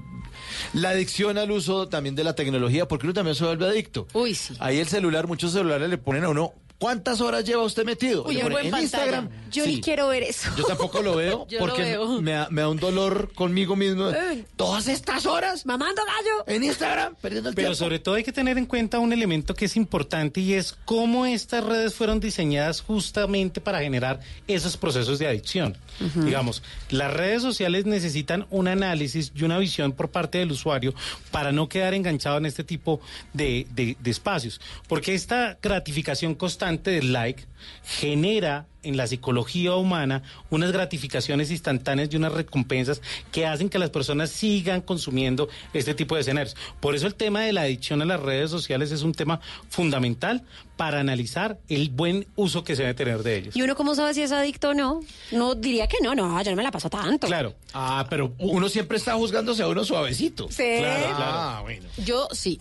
[0.72, 4.06] la adicción al uso también de la tecnología, porque uno también se vuelve adicto.
[4.12, 4.54] Uy, sí.
[4.58, 8.24] Ahí el celular, muchos celulares le ponen a uno, ¿cuántas horas lleva usted metido?
[8.24, 8.82] Uy, en ponen, buen en pantalla.
[9.04, 9.30] Instagram.
[9.50, 9.74] Yo Sí.
[9.76, 10.48] ni quiero ver eso.
[10.56, 12.20] Yo tampoco lo veo lo porque veo.
[12.20, 14.10] Me, da, me da un dolor conmigo mismo.
[14.10, 14.44] Eh.
[14.56, 15.64] Todas estas horas.
[15.66, 16.44] Mamando gallo.
[16.46, 17.76] En Instagram, perdiendo el Pero tiempo.
[17.84, 21.24] sobre todo hay que tener en cuenta un elemento que es importante y es cómo
[21.26, 25.76] estas redes fueron diseñadas justamente para generar esos procesos de adicción.
[26.16, 30.94] Digamos, las redes sociales necesitan un análisis y una visión por parte del usuario
[31.30, 33.00] para no quedar enganchado en este tipo
[33.32, 34.60] de, de- de espacios.
[34.88, 37.46] Porque esta gratificación constante del like
[37.84, 43.90] genera en la psicología humana unas gratificaciones instantáneas y unas recompensas que hacen que las
[43.90, 46.56] personas sigan consumiendo este tipo de escenarios.
[46.80, 50.44] Por eso el tema de la adicción a las redes sociales es un tema fundamental
[50.76, 53.56] para analizar el buen uso que se debe tener de ellos.
[53.56, 55.00] ¿Y uno cómo sabe si es adicto o no?
[55.30, 57.26] No diría que no, no, yo no me la paso tanto.
[57.26, 57.54] Claro.
[57.72, 60.48] Ah, pero uno siempre está juzgándose a uno suavecito.
[60.50, 60.64] Sí.
[60.78, 61.32] Claro, claro.
[61.34, 61.88] Ah, bueno.
[62.04, 62.58] Yo sí.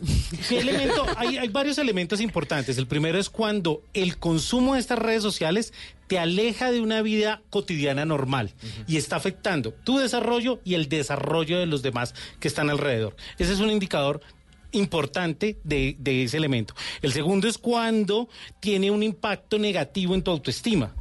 [0.47, 1.05] ¿Qué elemento?
[1.17, 2.77] Hay, hay varios elementos importantes.
[2.77, 5.73] El primero es cuando el consumo de estas redes sociales
[6.07, 8.53] te aleja de una vida cotidiana normal
[8.87, 13.15] y está afectando tu desarrollo y el desarrollo de los demás que están alrededor.
[13.37, 14.19] Ese es un indicador
[14.73, 16.73] importante de, de ese elemento.
[17.01, 18.27] El segundo es cuando
[18.59, 20.93] tiene un impacto negativo en tu autoestima.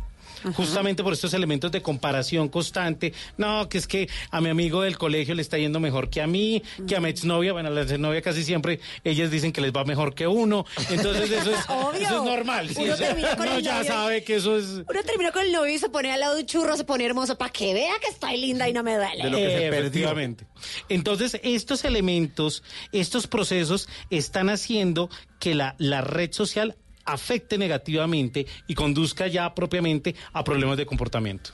[0.54, 3.12] Justamente por estos elementos de comparación constante.
[3.36, 6.26] No, que es que a mi amigo del colegio le está yendo mejor que a
[6.26, 7.52] mí, que a mi exnovia.
[7.52, 10.64] Bueno, a la exnovia casi siempre ellas dicen que les va mejor que uno.
[10.88, 12.00] Entonces eso es, Obvio.
[12.06, 12.68] eso es normal.
[12.68, 12.94] sí, Uno
[13.38, 13.92] uno el ya novio.
[13.92, 14.64] sabe que eso es...
[14.64, 17.04] Uno terminó con el novio y se pone al lado de un churro, se pone
[17.04, 19.22] hermoso para que vea que estoy linda y no me duele.
[19.38, 20.44] Eh, efectivamente.
[20.88, 22.62] Entonces, estos elementos,
[22.92, 26.76] estos procesos están haciendo que la, la red social
[27.12, 31.50] afecte negativamente y conduzca ya propiamente a problemas de comportamiento.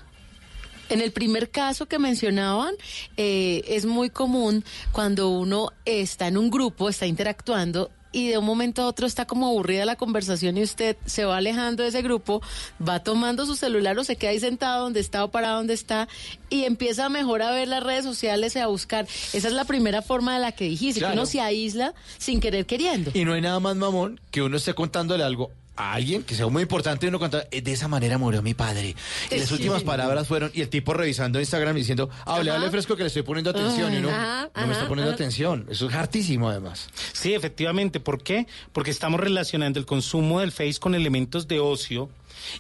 [0.89, 2.75] En el primer caso que mencionaban,
[3.17, 8.47] eh, es muy común cuando uno está en un grupo, está interactuando y de un
[8.47, 12.01] momento a otro está como aburrida la conversación y usted se va alejando de ese
[12.01, 12.41] grupo,
[12.81, 16.09] va tomando su celular o se queda ahí sentado donde está o parado donde está
[16.49, 19.07] y empieza mejor a ver las redes sociales y a buscar.
[19.35, 21.13] Esa es la primera forma de la que dijiste, Claro.
[21.13, 23.11] que uno se aísla sin querer queriendo.
[23.13, 26.47] Y no hay nada más mamón que uno esté contándole algo a alguien que sea
[26.49, 28.95] muy importante y uno contar, "Eh, de esa manera murió mi padre.
[29.31, 29.55] Y las Sí.
[29.55, 32.59] últimas palabras fueron, y el tipo revisando Instagram diciendo, hable, Ajá.
[32.61, 33.93] hable fresco que le estoy poniendo atención.
[33.93, 35.15] y uno Ajá, no me está poniendo ajá.
[35.17, 35.67] atención.
[35.71, 36.89] Eso es hartísimo además.
[37.13, 38.01] Sí, efectivamente.
[38.01, 38.47] ¿Por qué?
[38.73, 42.09] Porque estamos relacionando el consumo del Face con elementos de ocio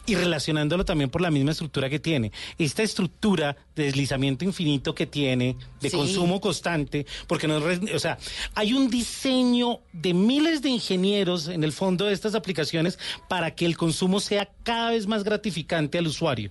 [0.05, 2.32] y relacionándolo también por la misma estructura que tiene.
[2.59, 5.97] Esta estructura deslizamiento infinito que tiene, de Sí.
[5.97, 7.57] consumo constante, porque no,
[7.94, 8.19] o sea,
[8.55, 12.98] hay un diseño de miles de ingenieros en el fondo de estas aplicaciones
[13.28, 16.51] para que el consumo sea cada vez más gratificante al usuario.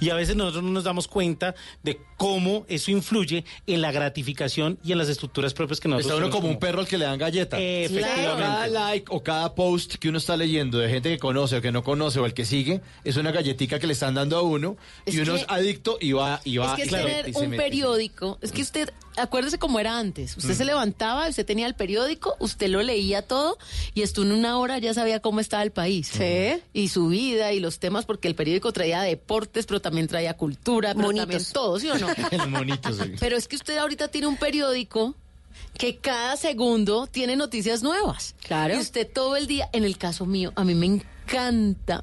[0.00, 4.78] Y a veces nosotros no nos damos cuenta de cómo eso influye en la gratificación
[4.84, 6.98] y en las estructuras propias que nosotros Está uno tenemos como un perro al que
[6.98, 7.58] le dan galleta.
[7.60, 8.42] Efectivamente.
[8.42, 11.72] Cada like o cada post que uno está leyendo de gente que conoce o que
[11.72, 14.76] no conoce o el que sigue es una galletica que le están dando a uno
[15.06, 17.62] Es y uno que- es adicto y va y Es que se tener un mete.
[17.62, 20.56] periódico, es que usted, acuérdese cómo era antes, usted Mm.
[20.56, 23.58] se levantaba, usted tenía el periódico, usted lo leía todo
[23.94, 26.12] y esto en una hora ya sabía cómo estaba el país.
[26.72, 30.94] Y su vida y los temas, porque el periódico traía deportes, pero también traía cultura,
[30.94, 31.26] pero Monitos.
[31.28, 32.08] también todo, ¿sí o no?
[32.30, 33.12] El monito, sí.
[33.18, 35.14] Pero es que usted ahorita tiene un periódico
[35.76, 38.34] que cada segundo tiene noticias nuevas.
[38.46, 38.74] Claro.
[38.74, 41.08] Y usted todo el día, en el caso mío, a mí me encanta,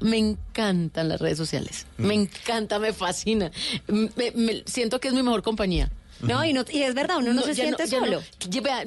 [0.00, 1.86] me encantan las redes sociales.
[1.96, 3.50] Me encanta, me fascina.
[3.86, 5.90] Me- me- siento que es mi mejor compañía.
[6.20, 8.20] No, y, no, y es verdad, uno no, se siente solo.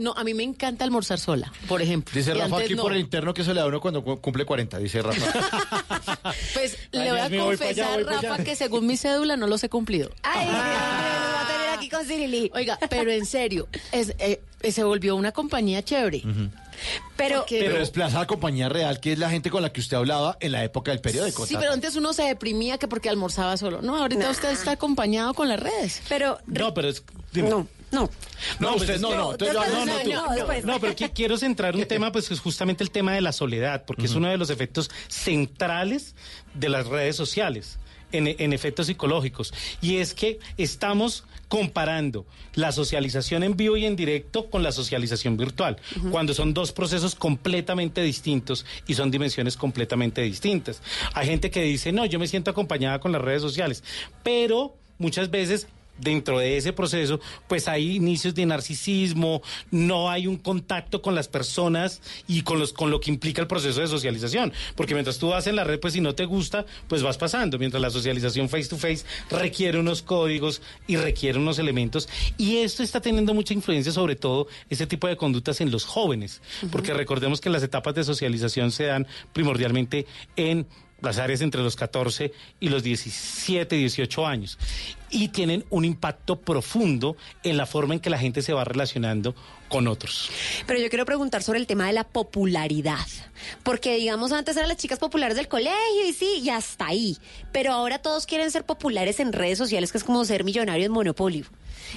[0.01, 2.13] No, a mí me encanta almorzar sola, por ejemplo.
[2.13, 2.81] Dice Rafa aquí no.
[2.83, 5.31] por el interno que se le da a uno cuando cu- cumple 40, dice Rafa.
[6.53, 8.21] Pues Ay, le voy a Dios confesar, allá.
[8.21, 10.09] Rafa, que según mi cédula no los he cumplido.
[10.23, 12.51] Ay, Dios mío, nos va a tener aquí con Cirili.
[12.53, 16.23] Oiga, pero en serio, es, eh, se volvió una compañía chévere.
[17.17, 19.97] Pero, Pero desplaza a la compañía real, que es la gente con la que usted
[19.97, 21.45] hablaba en la época del periódico.
[21.45, 23.81] Sí, pero antes uno se deprimía que porque almorzaba solo.
[23.81, 26.01] No, ahorita usted está acompañado con las redes.
[26.09, 27.03] Pero No, pero es...
[27.31, 27.49] dime.
[27.49, 28.09] no, no.
[28.59, 29.23] No, pues usted es no, que- no.
[29.23, 30.11] no, no, de- tú.
[30.13, 30.65] no, después.
[30.65, 33.31] No, pero qui- quiero centrar un tema, pues que es justamente el tema de la
[33.33, 36.15] soledad, porque es uno de los efectos centrales
[36.53, 37.77] de las redes sociales.
[38.11, 39.53] En, en efectos psicológicos.
[39.81, 42.25] Y es que estamos comparando
[42.55, 45.75] la socialización en vivo y en directo con la socialización virtual,
[46.09, 50.81] cuando son dos procesos completamente distintos y son dimensiones completamente distintas.
[51.13, 53.83] Hay gente que dice, no, yo me siento acompañada con las redes sociales,
[54.23, 55.67] pero muchas veces
[56.01, 61.27] dentro de ese proceso, pues hay inicios de narcisismo, no hay un contacto con las
[61.27, 65.29] personas y con los con lo que implica el proceso de socialización, porque mientras tú
[65.29, 68.49] vas en la red, pues si no te gusta, pues vas pasando, mientras la socialización
[68.49, 72.09] face to face requiere unos códigos y requiere unos elementos.
[72.37, 76.41] Y esto está teniendo mucha influencia sobre todo ese tipo de conductas en los jóvenes,
[76.71, 80.05] porque recordemos que las etapas de socialización se dan primordialmente
[80.35, 80.67] en
[81.01, 84.57] las áreas entre los 14 y los 17, 18 años.
[85.09, 89.35] Y tienen un impacto profundo en la forma en que la gente se va relacionando
[89.71, 90.29] con otros.
[90.67, 93.07] Pero yo quiero preguntar sobre el tema de la popularidad.
[93.63, 97.17] Porque, digamos, antes eran las chicas populares del colegio y sí, y hasta ahí.
[97.51, 100.91] Pero ahora todos quieren ser populares en redes sociales, que es como ser millonario en
[100.91, 101.45] monopolio.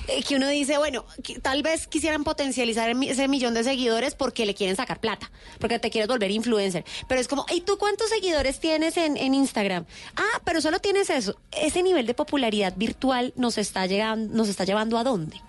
[0.09, 4.47] Eh, que uno dice, bueno, que tal vez quisieran potencializar ese millón de seguidores porque
[4.47, 6.85] le quieren sacar plata, porque te quieres volver influencer.
[7.09, 9.85] Pero es como, ¿y tú cuántos seguidores tienes en, en Instagram?
[10.17, 11.37] Ah, pero solo tienes eso.
[11.53, 15.41] Ese nivel de popularidad virtual nos está, llegando, nos está llevando a dónde?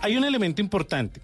[0.00, 1.20] Hay un elemento importante.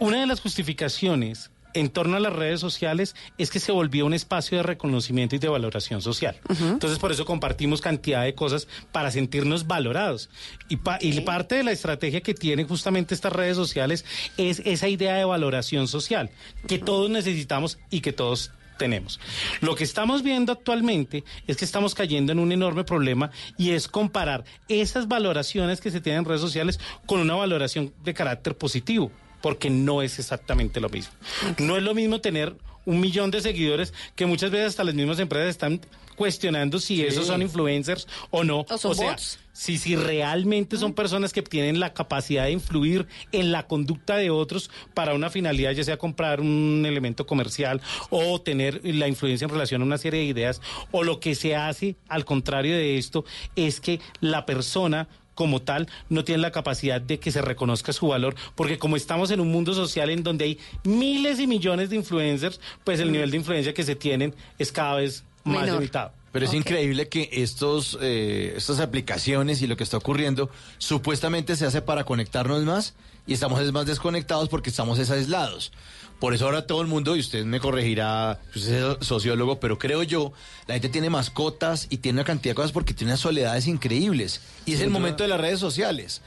[0.00, 4.12] Una de las justificaciones en torno a las redes sociales es que se volvió un
[4.12, 6.36] espacio de reconocimiento y de valoración social.
[6.48, 10.30] Entonces, por eso compartimos cantidad de cosas para sentirnos valorados.
[10.68, 14.04] Y, pa- y parte de la estrategia que tienen justamente estas redes sociales
[14.36, 16.30] es esa idea de valoración social,
[16.66, 19.20] que todos necesitamos y que todos tenemos.
[19.60, 23.86] Lo que estamos viendo actualmente es que estamos cayendo en un enorme problema y es
[23.86, 29.12] comparar esas valoraciones que se tienen en redes sociales con una valoración de carácter positivo,
[29.40, 31.12] porque no es exactamente lo mismo.
[31.58, 35.18] No es lo mismo tener un millón de seguidores que muchas veces hasta las mismas
[35.18, 35.80] empresas están
[36.16, 38.66] cuestionando si esos son influencers o no.
[38.68, 39.38] O son sea, bots.
[39.52, 44.28] si, si realmente son personas que tienen la capacidad de influir en la conducta de
[44.28, 47.80] otros para una finalidad, ya sea comprar un elemento comercial
[48.10, 50.60] o tener la influencia en relación a una serie de ideas,
[50.90, 53.24] o lo que se hace al contrario de esto
[53.56, 55.08] es que la persona
[55.40, 59.30] como tal no tiene la capacidad de que se reconozca su valor, porque como estamos
[59.30, 63.30] en un mundo social en donde hay miles y millones de influencers, pues el nivel
[63.30, 65.80] de influencia que se tienen es cada vez más Menor.
[65.80, 66.12] limitado.
[66.30, 71.64] Pero es increíble que estos, eh, estas aplicaciones y lo que está ocurriendo supuestamente se
[71.64, 72.92] hace para conectarnos más
[73.26, 75.72] y estamos es más desconectados porque estamos es aislados.
[76.18, 80.02] Por eso ahora todo el mundo, y usted me corregirá, usted es sociólogo, pero creo
[80.02, 80.32] yo,
[80.66, 84.42] la gente tiene mascotas y tiene una cantidad de cosas porque tiene unas soledades increíbles.
[84.66, 86.20] Y es el momento de las redes sociales.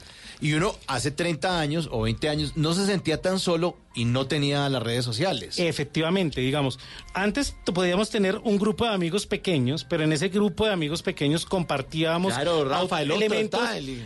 [0.44, 4.26] Y uno hace 30 años o 20 años no se sentía tan solo y no
[4.26, 5.58] tenía las redes sociales.
[5.58, 6.78] Efectivamente, digamos,
[7.14, 11.46] antes podíamos tener un grupo de amigos pequeños, pero en ese grupo de amigos pequeños
[11.46, 13.60] compartíamos Claro, Rafa, au- el elementos,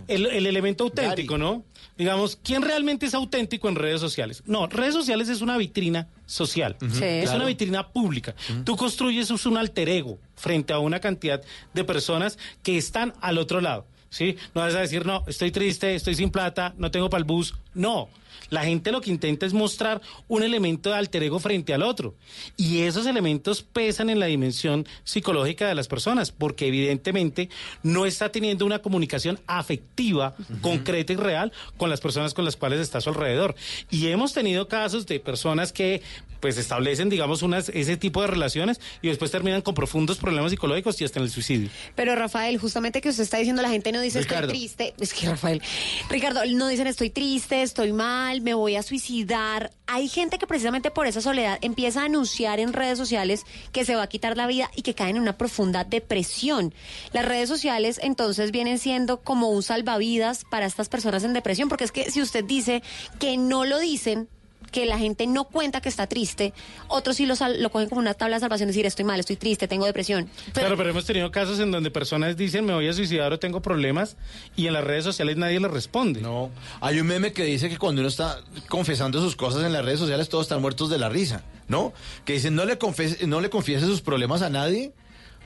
[0.06, 1.64] elemento auténtico, ¿no?
[1.96, 4.44] Digamos, ¿quién realmente es auténtico en redes sociales?
[4.46, 6.86] No, redes sociales es una vitrina social, Sí.
[7.02, 7.38] es Claro.
[7.38, 8.36] una vitrina pública.
[8.62, 11.42] Tú construyes un alter ego frente a una cantidad
[11.74, 13.86] de personas que están al otro lado.
[14.10, 14.36] ¿Sí?
[14.54, 17.54] No vas a decir, no, estoy triste, estoy sin plata, no tengo para el bus.
[17.74, 18.08] No.
[18.50, 22.14] La gente lo que intenta es mostrar un elemento de alter ego frente al otro.
[22.56, 27.50] Y esos elementos pesan en la dimensión psicológica de las personas, porque evidentemente
[27.82, 32.80] no está teniendo una comunicación afectiva, concreta y real con las personas con las cuales
[32.80, 33.54] está a su alrededor.
[33.90, 36.02] Y hemos tenido casos de personas que
[36.40, 41.00] pues establecen, digamos, unas, ese tipo de relaciones y después terminan con profundos problemas psicológicos
[41.00, 41.70] y hasta en el suicidio.
[41.94, 44.46] Pero Rafael, justamente que usted está diciendo, la gente no dice Ricardo.
[44.46, 44.94] estoy triste.
[45.00, 45.62] Es que Rafael,
[46.10, 49.70] Ricardo, no dicen estoy triste, estoy mal, me voy a suicidar.
[49.86, 53.96] Hay gente que precisamente por esa soledad empieza a anunciar en redes sociales que se
[53.96, 56.74] va a quitar la vida y que caen en una profunda depresión.
[57.12, 61.84] Las redes sociales entonces vienen siendo como un salvavidas para estas personas en depresión, porque
[61.84, 62.82] es que si usted dice
[63.18, 64.28] que no lo dicen,
[64.70, 66.52] que la gente no cuenta que está triste,
[66.88, 69.36] otros sí lo, sal- lo cogen como una tabla de salvación, decir estoy mal, estoy
[69.36, 70.28] triste, tengo depresión.
[70.52, 73.60] Claro, pero hemos tenido casos en donde personas dicen me voy a suicidar o tengo
[73.62, 74.16] problemas
[74.56, 76.20] y en las redes sociales nadie les responde.
[76.20, 76.50] No,
[76.80, 79.98] hay un meme que dice que cuando uno está confesando sus cosas en las redes
[80.00, 81.92] sociales todos están muertos de la risa, ¿no?
[82.24, 84.92] Que dicen no le confes no le confiese sus problemas a nadie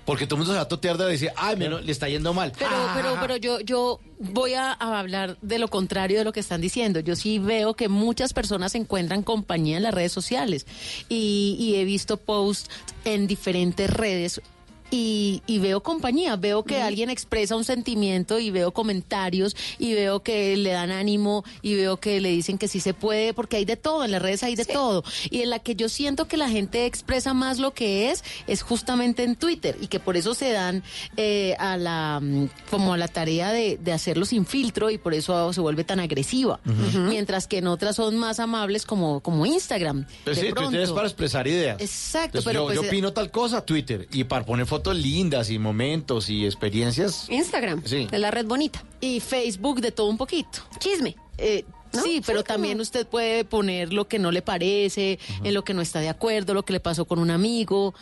[0.04, 2.34] porque todo el mundo se va a totear de decir, ay, mira, le está yendo
[2.34, 2.52] mal.
[2.58, 6.40] Pero, pero, pero yo, yo voy a, a hablar de lo contrario de lo que
[6.40, 7.00] están diciendo.
[7.00, 10.66] Yo sí veo que muchas personas encuentran compañía en las redes sociales
[11.08, 12.70] y, y he visto posts
[13.04, 14.40] en diferentes redes.
[14.94, 20.23] Y, y veo compañía, veo que alguien expresa un sentimiento y veo comentarios y veo
[20.23, 23.64] que le dan ánimo y veo que le dicen que sí se puede, porque hay
[23.64, 25.02] de todo, en las redes hay de todo.
[25.31, 28.60] Y en la que yo siento que la gente expresa más lo que es, es
[28.60, 30.82] justamente en Twitter y que por eso se dan
[31.16, 35.14] eh, a la mm, como a la tarea de, de hacerlo sin filtro y por
[35.14, 36.60] eso se vuelve tan agresiva.
[37.09, 40.06] Mientras que en otras son más amables como, como Instagram.
[40.24, 40.94] Pues De sí, Twitter es pronto.
[40.97, 41.81] para expresar ideas.
[41.81, 44.81] Exacto, Entonces, pero yo, pues, yo eh, opino tal cosa, Twitter, y para poner fotos
[44.90, 47.28] lindas y momentos y experiencias.
[47.30, 48.09] Instagram, Sí.
[48.10, 48.82] es la red bonita.
[49.00, 50.60] Y Facebook de todo un poquito.
[50.78, 51.16] Chisme.
[51.38, 51.64] Eh,
[52.02, 55.82] Sí, pero también usted puede poner lo que no le parece, en lo que no
[55.82, 57.92] está de acuerdo, lo que le pasó con un amigo.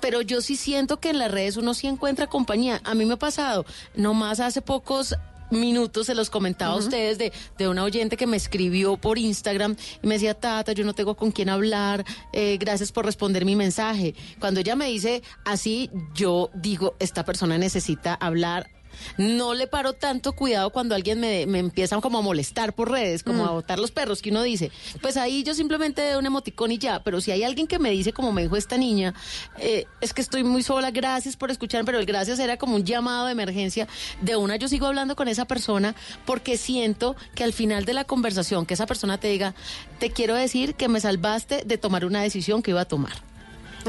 [0.00, 2.80] Pero yo sí siento que en las redes uno sí encuentra compañía.
[2.84, 5.14] A mí me ha pasado, nomás hace pocos
[5.50, 9.76] minutos se los comentaba a ustedes de, de una oyente que me escribió por Instagram
[10.02, 13.56] y me decía, Tata, yo no tengo con quién hablar, eh, gracias por responder mi
[13.56, 14.14] mensaje.
[14.38, 18.68] Cuando ella me dice así, yo digo, esta persona necesita hablar
[19.16, 23.22] no le paro tanto cuidado cuando alguien me, me empieza como a molestar por redes,
[23.22, 24.70] como a botar los perros que uno dice.
[25.00, 27.02] Pues ahí yo simplemente doy un emoticón y ya.
[27.02, 29.14] Pero si hay alguien que me dice, como me dijo esta niña,
[29.58, 32.84] eh, es que estoy muy sola, gracias por escuchar, pero el gracias era como un
[32.84, 33.88] llamado de emergencia.
[34.20, 35.94] De una yo sigo hablando con esa persona
[36.24, 39.54] porque siento que al final de la conversación, que esa persona te diga,
[39.98, 43.27] te quiero decir que me salvaste de tomar una decisión que iba a tomar.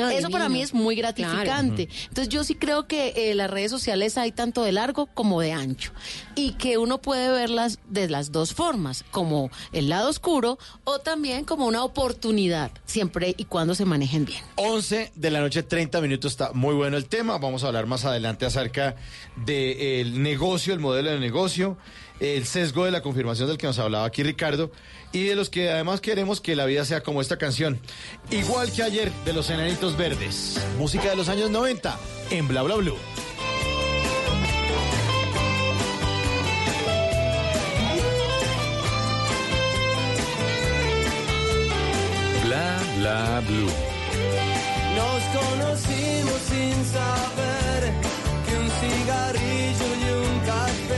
[0.06, 1.88] Ah, Eso para mí es muy gratificante.
[1.88, 2.04] Claro.
[2.10, 5.52] Entonces yo sí creo que eh, las redes sociales hay tanto de largo como de
[5.52, 5.92] ancho
[6.36, 11.46] y que uno puede verlas de las dos formas, como el lado oscuro o también
[11.46, 14.44] como una oportunidad, siempre y cuando se manejen bien.
[14.56, 17.38] 11 de la noche, 30 minutos, está muy bueno el tema.
[17.38, 18.96] Vamos a hablar más adelante acerca
[19.46, 21.78] del negocio, el modelo de negocio,
[22.20, 24.72] el sesgo de la confirmación del que nos hablaba aquí Ricardo,
[25.12, 27.80] y de los que además queremos que la vida sea como esta canción.
[28.30, 30.60] Igual que ayer, de los Enanitos Verdes.
[30.78, 31.98] Música de los años 90
[32.32, 32.98] en Bla Bla Blue.
[42.46, 43.72] Bla bla blue.
[44.96, 47.94] Nos conocimos sin saber
[48.46, 50.89] que un cigarrillo y un café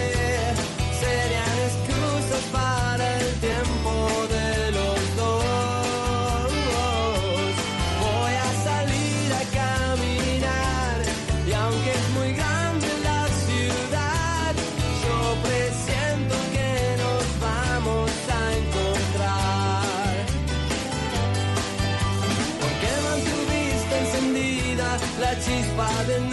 [25.82, 26.31] la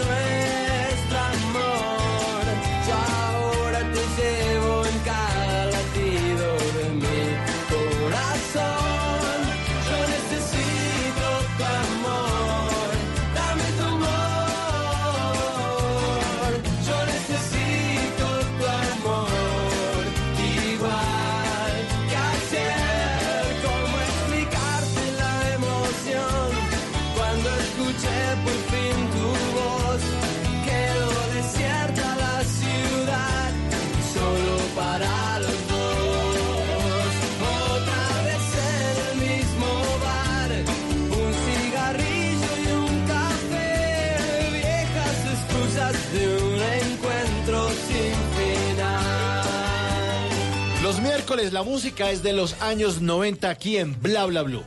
[51.44, 54.62] la música es de los años 90 aquí en Bla Bla Blue.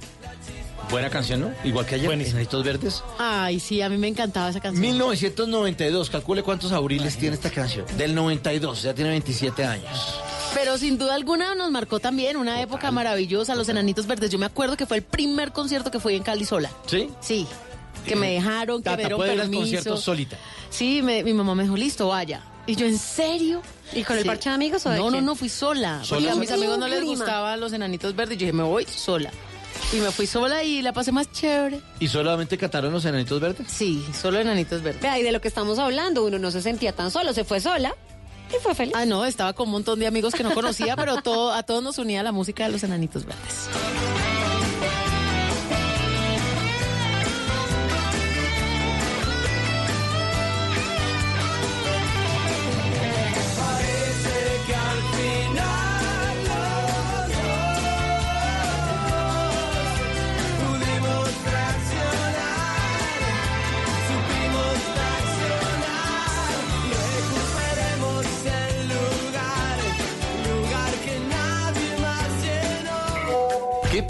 [0.90, 1.52] Buena canción, ¿no?
[1.64, 3.04] Igual que ayer, Enanitos Verdes.
[3.18, 4.82] Ay, sí, a mí me encantaba esa canción.
[4.82, 7.86] 1992, calcule cuántos abriles tiene esta canción.
[7.98, 10.16] Del 92, ya tiene 27 años.
[10.54, 14.32] Pero sin duda alguna nos marcó también una época maravillosa, los Enanitos Verdes.
[14.32, 16.70] Yo me acuerdo que fue el primer concierto que fui en Cali sola.
[16.88, 17.10] ¿Sí?
[17.22, 17.48] Sí.
[18.06, 19.62] Que me dejaron, que me Tata, dieron puede ir al permiso.
[19.62, 20.38] concierto solita.
[20.70, 22.42] Sí, me- mi mamá me dijo, listo, vaya.
[22.68, 23.62] Y yo, ¿en serio?
[23.94, 25.26] ¿Y con el parche de amigos o de No, no, quién?
[25.26, 26.04] no, fui sola.
[26.04, 26.20] ¿Sola?
[26.22, 28.38] Porque a mis amigos no les gustaban los Enanitos Verdes.
[28.38, 29.32] Yo dije, me voy sola.
[29.94, 31.82] Y me fui sola y la pasé más chévere.
[32.00, 33.68] ¿Y solamente cataron los Enanitos Verdes?
[33.70, 35.02] Sí, solo Enanitos Verdes.
[35.02, 37.60] Vea, y de lo que estamos hablando, uno no se sentía tan solo, se fue
[37.60, 37.94] sola
[38.50, 38.94] y fue feliz.
[38.96, 41.84] Ah, no, estaba con un montón de amigos que no conocía, pero todo, a todos
[41.84, 43.68] nos unía la música de los Enanitos Verdes.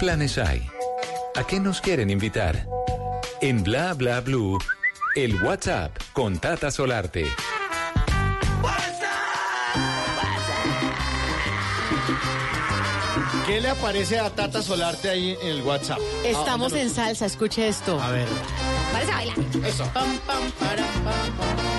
[0.02, 0.66] Planes hay?
[1.36, 2.66] ¿A qué nos quieren invitar?
[3.40, 4.58] En Bla Bla Blue,
[5.14, 7.24] el WhatsApp con Tata Solarte.
[13.46, 15.98] ¿Qué le aparece a Tata Solarte ahí en el WhatsApp?
[16.24, 18.00] Estamos Ah, en salsa, escuche esto.
[18.00, 18.26] A ver.
[18.92, 19.36] Parece bailar.
[19.66, 19.84] Eso.
[19.92, 21.71] Pam, pam, param, pam, pam.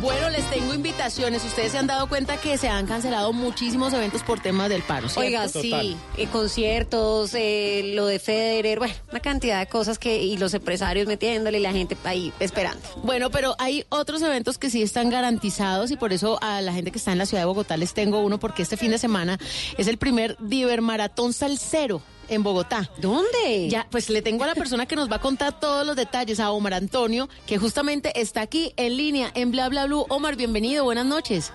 [0.00, 1.44] Bueno, les tengo invitaciones.
[1.44, 5.08] Ustedes se han dado cuenta que se han cancelado muchísimos eventos por temas del paro.
[5.08, 5.26] ¿cierto?
[5.26, 10.36] Oiga, sí, eh, conciertos, eh, lo de Federer, bueno, una cantidad de cosas que, y
[10.36, 12.80] los empresarios metiéndole y la gente ahí esperando.
[13.02, 16.92] Bueno, pero hay otros eventos que sí están garantizados y por eso a la gente
[16.92, 19.38] que está en la ciudad de Bogotá les tengo uno porque este fin de semana
[19.78, 22.90] es el primer Diver Maratón Salcero en Bogotá.
[22.98, 23.68] ¿Dónde?
[23.68, 26.40] Ya, pues le tengo a la persona que nos va a contar todos los detalles,
[26.40, 30.06] a Omar Antonio, que justamente está aquí en línea en Bla Bla Blue.
[30.08, 31.52] Omar, bienvenido, buenas noches.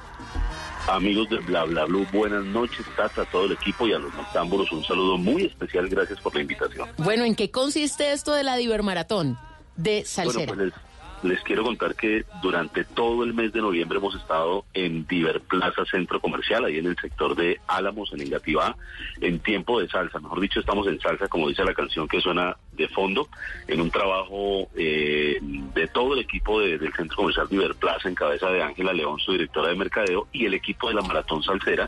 [0.88, 4.14] Amigos de Bla Bla Blue, buenas noches, Tata, a todo el equipo y a los
[4.14, 6.90] noctámbulos un saludo muy especial, gracias por la invitación.
[6.98, 9.38] Bueno, ¿en qué consiste esto de la Diver Maratón
[9.78, 10.54] de Salcero?
[10.54, 10.93] Bueno, pues les,
[11.24, 15.86] les quiero contar que durante todo el mes de noviembre hemos estado en Diver Plaza
[15.86, 18.76] Centro Comercial, ahí en el sector de Álamos, en Engativá,
[19.22, 20.20] en tiempo de salsa.
[20.20, 23.28] Mejor dicho, estamos en salsa, como dice la canción que suena de fondo,
[23.68, 28.16] en un trabajo eh, de todo el equipo de- del Centro Comercial Diver Plaza, en
[28.16, 31.88] cabeza de Ángela León, su directora de mercadeo, y el equipo de la Maratón Salsera,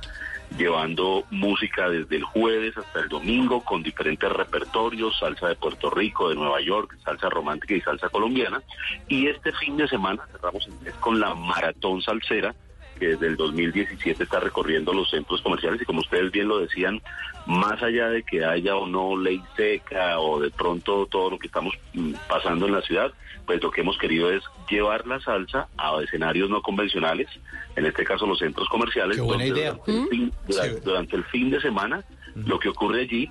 [0.57, 6.29] llevando música desde el jueves hasta el domingo con diferentes repertorios, salsa de Puerto Rico,
[6.29, 8.61] de Nueva York, salsa romántica y salsa colombiana.
[9.07, 10.67] Y este fin de semana cerramos
[10.99, 12.55] con la Maratón Salsera,
[12.99, 17.01] que desde el 2017 está recorriendo los centros comerciales y como ustedes bien lo decían,
[17.45, 21.47] más allá de que haya o no ley seca o de pronto todo lo que
[21.47, 23.11] estamos mm, pasando en la ciudad,
[23.45, 27.27] pues lo que hemos querido es llevar la salsa a escenarios no convencionales,
[27.75, 29.17] en este caso los centros comerciales.
[29.17, 29.73] Qué buena donde idea.
[29.73, 32.03] Durante el, fin, durante- durante el fin de semana,
[32.33, 33.29] lo que ocurre allí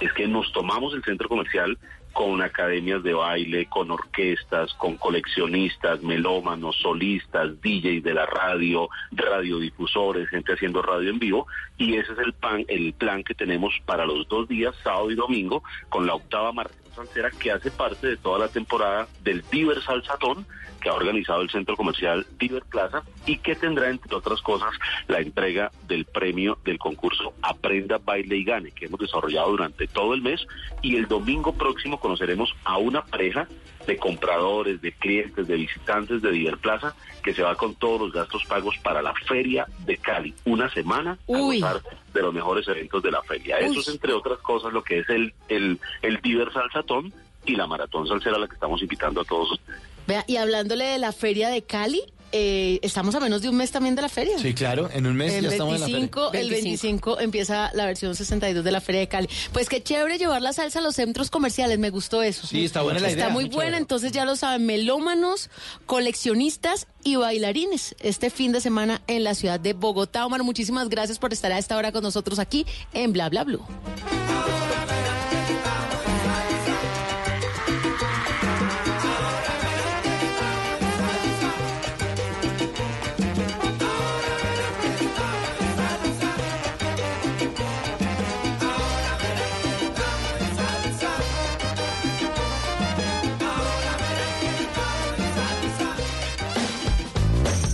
[0.00, 1.76] es que nos tomamos el centro comercial
[2.14, 10.28] con academias de baile, con orquestas, con coleccionistas, melómanos, solistas, DJs de la radio, radiodifusores,
[10.28, 11.46] gente haciendo radio en vivo,
[11.76, 15.16] y ese es el, pan, el plan que tenemos para los dos días, sábado y
[15.16, 19.82] domingo, con la octava maratón salsera que hace parte de toda la temporada del Diver
[19.82, 20.46] Salsatón,
[20.80, 24.70] que ha organizado el centro comercial Diver Plaza y que tendrá, entre otras cosas,
[25.08, 30.14] la entrega del premio del concurso Aprenda, Baile y Gane, que hemos desarrollado durante todo
[30.14, 30.46] el mes.
[30.82, 33.48] Y el domingo próximo conoceremos a una pareja
[33.86, 38.12] de compradores, de clientes, de visitantes de Diver Plaza, que se va con todos los
[38.12, 40.34] gastos pagos para la Feria de Cali.
[40.44, 41.82] Una semana a gozar
[42.12, 43.58] de los mejores eventos de la feria.
[43.58, 47.12] Eso es, entre otras cosas, lo que es el, el, el Diver Salsatón
[47.46, 49.80] y la Maratón Salsera a la que estamos invitando a todos ustedes.
[50.06, 52.02] Vea, y hablándole de la feria de Cali,
[52.36, 54.36] eh, estamos a menos de un mes también de la feria.
[54.40, 56.40] Sí, claro, en un mes El ya estamos en la 25, feria.
[56.40, 59.28] el 25 empieza la versión 62 de la Feria de Cali.
[59.52, 62.44] Pues qué chévere llevar la salsa a los centros comerciales, me gustó eso.
[62.46, 63.82] Sí, está buena la Está idea, muy muy buena, chévere.
[63.82, 65.48] entonces ya lo saben, melómanos,
[65.86, 70.26] coleccionistas y bailarines este fin de semana en la ciudad de Bogotá.
[70.26, 73.64] Omar, muchísimas gracias por estar a esta hora con nosotros aquí en Bla Bla Blue.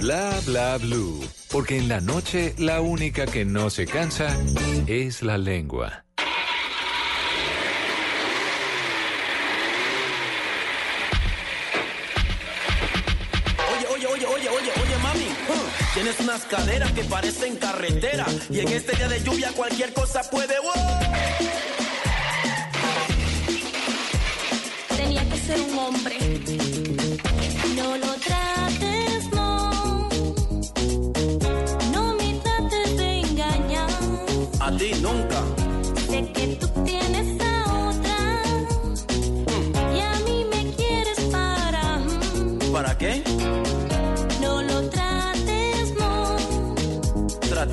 [0.00, 1.20] Bla Bla Blue.
[1.50, 4.34] Porque en la noche la única que no se cansa
[4.86, 6.04] es la lengua.
[13.76, 15.28] Oye, oye, oye, oye, oye, oye, mami.
[15.92, 18.24] Tienes unas caderas que parecen carretera.
[18.48, 20.54] Y en este día de lluvia cualquier cosa puede.
[20.60, 20.72] ¡wow!
[24.96, 26.29] Tenía que ser un hombre.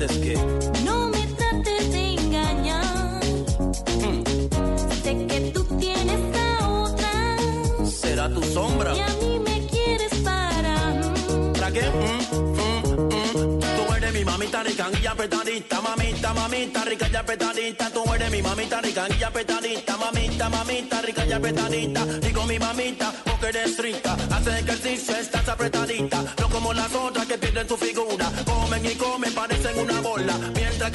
[0.08, 0.34] Que.
[0.84, 3.20] No me trates de engañar.
[5.02, 7.36] Sé que tú tienes a otra.
[7.86, 8.94] Será tu sombra.
[8.96, 11.00] Y a mí me quieres para.
[11.52, 11.82] ¿Para qué?
[11.82, 13.60] Mm, mm, mm.
[13.60, 17.90] Tú eres mi mamita rica y apretadita, mamita, mamita rica y apretadita.
[17.90, 22.04] Tú eres mi mamita rica y apretadita, mamita, mamita rica y apretadita.
[22.04, 23.78] Digo mi mamita porque eres
[24.30, 26.24] hace ejercicio, estás apretadita.
[26.40, 30.34] No como las otras que pierden su figura, comen y comen, parecen una bola.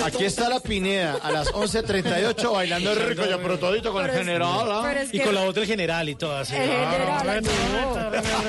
[0.04, 4.72] Aquí está la Pineda a las 11.38 bailando rico y aprotadito con el general.
[4.72, 4.82] ¿ah?
[4.86, 6.56] pero es Y con la voz del general y todo así.
[6.56, 7.44] El general,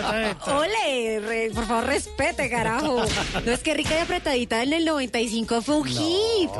[0.07, 3.03] Ah, Ole, re- por favor, respete, carajo.
[3.45, 6.51] No es que rica y apretadita en el 95 fue un hit.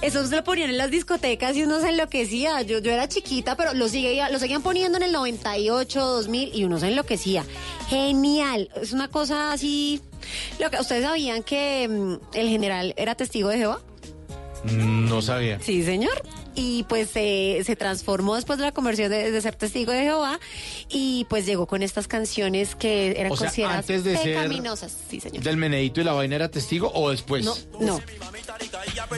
[0.00, 2.62] Eso se lo ponían en las discotecas y uno se enloquecía.
[2.62, 6.64] Yo, yo era chiquita, pero lo, sigue, lo seguían poniendo en el 98, 2000 y
[6.64, 7.44] uno se enloquecía.
[7.88, 8.70] Genial.
[8.80, 10.00] Es una cosa así.
[10.58, 13.80] Lo que, ¿Ustedes sabían que mm, el general era testigo de Jehová?
[14.72, 15.60] No sabía.
[15.60, 16.22] Sí, señor.
[16.56, 20.38] Y pues eh, se transformó después de la conversión de, de ser testigo de Jehová
[20.88, 24.96] y pues llegó con estas canciones que eran O sea, consideradas antes de ser- pecaminosas.
[25.10, 25.42] Sí, señor.
[25.42, 27.44] ¿Del meneíto y la vaina era testigo o después?
[27.44, 28.00] No, no.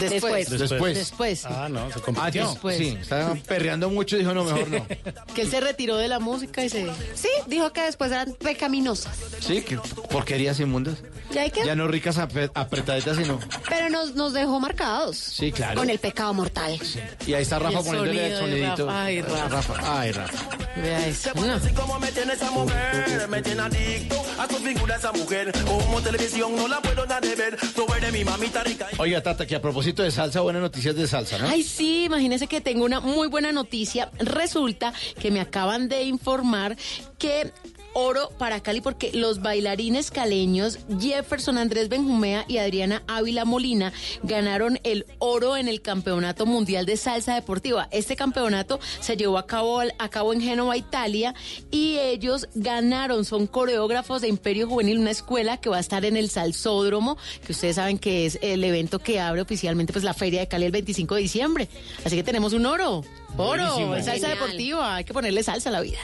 [0.00, 0.50] Después.
[0.50, 0.94] Después.
[0.96, 1.44] Después.
[1.44, 2.48] Ah, no, se Ah, convirtió.
[2.50, 2.78] después.
[2.78, 4.86] Sí, estaba perreando mucho y dijo, no, mejor no.
[5.34, 6.86] Que él se retiró de la música y se...
[7.14, 9.16] Sí, dijo que después eran pecaminosas.
[9.40, 9.76] Sí, que
[10.10, 10.96] porquerías inmundas.
[11.32, 11.64] Ya hay que...
[11.64, 13.38] Ya no ricas apre- apretaditas, sino...
[13.68, 15.16] Pero nos, nos dejó marcados.
[15.16, 15.80] Sí, claro.
[15.80, 16.78] Con el pecado mortal.
[17.26, 18.86] Y ahí está Rafa el poniéndole el sonidito.
[18.86, 19.04] Rafa.
[19.04, 20.00] Ay, Rafa.
[20.00, 20.56] Ay, Rafa.
[20.76, 21.30] Vea eso.
[21.30, 25.52] Así como me tiene esa mujer, me tiene adicto a su figura esa mujer.
[25.64, 27.56] Como televisión no la puedo dar de ver.
[27.74, 28.86] Tú eres mi mamita rica.
[28.98, 31.48] Oiga, Tata, que a propósito de salsa, buenas noticias de salsa, ¿no?
[31.48, 34.10] Ay, sí, imagínense que tengo una muy buena noticia.
[34.18, 36.76] Resulta que me acaban de informar
[37.18, 37.52] que
[37.98, 43.90] oro para Cali porque los bailarines caleños Jefferson Andrés Benjumea y Adriana Ávila Molina
[44.22, 47.88] ganaron el oro en el Campeonato Mundial de Salsa Deportiva.
[47.90, 51.34] Este campeonato se llevó a cabo, a cabo en Génova, Italia,
[51.70, 56.18] y ellos ganaron, son coreógrafos de Imperio Juvenil, una escuela que va a estar en
[56.18, 57.16] el Salsódromo,
[57.46, 60.66] que ustedes saben que es el evento que abre oficialmente pues la Feria de Cali
[60.66, 61.68] el 25 de diciembre.
[62.04, 63.04] Así que tenemos un oro.
[63.38, 63.96] Oro, Buenísimo.
[63.96, 64.38] en salsa Genial.
[64.38, 65.98] deportiva, hay que ponerle salsa a la vida.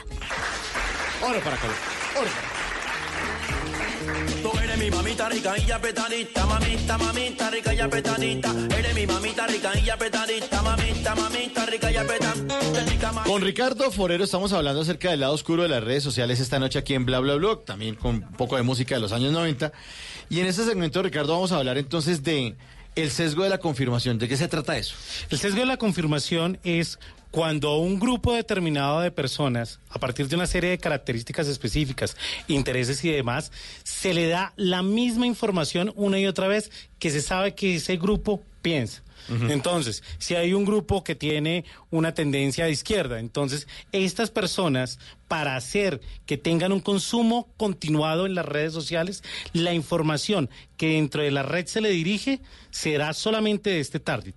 [1.23, 1.82] Oro para Colombia.
[2.20, 2.31] Oro.
[4.43, 8.55] Tú eres mi mamita rica y apretadita, mamita, mamita rica y apretadita.
[8.77, 13.12] Eres mi mamita rica y apretadita, mamita, mamita rica y apretadita.
[13.12, 16.59] ma- Con Ricardo Forero estamos hablando acerca del lado oscuro de las redes sociales esta
[16.59, 19.32] noche aquí en Bla Bla Blog, también con un poco de música de los años
[19.32, 19.73] 90.
[20.28, 22.57] Y en este segmento, Ricardo, vamos a hablar entonces de
[22.94, 24.19] el sesgo de la confirmación.
[24.19, 24.94] ¿De qué se trata eso?
[25.31, 26.99] El sesgo de la confirmación es
[27.33, 32.15] cuando un grupo determinado de personas, a partir de una serie de características específicas,
[32.47, 33.51] intereses y demás,
[33.83, 37.97] se le da la misma información una y otra vez que se sabe que ese
[37.97, 39.03] grupo piensa.
[39.49, 44.99] Entonces, si hay un grupo que tiene una tendencia de izquierda, entonces estas personas,
[45.29, 49.23] para hacer que tengan un consumo continuado en las redes sociales,
[49.53, 52.41] la información que dentro de la red se le dirige
[52.71, 54.35] será solamente de este target.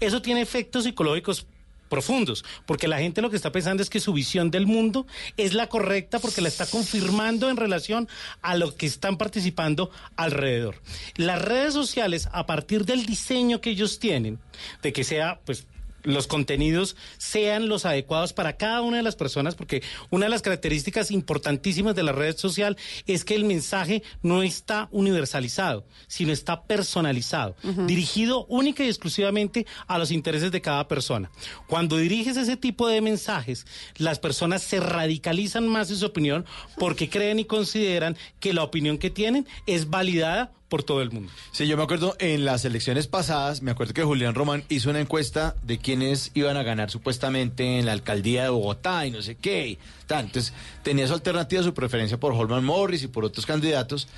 [0.00, 1.46] Eso tiene efectos psicológicos
[1.88, 5.06] profundos, porque la gente lo que está pensando es que su visión del mundo
[5.36, 8.08] es la correcta porque la está confirmando en relación
[8.42, 10.80] a lo que están participando alrededor.
[11.16, 14.38] Las redes sociales, a partir del diseño que ellos tienen,
[14.82, 15.66] de que sea, pues,
[16.06, 20.40] los contenidos sean los adecuados para cada una de las personas, porque una de las
[20.40, 22.76] características importantísimas de la red social
[23.06, 27.56] es que el mensaje no está universalizado, sino está personalizado,
[27.86, 31.30] dirigido única y exclusivamente a los intereses de cada persona.
[31.66, 33.66] Cuando diriges ese tipo de mensajes,
[33.96, 36.46] las personas se radicalizan más en su opinión
[36.78, 41.30] porque creen y consideran que la opinión que tienen es validada por todo el mundo.
[41.52, 45.00] Sí, yo me acuerdo en las elecciones pasadas, me acuerdo que Julián Román hizo una
[45.00, 49.36] encuesta de quiénes iban a ganar supuestamente en la alcaldía de Bogotá y no sé
[49.36, 49.78] qué.
[50.08, 50.52] Entonces
[50.82, 54.08] tenía su alternativa, su preferencia por Holman Morris y por otros candidatos.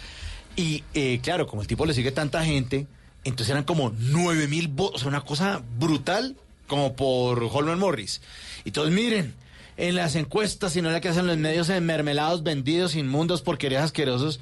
[0.57, 2.87] Y eh, claro, como el tipo le sigue tanta gente,
[3.25, 8.20] entonces eran como 9 mil votos, una cosa brutal, como por Holman Morris.
[8.65, 9.35] Y todos miren,
[9.77, 13.85] en las encuestas, si no la que hacen los medios en mermelados, vendidos, inmundos, porquerías
[13.85, 14.41] asquerosos.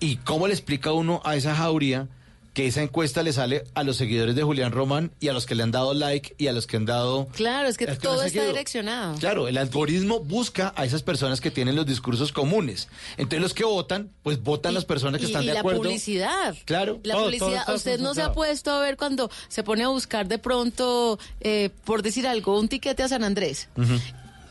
[0.00, 2.06] ¿Y cómo le explica uno a esa jauría
[2.54, 5.54] que esa encuesta le sale a los seguidores de Julián Román y a los que
[5.54, 7.28] le han dado like y a los que han dado...
[7.28, 9.16] Claro, es que Es que no todo está direccionado.
[9.18, 12.88] Claro, el algoritmo busca a esas personas que tienen los discursos comunes.
[13.16, 15.82] Entonces los que votan, pues votan las personas que y, están y de la acuerdo.
[15.82, 16.56] publicidad.
[16.64, 16.98] Claro.
[17.04, 20.26] La Todo- publicidad, usted no se ha puesto a ver cuando se pone a buscar
[20.26, 23.68] de pronto, eh, por decir algo, un tiquete a San Andrés.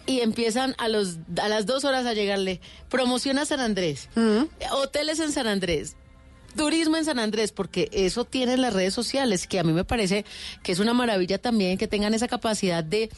[0.07, 4.09] Y empiezan a los a las dos horas a llegarle promoción a San Andrés,
[4.71, 5.95] hoteles en San Andrés,
[6.55, 10.25] turismo en San Andrés, porque eso tienen las redes sociales, que a mí me parece
[10.63, 13.09] que es una maravilla también que tengan esa capacidad de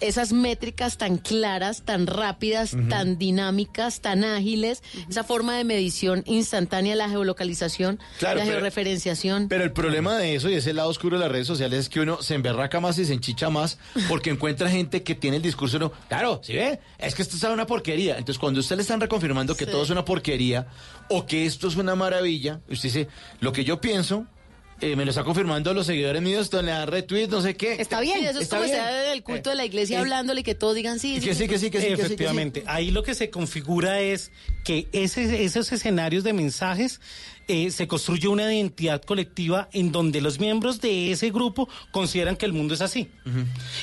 [0.00, 6.94] esas métricas tan claras, tan rápidas, tan dinámicas, tan ágiles, esa forma de medición instantánea,
[6.96, 9.48] la geolocalización, Claro, la pero- georreferenciación.
[9.48, 12.00] Pero el problema de eso y ese lado oscuro de las redes sociales es que
[12.00, 15.78] uno se emberraca más y se enchicha más porque encuentra gente que tiene el discurso,
[15.78, 16.80] no, claro, ¿sí ve?
[16.98, 18.12] Es que esto es una porquería.
[18.18, 19.70] Entonces, cuando usted le están reconfirmando que Sí.
[19.70, 20.66] todo es una porquería
[21.08, 23.08] o que esto es una maravilla, usted dice,
[23.40, 24.26] lo que yo pienso,
[24.80, 27.74] eh, me lo está confirmando los seguidores míos, donde le dan retweet, no sé qué.
[27.80, 28.76] Está bien, eso es está como bien.
[28.76, 31.26] sea el culto de la iglesia Eh, hablándole y que todos digan sí, que sí,
[31.26, 32.02] que sí, que sí, que sí, que sí.
[32.02, 32.64] Efectivamente.
[32.66, 34.30] Ahí lo que se configura es
[34.64, 37.00] que ese- esos escenarios de mensajes
[37.48, 42.46] eh, se construye una identidad colectiva en donde los miembros de ese grupo consideran que
[42.46, 43.08] el mundo es así.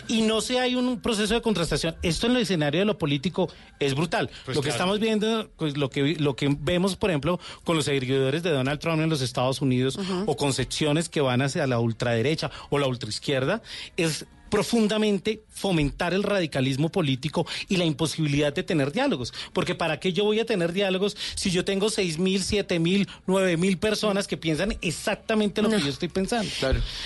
[0.08, 1.96] Y no se hay un proceso de contrastación.
[2.02, 4.30] Esto en el escenario de lo político es brutal.
[4.46, 7.86] Pues lo que estamos viendo, pues, lo que lo que vemos, por ejemplo, con los
[7.86, 11.80] seguidores de Donald Trump en los Estados Unidos o con secciones que van hacia la
[11.80, 13.62] ultraderecha o la ultraizquierda,
[13.98, 19.32] es profundamente fomentar el radicalismo político y la imposibilidad de tener diálogos.
[19.54, 23.08] Porque ¿para qué yo voy a tener diálogos si yo tengo seis mil, siete mil,
[23.28, 26.50] nueve mil personas que piensan exactamente lo que yo estoy pensando?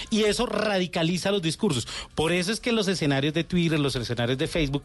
[0.10, 1.88] Y eso radicaliza los discursos.
[2.15, 4.84] Por eso es que en los escenarios de Twitter, los escenarios de Facebook,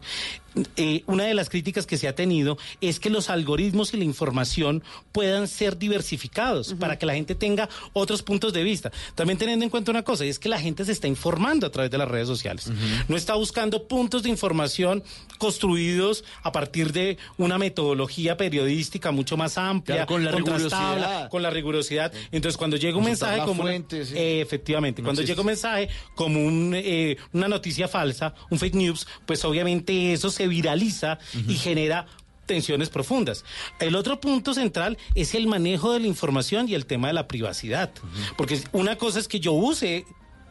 [0.75, 4.03] eh, una de las críticas que se ha tenido es que los algoritmos y la
[4.03, 4.83] información
[5.13, 8.91] puedan ser diversificados para que la gente tenga otros puntos de vista.
[9.15, 11.71] También teniendo en cuenta una cosa, y es que la gente se está informando a
[11.71, 12.69] través de las redes sociales.
[13.07, 15.03] No está buscando puntos de información
[15.37, 21.29] construidos a partir de una metodología periodística mucho más amplia, Claro, con la rigurosidad.
[21.29, 22.13] con la rigurosidad.
[22.31, 24.13] Entonces, cuando llega un mensaje como una- sí.
[24.15, 25.33] eh, efectivamente, No cuando existe.
[25.33, 30.29] llega un mensaje como un, eh, una noticia falsa, un fake news, pues obviamente eso
[30.29, 31.17] se viraliza
[31.47, 32.05] y genera
[32.45, 33.43] tensiones profundas.
[33.79, 37.27] El otro punto central es el manejo de la información y el tema de la
[37.27, 37.91] privacidad.
[38.37, 40.05] Porque una cosa es que yo use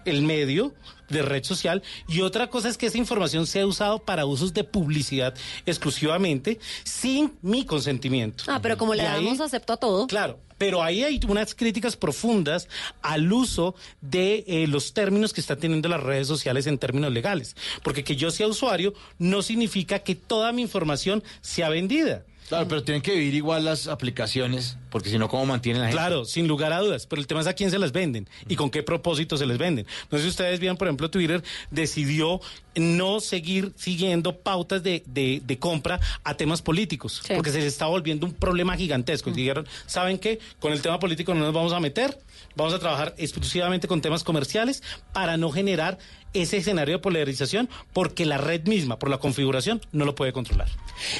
[0.05, 0.74] el medio
[1.09, 4.62] de red social y otra cosa es que esa información sea usado para usos de
[4.62, 5.35] publicidad
[5.66, 8.44] exclusivamente sin mi consentimiento.
[8.47, 10.06] Ah, pero como le Y ahí- damos acepto a todo.
[10.06, 12.68] Claro, pero ahí hay unas críticas profundas
[13.02, 17.56] al uso de eh, los términos que están teniendo las redes sociales en términos legales.
[17.82, 22.24] Porque que yo sea usuario no significa que toda mi información sea vendida.
[22.51, 25.97] Claro, pero tienen que vivir igual las aplicaciones, porque si no, ¿cómo mantienen la gente?
[25.97, 27.06] Claro, sin lugar a dudas.
[27.06, 29.56] Pero el tema es a quién se las venden y con qué propósito se les
[29.56, 29.86] venden.
[30.10, 32.40] No sé si ustedes vieron, por ejemplo, Twitter decidió
[32.74, 37.35] no seguir siguiendo pautas de, de- de compra a temas políticos, Sí.
[37.36, 39.31] porque se les está volviendo un problema gigantesco.
[39.31, 40.40] Y dijeron, ¿saben qué?
[40.59, 42.18] Con el tema político no nos vamos a meter,
[42.56, 44.82] vamos a trabajar exclusivamente con temas comerciales
[45.12, 45.98] para no generar
[46.32, 50.69] ese escenario de polarización, porque la red misma, por la configuración, no lo puede controlar.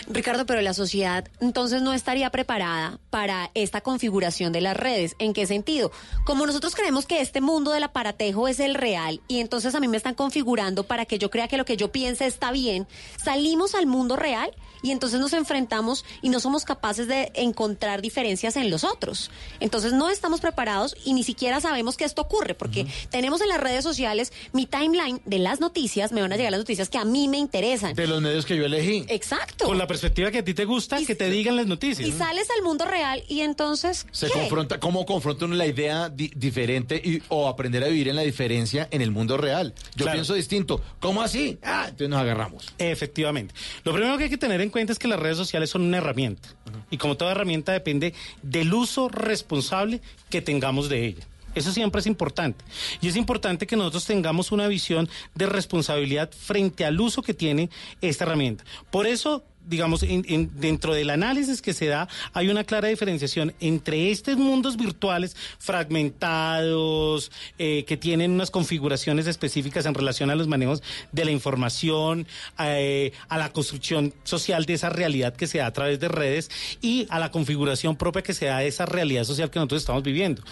[0.09, 5.17] Ricardo, pero la sociedad entonces no estaría preparada para esta configuración de las redes.
[5.19, 5.91] ¿En qué sentido?
[6.25, 9.89] Como nosotros creemos que este mundo del aparatejo es el real y entonces a mí
[9.89, 12.87] me están configurando para que yo crea que lo que yo piense está bien,
[13.23, 14.51] salimos al mundo real
[14.83, 19.31] y entonces nos enfrentamos y no somos capaces de encontrar diferencias en los otros.
[19.61, 23.61] Entonces no estamos preparados y ni siquiera sabemos que esto ocurre porque tenemos en las
[23.61, 27.05] redes sociales mi timeline de las noticias, me van a llegar las noticias que a
[27.05, 27.95] mí me interesan.
[27.95, 29.05] De los medios que yo elegí.
[29.09, 29.65] Exacto.
[29.65, 32.09] Con la perspectiva que a ti te gusta, que te digan las noticias.
[32.09, 34.07] Y sales al mundo real y entonces.
[34.13, 34.33] Se ¿qué?
[34.33, 38.23] confronta, ¿cómo confronta uno la idea di- diferente y, o aprender a vivir en la
[38.23, 39.75] diferencia en el mundo real?
[39.97, 40.13] Yo Claro.
[40.17, 40.81] pienso distinto.
[41.01, 41.59] ¿Cómo así?
[41.63, 42.73] Ah, entonces nos agarramos.
[42.79, 43.55] Efectivamente.
[43.85, 45.99] Lo primero que hay que tener en cuenta es que las redes sociales son una
[45.99, 46.49] herramienta.
[46.91, 51.27] Y como toda herramienta depende del uso responsable que tengamos de ella.
[51.55, 52.65] Eso siempre es importante.
[53.01, 57.71] Y es importante que nosotros tengamos una visión de responsabilidad frente al uso que tiene
[58.01, 58.65] esta herramienta.
[58.91, 63.55] Por eso digamos, en- en- dentro del análisis que se da, hay una clara diferenciación
[63.61, 70.49] entre estos mundos virtuales fragmentados, eh, que tienen unas configuraciones específicas en relación a los
[70.49, 70.83] manejos
[71.13, 72.27] de la información,
[72.59, 76.51] eh, a la construcción social de esa realidad que se da a través de redes
[76.81, 80.03] y a la configuración propia que se da de esa realidad social que nosotros estamos
[80.03, 80.43] viviendo.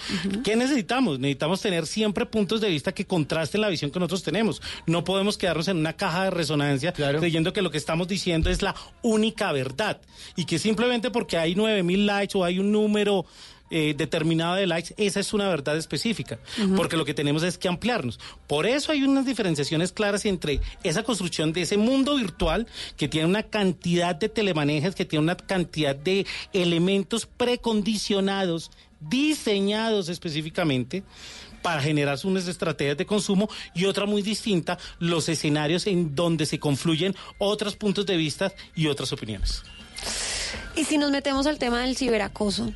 [0.45, 1.19] ¿Qué necesitamos?
[1.19, 4.61] Necesitamos tener siempre puntos de vista que contrasten la visión que nosotros tenemos.
[4.87, 8.63] No podemos quedarnos en una caja de resonancia creyendo que lo que estamos diciendo es
[8.63, 10.01] la única verdad
[10.37, 13.27] y que simplemente porque hay 9000 likes o hay un número
[13.71, 16.39] eh, determinado de likes, esa es una verdad específica,
[16.75, 18.19] porque lo que tenemos es que ampliarnos.
[18.47, 22.67] Por eso hay unas diferenciaciones claras entre esa construcción de ese mundo virtual
[22.97, 28.71] que tiene una cantidad de telemanejes, que tiene una cantidad de elementos precondicionados,
[29.01, 31.03] diseñados específicamente
[31.69, 36.59] para generar unas estrategias de consumo y otra muy distinta, los escenarios en donde se
[36.59, 39.63] confluyen otros puntos de vista y otras opiniones.
[40.77, 42.73] Y si nos metemos al tema del ciberacoso,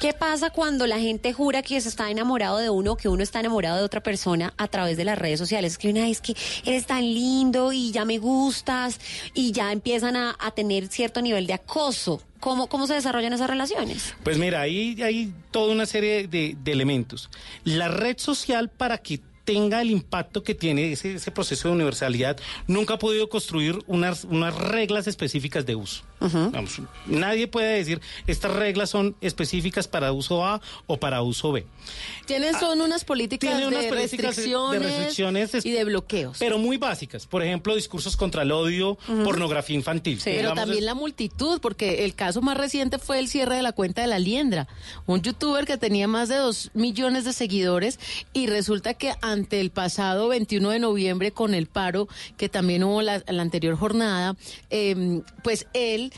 [0.00, 3.40] ¿qué pasa cuando la gente jura que se está enamorado de uno que uno está
[3.40, 5.76] enamorado de otra persona a través de las redes sociales?
[5.76, 6.34] Que una vez que
[6.64, 8.98] eres tan lindo y ya me gustas
[9.34, 12.22] y ya empiezan a tener cierto nivel de acoso.
[12.40, 14.14] ¿Cómo, ¿Cómo se desarrollan esas relaciones?
[14.22, 17.30] Pues mira, ahí hay toda una serie de, de elementos.
[17.64, 19.20] La red social para que
[19.52, 24.24] tenga el impacto que tiene ese, ese proceso de universalidad, nunca ha podido construir unas,
[24.24, 26.02] unas reglas específicas de uso.
[26.20, 31.64] Vamos, nadie puede decir, estas reglas son específicas para uso A o para uso B.
[32.26, 35.84] Tienen son unas políticas, Tiene unas de, políticas de- de restricciones restricciones es- y de
[35.84, 36.36] bloqueos.
[36.38, 37.26] Pero muy básicas.
[37.26, 40.20] Por ejemplo, discursos contra el odio, pornografía infantil.
[40.22, 43.72] Pero también es- la multitud, porque el caso más reciente fue el cierre de la
[43.72, 44.68] cuenta de la Liendra,
[45.06, 47.98] un youtuber que tenía más de dos millones de seguidores
[48.34, 53.02] y resulta que ante el pasado 21 de noviembre con el paro que también hubo
[53.02, 54.36] la, la anterior jornada,
[54.70, 56.12] eh, pues él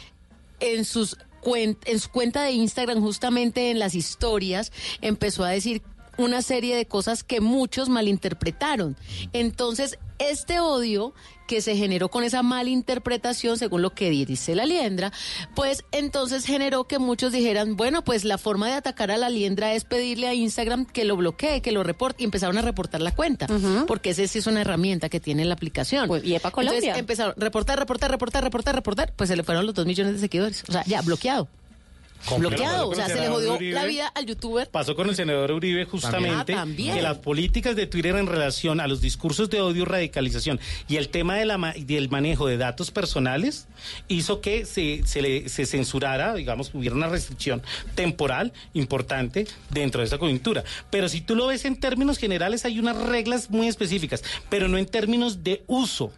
[0.61, 4.70] en sus en su cuenta de Instagram, justamente en las historias,
[5.01, 5.82] empezó a decir
[6.18, 8.97] una serie de cosas que muchos malinterpretaron.
[9.32, 11.14] Entonces, este odio
[11.47, 15.12] que se generó con esa malinterpretación, según lo que dice la liendra,
[15.55, 19.74] pues entonces generó que muchos dijeran, bueno, pues la forma de atacar a la liendra
[19.74, 23.14] es pedirle a Instagram que lo bloquee, que lo reporte, y empezaron a reportar la
[23.14, 23.48] cuenta,
[23.86, 26.09] porque esa sí es una herramienta que tiene la aplicación.
[26.24, 26.78] y para Colombia.
[26.78, 30.14] Entonces empezaron a reportar, reportar, reportar, reportar, reportar, pues se le fueron los dos millones
[30.14, 30.64] de seguidores.
[30.68, 31.48] O sea, ya, bloqueado.
[32.39, 34.69] Bloqueado, o sea, se le jodió la vida al youtuber.
[34.70, 36.94] Pasó con el senador Uribe justamente Ah, también.
[36.94, 41.09] que las políticas de Twitter en relación a los discursos de odio radicalización y el
[41.09, 43.66] tema de la del manejo de datos personales
[44.09, 47.62] hizo que se, se, le, se censurara, digamos, hubiera una restricción
[47.94, 50.65] temporal importante dentro de esa coyuntura.
[50.90, 54.78] Pero si tú lo ves en términos generales hay unas reglas muy específicas, pero no
[54.78, 56.12] en términos de uso.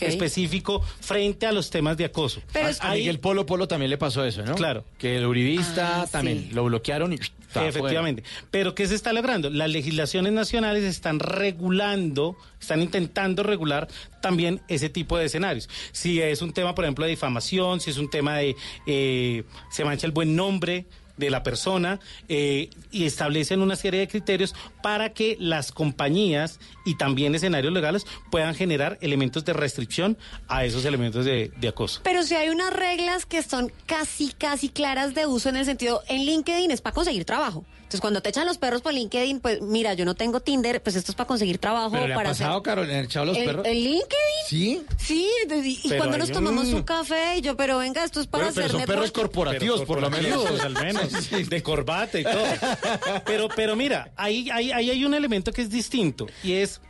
[0.00, 2.40] Específico frente a los temas de acoso.
[2.80, 4.54] a, a Miguel Polo Polo también le pasó eso, ¿no?
[4.54, 4.84] Claro.
[4.98, 6.54] Que el uribista Ah, también sí.
[6.54, 7.18] lo bloquearon y...
[7.54, 8.22] Efectivamente.
[8.50, 9.50] Pero ¿qué se está logrando?
[9.50, 13.88] Las legislaciones nacionales están regulando, están intentando regular
[14.22, 15.68] también ese tipo de escenarios.
[15.92, 18.56] Si es un tema, por ejemplo, de difamación, si es un tema de
[18.86, 20.86] eh, se mancha el buen nombre
[21.16, 26.96] de la persona eh, y establecen una serie de criterios para que las compañías y
[26.96, 30.18] también escenarios legales puedan generar elementos de restricción
[30.48, 32.00] a esos elementos de, de acoso.
[32.04, 36.02] Pero si hay unas reglas que son casi, casi claras de uso en el sentido,
[36.08, 37.64] en LinkedIn es para conseguir trabajo.
[37.92, 40.96] Entonces, cuando te echan los perros por LinkedIn, pues mira, yo no tengo Tinder, pues
[40.96, 41.90] esto es para conseguir trabajo.
[41.90, 42.62] ¿Pero le ha pasado, hacer...
[42.62, 42.88] Carol?
[42.88, 43.66] ¿Le han echado los ¿En- perros?
[43.66, 44.06] ¿En LinkedIn?
[44.46, 44.82] Sí.
[44.96, 48.26] Sí, de- y Pero cuando nos tomamos un café, y yo, pero venga, esto es
[48.28, 50.60] para Bueno, pero hacer son perros corporativos, Pero por lo menos.
[50.62, 51.10] al menos,
[51.50, 52.42] de corbata y todo.
[53.26, 56.80] Pero, pero mira, ahí, ahí, ahí hay un elemento que es distinto y es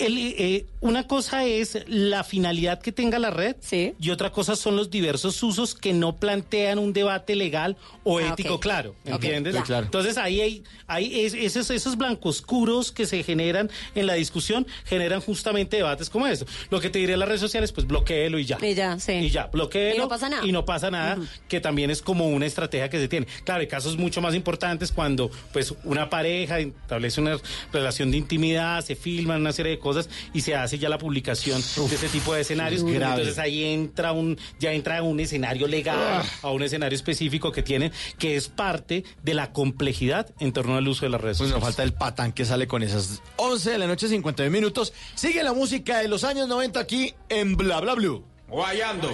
[0.00, 3.56] el, eh, una cosa es la finalidad que tenga la red
[4.00, 8.28] y otra cosa son los diversos usos que no plantean un debate legal o Ah,
[8.32, 9.54] ético claro, ¿entiendes?
[9.62, 9.84] Claro.
[9.84, 15.20] Entonces ahí hay, hay es- esos, esos blancoscuros que se generan en la discusión generan
[15.20, 16.46] justamente debates como eso.
[16.70, 18.58] Lo que te diré en las redes sociales, pues bloqueelo y ya.
[18.62, 19.12] Y ya, sí.
[19.12, 19.96] Y ya, bloqueelo.
[19.96, 20.46] Y no pasa nada.
[20.46, 21.18] Y no pasa nada,
[21.48, 23.26] que también es como una estrategia que se tiene.
[23.44, 27.36] Claro, hay casos mucho más importantes cuando pues una pareja establece una
[27.72, 29.89] relación de intimidad, se filman una serie de cosas
[30.32, 32.82] y se hace ya la publicación de ese tipo de escenarios.
[32.84, 33.22] grave.
[33.22, 36.24] Entonces ahí entra un, ya entra a un escenario legal, Ah.
[36.42, 40.86] a un escenario específico que tienen, que es parte de la complejidad en torno al
[40.88, 41.60] uso de las redes Pues sociales.
[41.64, 44.92] nos falta el patán que sale con esas 11 de la noche, 59 minutos.
[45.14, 48.24] Sigue la música de los años 90 aquí en Bla Bla Blue.
[48.48, 49.10] Guayando.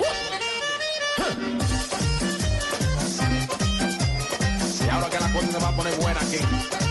[4.85, 6.86] Y ahora que la cosa se va a poner buena aquí.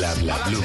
[0.00, 0.64] Bla bla blue.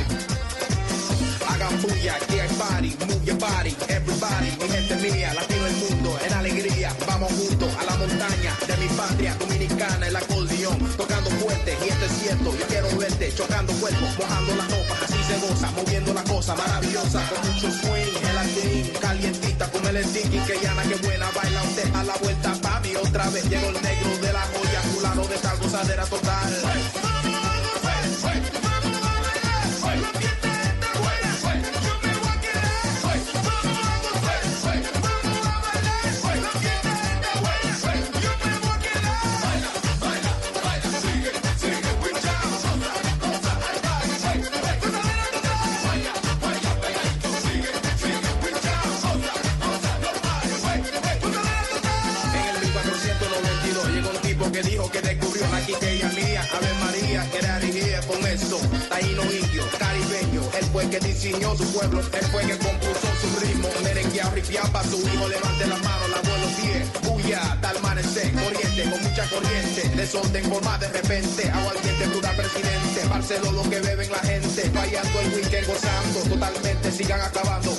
[1.45, 4.49] Hagan bulla, que hay party, move your body, everybody.
[4.61, 6.95] Mi gente mía, latino el mundo, en alegría.
[7.05, 11.77] Vamos juntos a la montaña de mi patria dominicana, el acordeón, tocando fuerte.
[11.85, 15.69] Y esto es cierto, yo quiero verte, chocando cuerpos, mojando la ropa, así se goza,
[15.71, 20.83] moviendo la cosa maravillosa, con mucho swing, el latín, calientita, como el sticky, que llana,
[20.83, 24.43] que buena, baila usted a la vuelta, papi, otra vez llegó el negro de la
[24.53, 27.14] joya, culado de esta gozadera total.
[55.63, 58.59] Que descubrió la quiqueya mía, Ave María, que era dirigida con eso,
[58.89, 63.69] taíno indio, caribeño, él fue que diseñó su pueblo, él fue que compuso su ritmo,
[63.83, 66.21] merengueado, ripiado para su hijo, levante la mano, la
[66.61, 72.07] pies, bulla, hasta el amanecer, corriente, con mucha corriente, desorden forma de repente, agua diente,
[72.07, 77.75] plural presidente, Barcelona lo que beben la gente, fallando el weekend, gozando, totalmente, sigan acabando.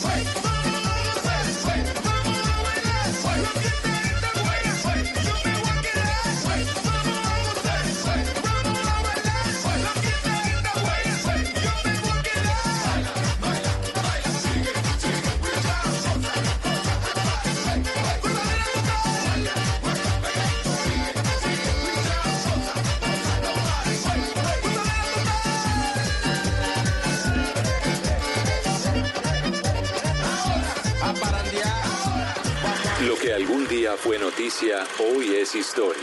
[34.07, 36.01] Fue noticia, hoy es historia.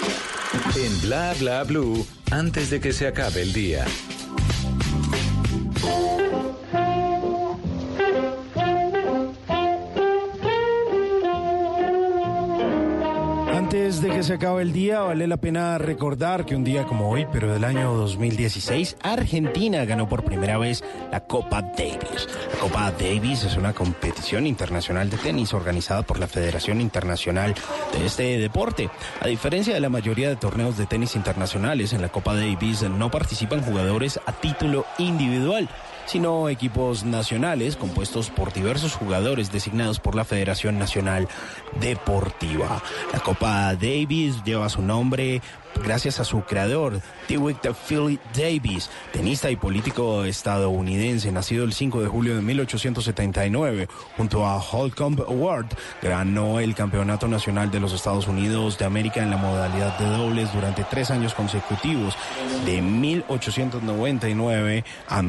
[0.76, 3.86] En Bla Bla Blue, antes de que se acabe el día.
[13.54, 17.10] Antes de que se acabe el día, vale la pena recordar que un día como
[17.10, 22.28] hoy, pero del año 2016, Argentina ganó por primera vez la Copa Davis.
[22.64, 27.54] Copa Davis es una competición internacional de tenis organizada por la Federación Internacional
[27.92, 28.90] de este deporte.
[29.20, 33.12] A diferencia de la mayoría de torneos de tenis internacionales, en la Copa Davis no
[33.12, 35.68] participan jugadores a título individual
[36.06, 41.28] sino equipos nacionales compuestos por diversos jugadores designados por la Federación Nacional
[41.80, 42.82] Deportiva.
[43.12, 45.42] La Copa Davis lleva su nombre
[45.82, 52.08] gracias a su creador, Dewitt Philly Davis, tenista y político estadounidense, nacido el 5 de
[52.08, 55.68] julio de 1879, junto a Holcomb Ward,
[56.02, 60.54] ganó el Campeonato Nacional de los Estados Unidos de América en la modalidad de dobles
[60.54, 62.16] durante tres años consecutivos,
[62.66, 65.22] de 1899 a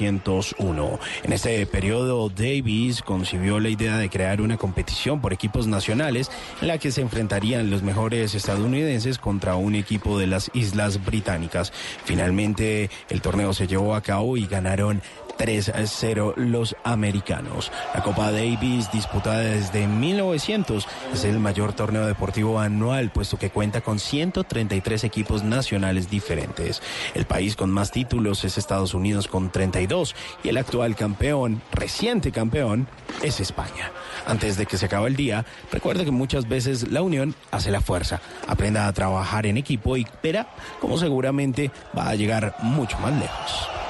[0.00, 0.98] 1901.
[1.22, 6.30] En este periodo, Davis concibió la idea de crear una competición por equipos nacionales
[6.60, 11.72] en la que se enfrentarían los mejores estadounidenses contra un equipo de las Islas Británicas.
[12.04, 15.02] Finalmente, el torneo se llevó a cabo y ganaron
[15.38, 17.70] 3-0 los americanos.
[17.94, 23.80] La Copa Davis, disputada desde 1900, es el mayor torneo deportivo anual, puesto que cuenta
[23.80, 26.82] con 133 equipos nacionales diferentes.
[27.14, 32.32] El país con más títulos es Estados Unidos con 32 y el actual campeón, reciente
[32.32, 32.86] campeón,
[33.22, 33.90] es España.
[34.26, 37.80] Antes de que se acabe el día, recuerde que muchas veces la unión hace la
[37.80, 38.20] fuerza.
[38.48, 40.48] Aprenda a trabajar en equipo y verá
[40.80, 43.83] cómo seguramente va a llegar mucho más lejos.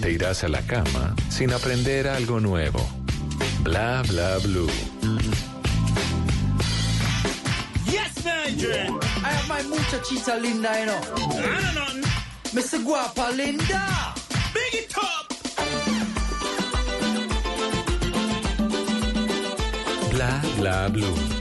[0.00, 2.80] Te irás a la cama sin aprender algo nuevo.
[3.62, 4.70] Bla Bla Blue.
[7.86, 8.98] Yes, Nigel.
[9.24, 11.00] I have my muchachita linda, you know.
[11.38, 12.08] I don't know.
[12.52, 12.82] Mr.
[12.82, 14.14] Guapa Linda.
[14.54, 15.28] Big it up.
[20.10, 21.37] Bla Bla Blue.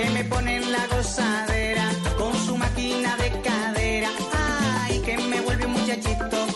[0.00, 4.10] Que me pone en la gozadera con su máquina de cadera.
[4.82, 6.46] Ay, que me vuelve un muchachito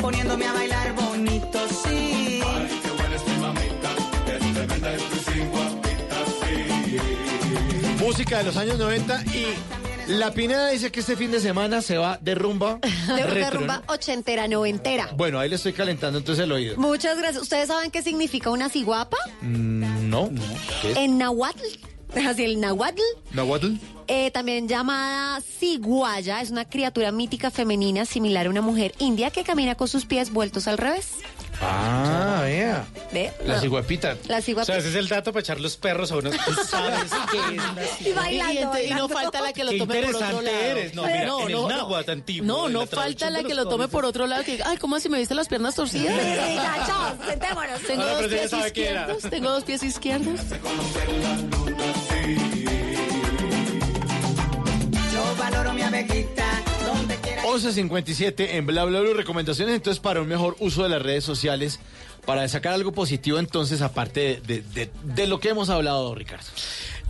[0.00, 2.40] poniéndome a bailar bonito, sí.
[7.98, 9.46] Música de los años 90 y
[10.06, 12.78] la Pineda dice que este fin de semana se va de rumba.
[13.08, 15.06] De retro, rumba ochentera, noventera.
[15.06, 15.16] ¿no?
[15.16, 16.76] Bueno, ahí le estoy calentando entonces el oído.
[16.76, 17.42] Muchas gracias.
[17.42, 19.16] ¿Ustedes saben qué significa una ciguapa?
[19.40, 20.30] Mm, no.
[20.82, 20.96] ¿Qué es?
[20.98, 21.18] En
[22.28, 23.02] Así el nahuatl.
[23.32, 23.74] Nahuatl.
[24.06, 29.44] Eh, también llamada ciguaya, es una criatura mítica femenina similar a una mujer india que
[29.44, 31.12] camina con sus pies vueltos al revés.
[31.60, 32.84] Ah, vea.
[33.12, 33.32] ¿Ve?
[33.46, 33.60] La Ah.
[33.60, 34.16] ciguapita.
[34.28, 34.72] La O ciguapita.
[34.72, 36.30] sea, ese es el dato para echar los perros a uno.
[36.44, 39.08] Tú sabes qué es Y bailando, Y, ente- y no bailando.
[39.08, 40.66] falta la que lo Qué tome por otro interesante lado.
[40.78, 40.94] eres.
[40.94, 43.64] No, mira, en el náhuatl antiguo, No, en no falta traducción la de que los
[43.64, 44.42] lo tome por otro lado.
[44.44, 46.14] Que, ay, ¿cómo así me viste las piernas torcidas?
[46.14, 47.80] Sí, ya, chao, sentémonos.
[47.82, 49.00] Tengo Ahora, dos pero ella pies sabe qué era.
[49.02, 49.30] izquierdos.
[49.30, 50.40] Tengo dos pies izquierdos.
[55.12, 56.43] Yo valoro mi abejita.
[57.44, 59.14] 11.57 en Bla Bla Blue.
[59.14, 61.78] Recomendaciones entonces para un mejor uso de las redes sociales.
[62.24, 66.46] Para sacar algo positivo entonces aparte de- de- de lo que hemos hablado, Ricardo.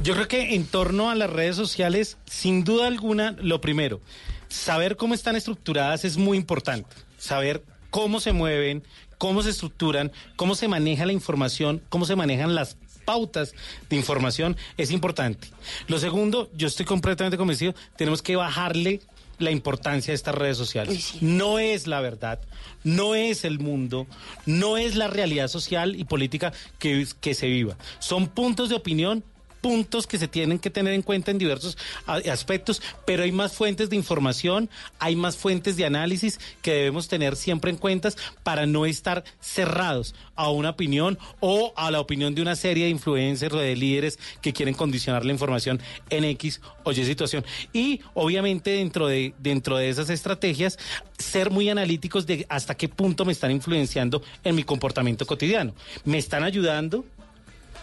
[0.02, 4.00] Yo creo que en torno a las redes sociales, sin duda alguna, lo primero,
[4.48, 6.88] saber cómo están estructuradas es muy importante.
[7.16, 8.82] Saber cómo se mueven,
[9.18, 13.52] cómo se estructuran, cómo se maneja la información, cómo se manejan las pautas
[13.88, 15.46] de información es importante.
[15.86, 19.00] Lo segundo, yo estoy completamente convencido, tenemos que bajarle
[19.44, 21.16] la importancia de estas redes sociales.
[21.20, 22.40] No es la verdad,
[22.82, 24.06] no es el mundo,
[24.46, 27.76] no es la realidad social y política que, que se viva.
[27.98, 29.24] Son puntos de opinión
[29.64, 33.88] puntos que se tienen que tener en cuenta en diversos aspectos, pero hay más fuentes
[33.88, 34.68] de información,
[34.98, 38.10] hay más fuentes de análisis que debemos tener siempre en cuenta
[38.42, 42.90] para no estar cerrados a una opinión o a la opinión de una serie de
[42.90, 45.80] influencers o de líderes que quieren condicionar la información
[46.10, 47.42] en X o Y situación.
[47.72, 50.78] Y obviamente dentro de, dentro de esas estrategias,
[51.16, 55.72] ser muy analíticos de hasta qué punto me están influenciando en mi comportamiento cotidiano.
[56.04, 57.06] ¿Me están ayudando?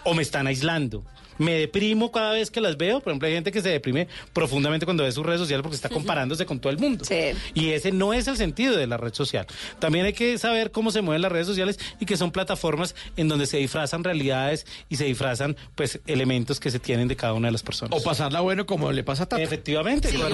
[0.04, 1.04] o me están aislando.
[1.42, 3.00] Me deprimo cada vez que las veo.
[3.00, 5.90] Por ejemplo, hay gente que se deprime profundamente cuando ve sus redes sociales porque está
[5.90, 7.04] comparándose con todo el mundo.
[7.54, 9.48] Y ese no es el sentido de la red social.
[9.80, 13.28] También hay que saber cómo se mueven las redes sociales y que son plataformas en
[13.28, 17.48] donde se disfrazan realidades y se disfrazan pues elementos que se tienen de cada una
[17.48, 18.00] de las personas.
[18.00, 19.42] O pasarla bueno como le pasa a Tata.
[19.42, 20.32] Efectivamente, Sí, la un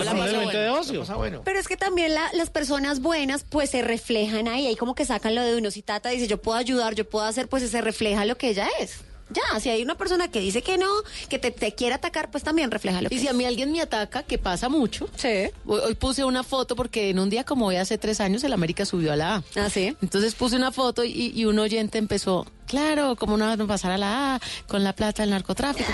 [0.52, 0.94] de ocio.
[0.96, 1.42] La pasa bueno.
[1.46, 5.06] Pero es que también la- las personas buenas pues se reflejan ahí, ahí como que
[5.06, 5.72] sacan lo de uno.
[5.72, 8.68] Si Tata dice yo puedo ayudar, yo puedo hacer, pues se refleja lo que ella
[8.80, 9.00] es.
[9.30, 10.88] Ya, si hay una persona que dice que no,
[11.30, 13.72] que te, te quiere atacar, pues también refleja lo que Y si a mí alguien
[13.72, 15.10] me ataca, que pasa mucho.
[15.16, 15.50] Sí.
[15.66, 18.54] Hoy, hoy puse una foto porque en un día como hoy hace tres años el
[18.54, 19.44] América subió a la A.
[19.56, 19.96] Ah, sí.
[20.02, 23.98] Entonces puse una foto y, y un oyente empezó, claro, como no no pasar a
[23.98, 25.90] la A con la plata del narcotráfico.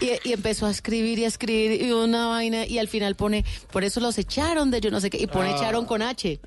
[0.00, 3.44] Y, y empezó a escribir y a escribir y una vaina y al final pone,
[3.70, 5.56] por eso los echaron de yo no sé qué, y pone Ah.
[5.56, 6.40] echaron con H.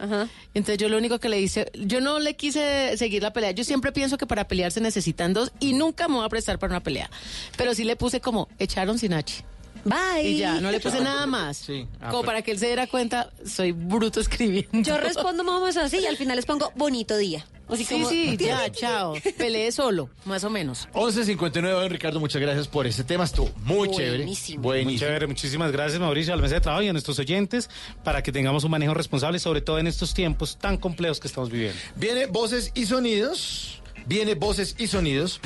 [0.54, 3.52] Entonces yo lo único que le hice, yo no le quise seguir la pelea.
[3.52, 6.60] Yo siempre pienso que para pelear se necesitan dos y nunca me voy a prestar
[6.60, 7.10] para una pelea.
[7.56, 9.46] Pero sí le puse como echaron sin H.
[9.90, 10.24] Bye.
[10.30, 11.68] Y ya, no le puse nada más.
[12.00, 14.80] Ah, como pero- para que él se diera cuenta, soy bruto escribiendo.
[14.82, 17.46] Yo respondo más o menos así y al final les pongo bonito día.
[17.70, 19.16] Así sí, como- sí, ya, chao.
[19.38, 20.88] Peleé solo, más o menos.
[20.94, 23.26] 11.59, Ricardo, muchas gracias por este tema.
[23.26, 24.18] Estuvo muy chévere.
[24.20, 24.64] Buenísimo.
[24.64, 27.70] Muy chévere, muchísimas gracias Mauricio, al mesa de trabajo y a nuestros oyentes
[28.06, 31.50] para que tengamos un manejo responsable, sobre todo en estos tiempos tan complejos que estamos
[31.50, 31.78] viviendo.
[31.98, 33.82] Viene voces y sonidos.
[34.06, 35.42] Viene voces y sonidos.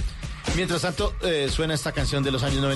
[0.56, 2.70] Mientras tanto, eh, suena esta canción de los años 90.